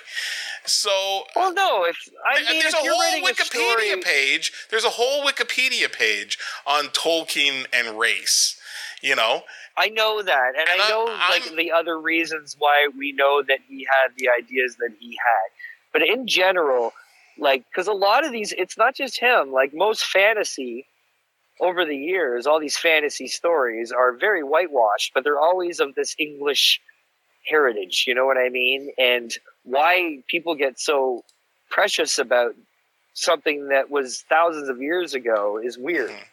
[0.65, 4.51] So well no if I mean there's if a whole writing a Wikipedia story page.
[4.71, 8.59] There's a whole Wikipedia page on Tolkien and race.
[9.03, 9.43] You know,
[9.77, 13.43] I know that, and, And I know I'm- like the other reasons why we know
[13.47, 15.51] that he had the ideas that he had.
[15.95, 16.93] But in general,
[17.39, 19.53] like because a lot of these, it's not just him.
[19.53, 20.87] Like most fantasy
[21.61, 26.13] over the years, all these fantasy stories are very whitewashed, but they're always of this
[26.19, 26.81] English
[27.47, 28.05] heritage.
[28.07, 28.91] You know what I mean?
[28.97, 31.23] And why people get so
[31.71, 32.55] precious about
[33.13, 36.11] something that was thousands of years ago is weird.
[36.11, 36.25] Mhm.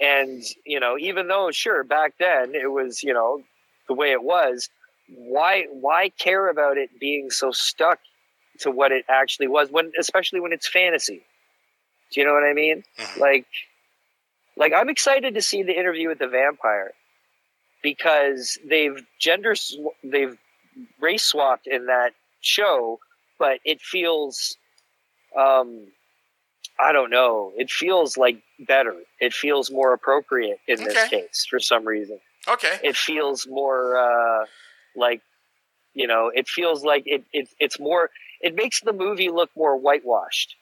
[0.00, 3.42] And, you know, even though sure back then it was, you know,
[3.88, 4.70] the way it was,
[5.08, 7.98] why why care about it being so stuck
[8.60, 11.22] to what it actually was when especially when it's fantasy?
[12.12, 12.84] Do you know what I mean?
[12.98, 13.18] Mhm.
[13.18, 13.46] Like
[14.56, 16.92] like I'm excited to see the interview with the vampire
[17.82, 20.36] because they've gender sw- they've
[21.00, 23.00] race swapped in that show,
[23.38, 24.56] but it feels
[25.36, 25.86] um
[26.80, 27.52] I don't know.
[27.56, 28.94] It feels like better.
[29.20, 32.18] It feels more appropriate in this case for some reason.
[32.48, 32.78] okay.
[32.82, 34.46] It feels more uh,
[34.96, 35.20] like,
[35.94, 37.48] you know, it feels like it, it.
[37.60, 38.10] It's more.
[38.42, 40.56] It makes the movie look more whitewashed.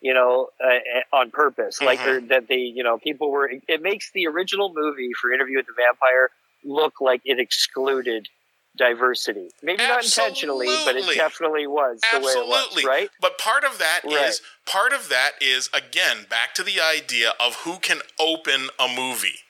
[0.00, 0.78] You know, uh,
[1.16, 2.28] on purpose, like Mhm.
[2.28, 3.50] that they, you know, people were.
[3.66, 6.30] It makes the original movie for Interview with the Vampire
[6.62, 8.28] look like it excluded
[8.76, 9.50] diversity.
[9.60, 13.10] Maybe not intentionally, but it definitely was the way it was, right?
[13.20, 14.40] But part of that is Right.
[14.66, 19.40] part of that is again back to the idea of who can open a movie.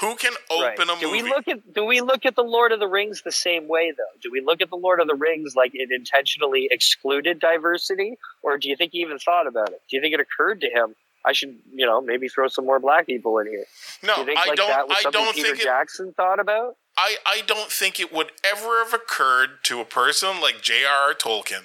[0.00, 0.72] Who can Right.
[0.78, 1.22] open a do movie?
[1.22, 3.90] we look at do we look at the Lord of the Rings the same way
[3.96, 4.04] though?
[4.22, 8.58] Do we look at the Lord of the Rings like it intentionally excluded diversity, or
[8.58, 9.80] do you think he even thought about it?
[9.90, 10.94] Do you think it occurred to him?
[11.24, 13.64] I should, you know, maybe throw some more black people in here.
[14.00, 14.68] Do no, you think I like don't.
[14.68, 15.64] that was I don't Peter think it.
[15.64, 16.76] Jackson thought about?
[16.96, 21.14] I, I don't think it would ever have occurred to a person like J.R.R.
[21.14, 21.64] Tolkien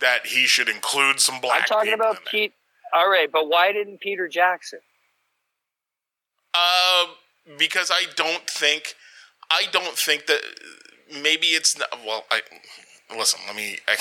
[0.00, 2.24] that he should include some black I'm talking about.
[2.26, 2.52] Pete.
[2.94, 4.80] All right, but why didn't Peter Jackson?
[6.54, 7.06] Uh,
[7.58, 8.94] because I don't think,
[9.50, 10.40] I don't think that
[11.22, 11.88] maybe it's not.
[12.06, 12.42] Well, I
[13.16, 13.40] listen.
[13.46, 13.78] Let me.
[13.88, 13.96] I,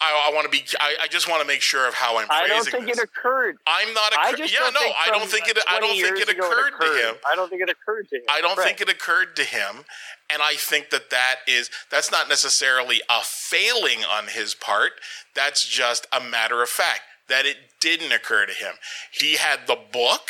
[0.00, 0.62] I, I want to be.
[0.78, 2.98] I, I just want to make sure of how I'm I don't think this.
[2.98, 3.56] it occurred.
[3.66, 4.12] I'm not.
[4.18, 5.58] I just yeah, no, I don't think it.
[5.68, 7.14] I don't think years it occurred to him.
[7.30, 8.22] I don't think it occurred to him.
[8.30, 8.66] I don't Right.
[8.66, 9.84] think it occurred to him,
[10.30, 14.92] and I think that that is that's not necessarily a failing on his part.
[15.34, 18.74] That's just a matter of fact that it didn't occur to him.
[19.12, 20.28] He had the book,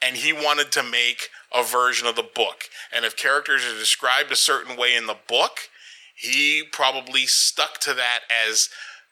[0.00, 2.64] and he wanted to make a version of the book.
[2.94, 5.68] And if characters are described a certain way in the book,
[6.14, 8.68] he probably stuck to that as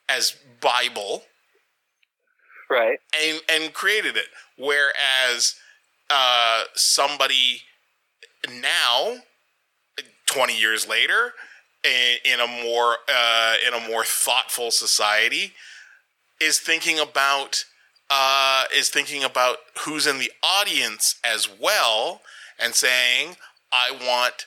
[0.09, 1.23] as Bible
[2.69, 2.99] Right.
[3.21, 4.27] and and created it.
[4.57, 5.55] Whereas
[6.09, 7.63] uh, somebody
[8.61, 9.17] now,
[10.27, 11.33] twenty years later,
[11.85, 15.53] in, in a more uh, in a more thoughtful society,
[16.41, 17.65] is thinking about
[18.11, 22.23] uh, is thinking about who's in the audience as well,
[22.59, 23.37] and saying,
[23.73, 24.47] "I want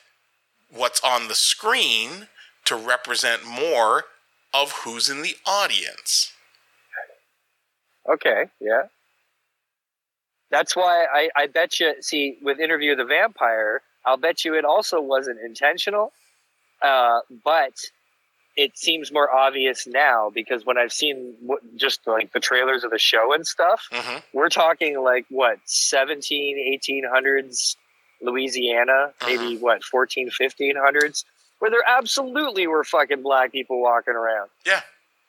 [0.70, 2.28] what's on the screen
[2.64, 4.04] to represent more
[4.52, 6.32] of who's in the audience."
[8.08, 8.44] Okay.
[8.60, 8.82] Yeah.
[10.50, 11.94] That's why I, I bet you.
[12.00, 16.12] See, with Interview with the Vampire, I'll bet you it also wasn't intentional,
[16.82, 17.72] uh, but
[18.56, 22.90] it seems more obvious now because when I've seen what, just like the trailers of
[22.92, 27.76] the show and stuff, hmm we're talking like what 17 1800s
[28.22, 31.24] louisiana maybe what 14 1500s
[31.58, 34.80] where there absolutely were fucking black people walking around Yeah.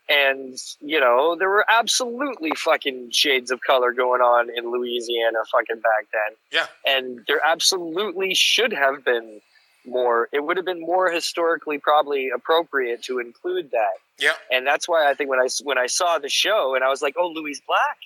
[0.09, 5.81] and you know there were absolutely fucking shades of color going on in louisiana fucking
[5.81, 6.67] back then Yeah.
[6.85, 9.41] and there absolutely should have been
[9.87, 14.33] more it would have been more historically probably appropriate to include that Yeah.
[14.51, 17.01] and that's why I think when I when I saw the show and I was
[17.01, 17.97] like, "Oh, Louise Black,"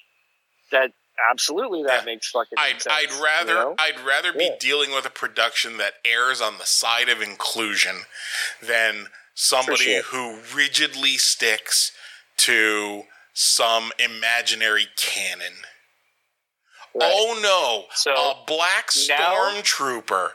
[0.71, 0.91] that
[1.31, 2.05] absolutely that Yeah.
[2.05, 2.87] makes fucking I'd, sense.
[2.87, 3.75] I'd rather you know?
[3.77, 4.55] I'd rather be Yeah.
[4.59, 8.05] dealing with a production that errs on the side of inclusion
[8.61, 10.01] than somebody sure.
[10.03, 11.91] who rigidly sticks
[12.37, 13.03] to
[13.33, 15.65] some imaginary canon.
[16.93, 17.11] Right.
[17.13, 20.33] Oh no, So, a black now- stormtrooper.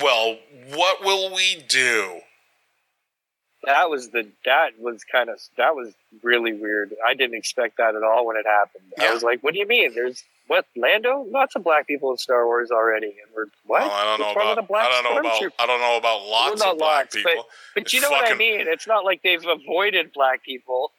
[0.00, 0.38] Well,
[0.74, 2.20] what will we do?
[3.64, 6.94] that was the that was kind of that was really weird.
[7.04, 8.84] I didn't expect that at all when it happened.
[8.96, 9.06] Yeah.
[9.10, 9.92] I was like, "What do you mean?
[9.92, 11.26] There's what Lando?
[11.28, 13.80] Lots of black people in Star Wars already." And we're what?
[13.82, 15.52] Well, I don't know What's about black I don't know about?
[15.58, 17.46] I don't know about lots Well, of black lots, people.
[17.74, 18.60] But you It's know what I mean?
[18.68, 20.92] It's not like they've avoided black people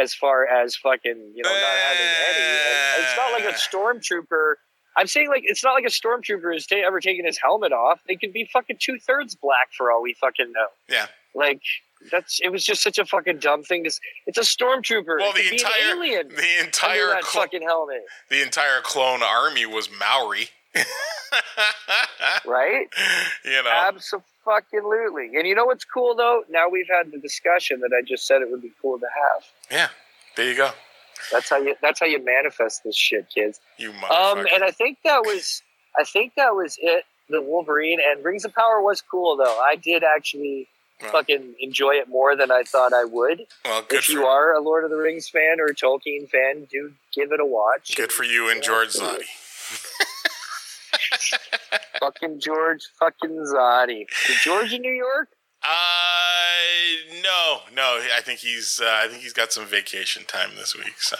[0.00, 3.02] as far as fucking, you know, not having any.
[3.02, 3.52] It's not like a Eh.
[3.52, 4.54] stormtrooper.
[4.96, 8.00] I'm saying like it's not like a stormtrooper has ta- ever taken his helmet off.
[8.08, 10.66] They could be fucking two thirds black for all we fucking know.
[10.88, 11.06] Yeah.
[11.34, 11.60] Like
[12.10, 13.84] that's it was just such a fucking dumb thing.
[13.84, 13.90] To,
[14.26, 15.18] it's a stormtrooper.
[15.18, 19.66] Well, the entire an alien the entire that cl- fucking helmet, the entire clone army
[19.66, 20.48] was Maori.
[22.46, 22.86] right?
[23.44, 23.70] you know.
[23.70, 25.30] Absolutely.
[25.36, 26.42] And you know what's cool though?
[26.50, 29.44] Now we've had the discussion that I just said it would be cool to have.
[29.70, 29.88] yeah.
[30.36, 30.70] There you go.
[31.32, 31.74] That's how you.
[31.82, 33.60] That's how you manifest this shit, kids.
[33.78, 35.62] You Um, and I think that was.
[35.98, 37.04] I think that was it.
[37.28, 39.58] The Wolverine and Rings of Power was cool though.
[39.60, 40.68] I did actually
[41.02, 41.10] Well.
[41.12, 43.46] fucking enjoy it more than I thought I would.
[43.64, 46.28] well, good if for you are a Lord of the Rings fan or a Tolkien
[46.28, 47.96] fan, do give it a watch.
[47.96, 49.24] good for you and George Zotti.
[52.00, 54.06] fucking George fucking Zotti.
[54.28, 55.28] Is George in New York?
[55.62, 55.68] Uh,
[57.22, 58.00] no, no.
[58.16, 58.80] I think he's.
[58.82, 60.94] Uh, I think he's got some vacation time this week.
[61.00, 61.16] So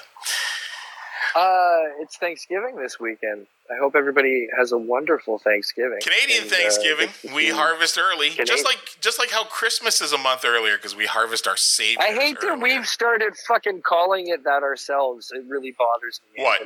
[1.34, 3.46] Uh, it's Thanksgiving this weekend.
[3.70, 5.98] I hope everybody has a wonderful Thanksgiving.
[6.00, 10.00] Canadian And, uh, Thanksgiving, to we harvest early, Canadian- just like just like how Christmas
[10.00, 11.98] is a month earlier because we harvest our saviors.
[12.00, 15.30] I hate that we've started fucking calling it that ourselves.
[15.34, 16.44] It really bothers me.
[16.44, 16.62] What?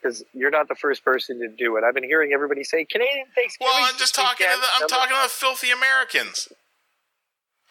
[0.00, 1.84] Because you're not the first person to do it.
[1.84, 3.72] I've been hearing everybody say Canadian Thanksgiving.
[3.72, 4.66] Well, I'm just talking to the.
[4.82, 6.48] I'm talking to the filthy Americans.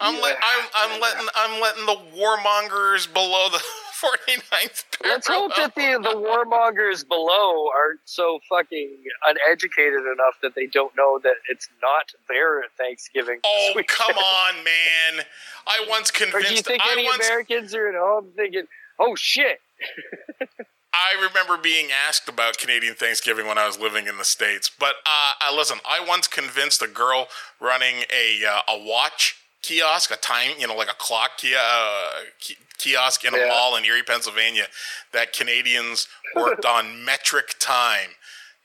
[0.02, 3.62] I'm let, I'm I'm letting I'm letting the warmongers below the
[4.02, 8.98] 49th Let's hope that the the warmongers below aren't so fucking
[9.28, 13.40] uneducated enough that they don't know that it's not their Thanksgiving.
[13.46, 15.26] Oh this come on, man!
[15.68, 18.66] I once Or do you think I any once Americans are at home thinking,
[19.00, 19.60] "Oh shit"?
[20.94, 24.70] I remember being asked about Canadian Thanksgiving when I was living in the states.
[24.78, 27.28] But uh, uh, listen, I once convinced a girl
[27.60, 32.12] running a uh, a watch kiosk, a time, you know, like a clock kia- uh,
[32.40, 33.48] ki- kiosk in a Yeah.
[33.48, 34.68] mall in Erie, Pennsylvania,
[35.12, 38.16] that Canadians worked on metric time.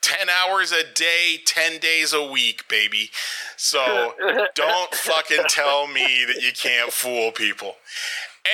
[0.02, 3.10] 10 hours a day, 10 days a week, baby.
[3.56, 4.14] So
[4.55, 7.77] don't fucking tell me that you can't fool people.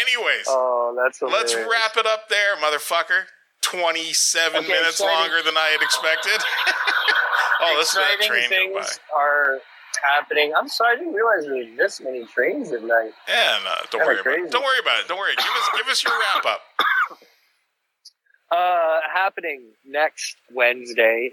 [0.07, 3.25] Anyways, Oh, that's Let's wrap it up there, motherfucker.
[3.61, 6.41] 27 Okay, minutes exciting- longer than I had expected.
[7.61, 7.93] oh, this
[8.27, 8.87] train go by.
[9.17, 9.59] are
[10.03, 10.53] happening.
[10.57, 13.13] I'm sorry, I didn't realize there was this many trains at night.
[13.29, 14.51] Yeah, no, don't Kinda worry about it.
[14.53, 15.09] Don't worry about it.
[15.09, 15.35] Don't worry.
[15.37, 16.61] Give us give us your wrap up.
[18.51, 21.31] Uh, happening next Wednesday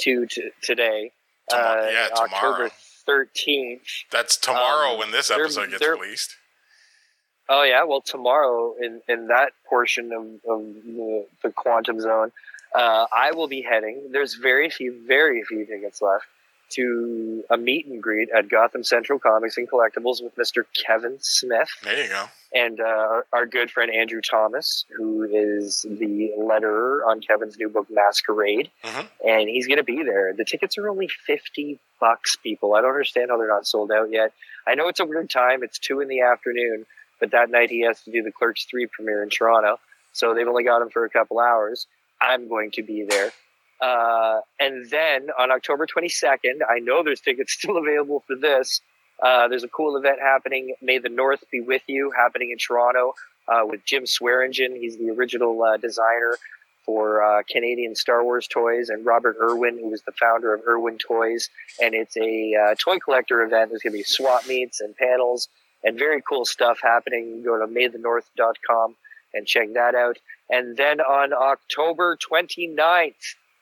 [0.00, 1.12] to t- today,
[1.48, 2.64] Tomorrow- uh, yeah, tomorrow.
[2.64, 2.70] October
[3.08, 3.80] 13th.
[4.10, 6.34] That's tomorrow Um, when this they're- episode gets they're- released.
[7.48, 12.32] Oh yeah, well tomorrow in, in that portion of, of the, the quantum zone,
[12.74, 14.08] uh, I will be heading.
[14.10, 16.26] There's very few, very few tickets left
[16.70, 20.64] to a meet and greet at Gotham Central Comics and Collectibles with Mr.
[20.86, 22.24] Kevin Smith There you go.
[22.54, 27.86] and uh, our, good friend Andrew Thomas, who is the letterer on Kevin's new book
[27.90, 29.06] Masquerade, Mhm.
[29.26, 30.32] and he's going to be there.
[30.32, 32.74] The tickets are only fifty bucks, people.
[32.74, 34.32] I don't understand how they're not sold out yet.
[34.66, 36.86] I know it's a weird time; it's two in the afternoon,
[37.18, 39.78] but that night he has to do the Clerks three premiere in Toronto,
[40.12, 41.86] so they've only got him for a couple hours.
[42.20, 43.32] I'm going to be there.
[43.80, 48.80] Uh, and then on October 22nd, I know there's tickets still available for this.
[49.22, 50.74] Uh, there's a cool event happening.
[50.80, 53.14] May the North be with you, happening in Toronto
[53.48, 54.76] uh, with Jim Swearingen.
[54.76, 56.38] He's the original uh, designer
[56.86, 60.98] for uh, Canadian Star Wars toys, and Robert Irwin, who was the founder of Irwin
[60.98, 61.50] Toys.
[61.80, 63.70] And it's a uh, toy collector event.
[63.70, 65.48] There's going to be swap meets and panels
[65.84, 67.42] and very cool stuff happening.
[67.44, 68.96] Go to maythenorth.com
[69.34, 70.18] and check that out.
[70.48, 73.14] And then on October 29th,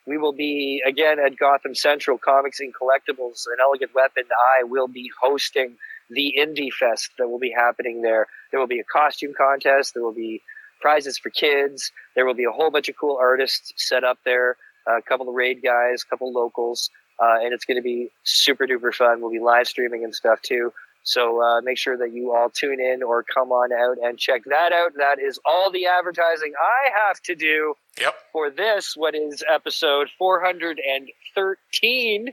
[0.08, 3.46] we will be again at Gotham Central Comics and Collectibles.
[3.46, 4.24] An Elegant Weapon.
[4.58, 5.76] I will be hosting
[6.08, 8.26] the Indie Fest that will be happening there.
[8.50, 9.92] There will be a costume contest.
[9.92, 10.42] There will be
[10.80, 11.92] prizes for kids.
[12.14, 14.56] There will be a whole bunch of cool artists set up there.
[14.86, 16.88] A couple of raid guys, a couple locals,
[17.22, 19.20] uh, and it's going to be super duper fun.
[19.20, 20.72] We'll be live streaming and stuff too.
[21.08, 24.42] So uh, make sure that you all tune in or come on out and check
[24.44, 24.92] that out.
[24.98, 28.14] That is all the advertising I have to do Yep.
[28.30, 32.26] for this, what is episode 413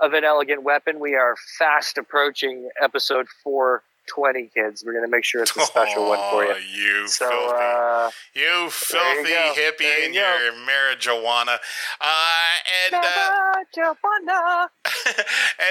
[0.00, 0.98] of An Elegant Weapon.
[0.98, 3.28] We are fast approaching episode
[4.08, 4.84] 420, kids.
[4.84, 6.54] We're going to make sure it's a special one for you.
[6.54, 9.52] Oh, you So, filthy, uh, you filthy go.
[9.56, 11.58] hippie There and you your marijuana.
[12.00, 12.06] Uh,
[12.84, 14.68] and uh, marijuana.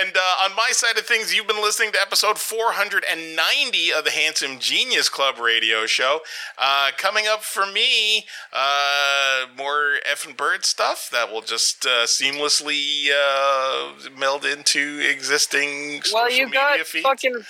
[0.02, 4.12] and uh, on my side of things, you've been listening to episode 490 of the
[4.12, 6.20] Handsome Genius Club radio show.
[6.58, 13.10] Uh, coming up for me, uh, more effing bird stuff that will just uh, seamlessly
[13.12, 17.04] uh, meld into existing well, you media got feeds.
[17.06, 17.44] fucking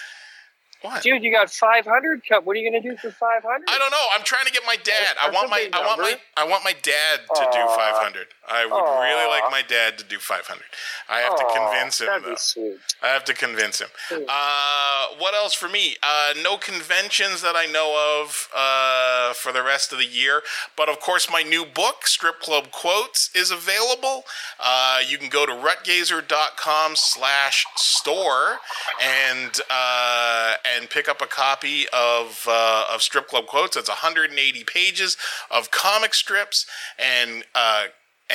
[0.82, 1.04] what?
[1.04, 1.24] dude.
[1.24, 2.46] You got 500 cup.
[2.46, 3.44] What are you going to do for 500?
[3.70, 4.06] I don't know.
[4.16, 5.16] I'm trying to get my dad.
[5.22, 6.16] I want my I want my.
[6.38, 8.28] I want my dad to do 500.
[8.52, 9.02] I would Aw.
[9.02, 10.62] really like my dad to do 500.
[11.10, 12.76] I have to convince him though.
[13.02, 13.88] I have to convince him.
[14.10, 14.24] Hmm.
[14.28, 15.96] Uh, what else for me?
[16.04, 20.42] Uh, no conventions that I know of uh, for the rest of the year.
[20.76, 24.26] But of course, my new book, Strip Club Quotes, is available.
[24.60, 28.58] Uh, you can go to rutgazer.com slash store
[29.02, 33.78] and uh, and pick up a copy of uh, of Strip Club Quotes.
[33.78, 35.16] It's 180 pages
[35.50, 36.66] of comic strips
[37.00, 37.86] and uh,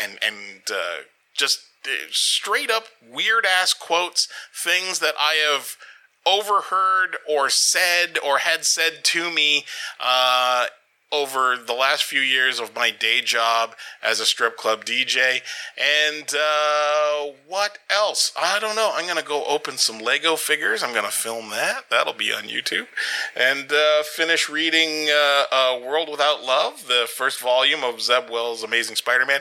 [0.02, 1.02] and and uh,
[1.35, 5.77] just uh, straight up weird ass quotes, things that I have
[6.27, 9.64] overheard or said or had said to me
[10.01, 10.66] uh,
[11.12, 15.41] over the last few years of my day job as a strip club DJ.
[15.78, 18.33] And uh, what else?
[18.41, 18.93] I don't know.
[18.95, 20.83] I'm going to go open some Lego figures.
[20.83, 21.85] I'm going to film that.
[21.91, 22.87] That'll be on YouTube.
[23.37, 28.65] And uh, finish reading uh, uh, World Without Love, the first volume of Zeb Wells'
[28.65, 29.41] Amazing Spider Man.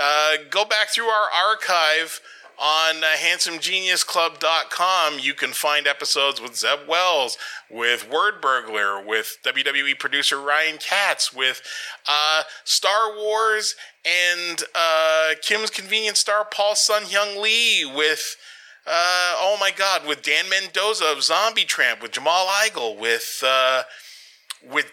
[0.00, 2.20] Uh, go back through our archive
[2.58, 7.36] on uh, handsomegeniusclub.com you can find episodes with Zeb Wells,
[7.70, 11.62] with Word Burglar, with WWE producer Ryan Katz, with
[12.08, 13.74] uh, Star Wars
[14.04, 18.36] and uh, Kim's Convenience star Paul Sun Hyung Lee, with
[18.86, 23.82] uh, oh my God, with Dan Mendoza of Zombie Tramp, with Jamal Igle, with uh,
[24.62, 24.92] with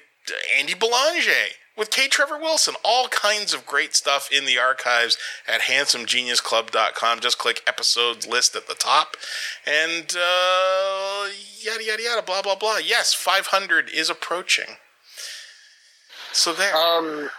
[0.58, 2.08] Andy Belanger, with K.
[2.08, 5.18] Trevor Wilson, all kinds of great stuff in the archives
[5.48, 7.20] at handsomegeniusclub.com.
[7.20, 9.18] Just click episodes list at the top,
[9.66, 11.28] and uh,
[11.62, 12.78] yada yada yada, blah blah blah.
[12.78, 14.78] Yes, 500 is approaching.
[16.32, 16.76] So there.
[16.76, 17.30] Um,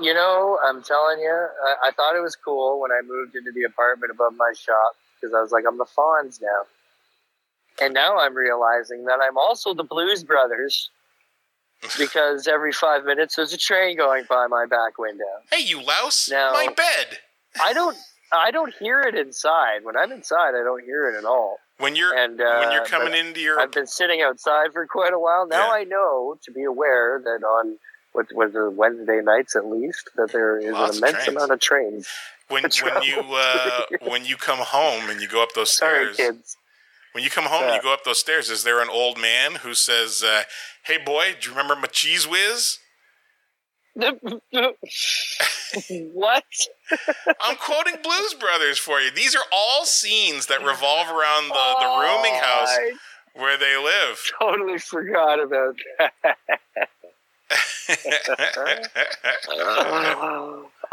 [0.00, 3.50] you know, I'm telling you, I, I thought it was cool when I moved into
[3.52, 6.66] the apartment above my shop because I was like, I'm the Fonz now.
[7.80, 10.90] And now I'm realizing that I'm also the Blues Brothers
[11.98, 15.24] because every five minutes there's a train going by my back window.
[15.50, 16.28] hey, you louse!
[16.30, 16.50] No.
[16.52, 17.18] My bed.
[17.62, 17.96] I don't,
[18.32, 19.84] I don't hear it inside.
[19.84, 21.58] When I'm inside, I don't hear it at all.
[21.78, 25.12] When you're And, uh, when you're coming into your I've been sitting outside for quite
[25.12, 25.46] a while.
[25.46, 25.72] Now Yeah.
[25.74, 27.78] I know to be aware that on
[28.12, 31.28] what was it Wednesday nights at least that there is Lots an immense trains.
[31.36, 32.08] amount of trains.
[32.48, 36.16] When when you uh, when you come home and you go up those Sorry, stairs,
[36.16, 36.56] kids.
[37.18, 39.56] When you come home and you go up those stairs, is there an old man
[39.56, 40.44] who says, uh,
[40.84, 42.78] "Hey boy, do you remember my Cheez Whiz?"
[46.14, 46.44] what?
[47.40, 49.10] I'm quoting Blues Brothers for you.
[49.10, 52.92] These are all scenes that revolve around the, the rooming house Oh, I
[53.34, 54.22] where they live.
[54.40, 56.12] totally forgot about that.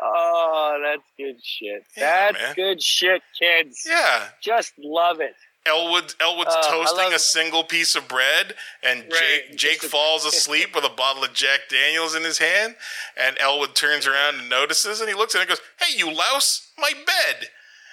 [0.01, 1.85] oh, that's good shit.
[1.95, 2.55] Yeah, That's man.
[2.55, 3.85] good shit, kids.
[3.87, 5.35] yeah, Just love it.
[5.65, 10.75] Elwood Elwood's Uh, toasting a single piece of bread, and Right, Jake Jake falls asleep
[10.75, 12.75] with a bottle of Jack Daniels in his hand,
[13.17, 16.11] and Elwood turns around and notices, and he looks at it and goes, "Hey, you
[16.11, 17.49] louse, my bed."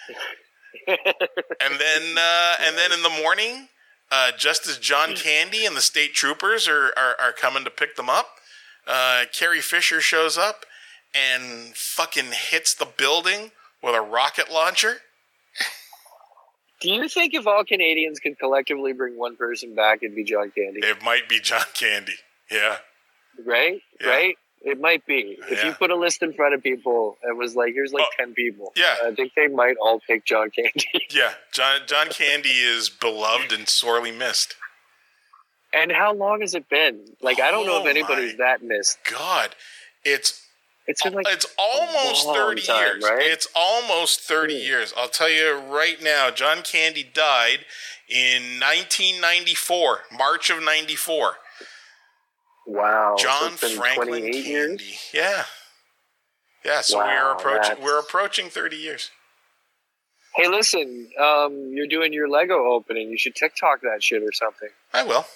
[1.60, 3.68] and then uh, and then in the morning,
[4.10, 7.96] uh, just as John Candy and the state troopers are are, are coming to pick
[7.96, 8.36] them up,
[8.86, 10.66] uh, Carrie Fisher shows up
[11.14, 14.98] and fucking hits the building with a rocket launcher.
[16.82, 20.50] Do you think if all Canadians could collectively bring one person back, it'd be John
[20.54, 20.80] Candy?
[20.82, 22.14] It might be John Candy.
[22.50, 22.76] Yeah.
[23.44, 23.80] Right?
[24.00, 24.09] Yeah.
[24.09, 24.36] Right?
[24.64, 25.38] It might be.
[25.50, 28.24] If you put a list in front of people and was like, here's like Oh,
[28.24, 28.94] 10 people, yeah.
[29.04, 30.86] I think they might all pick John Candy.
[31.10, 34.54] Yeah, John John Candy is beloved and sorely missed.
[35.74, 37.00] and how long has it been?
[37.20, 38.98] Like, I don't know Oh if anybody's that missed.
[39.10, 39.54] God,
[40.04, 40.46] it's
[40.86, 43.04] It's been like, it's almost thirty time, years.
[43.04, 43.20] right?
[43.22, 44.92] It's almost thirty years.
[44.96, 46.30] I'll tell you right now.
[46.30, 47.60] John Candy died
[48.09, 51.34] in 1994, March of '94.
[52.66, 53.14] wow.
[53.18, 54.38] John it's Franklin Candy.
[54.38, 55.10] years?
[55.14, 55.44] Yeah,
[56.64, 56.80] yeah.
[56.80, 57.62] So we are approaching.
[57.62, 59.10] that's- We're approaching 30 years.
[60.34, 63.10] Hey, listen, um, you're doing your Lego opening.
[63.10, 64.70] You should TikTok that shit or something.
[64.92, 65.26] I will.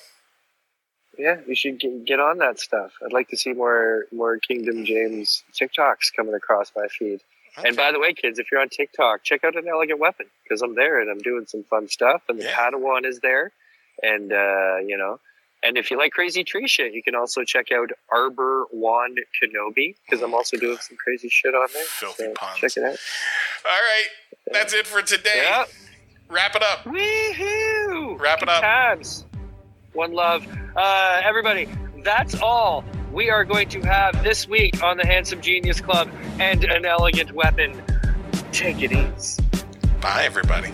[1.19, 2.93] Yeah, you should get, get on that stuff.
[3.05, 7.21] I'd like to see more more Kingdom James TikToks coming across my feed.
[7.59, 7.69] Okay.
[7.69, 10.61] And by the way, kids, if you're on TikTok, check out an elegant weapon because
[10.61, 12.23] I'm there and I'm doing some fun stuff.
[12.29, 12.55] And the Yeah.
[12.55, 13.51] Padawan is there,
[14.03, 15.19] and uh, you know,
[15.63, 19.95] and if you like crazy tree shit, you can also check out Arbor Wand Kenobi
[20.05, 21.85] because I'm also doing some crazy shit on there.
[21.85, 22.59] Filthy So puns.
[22.59, 22.99] Check it out.
[23.65, 24.07] All right,
[24.53, 25.43] that's it for today.
[25.43, 25.65] Yeah.
[26.29, 26.85] Wrap it up.
[26.85, 28.19] Woohoo!
[28.21, 28.61] Wrap it Good up.
[28.63, 29.25] Times.
[29.97, 30.47] One love.
[30.77, 31.69] Uh, everybody,
[32.05, 36.65] that's all we are going to have this week on the Handsome Genius Club and
[36.65, 37.83] an elegant weapon.
[38.53, 39.43] Take it easy.
[40.03, 40.71] Bye, everybody.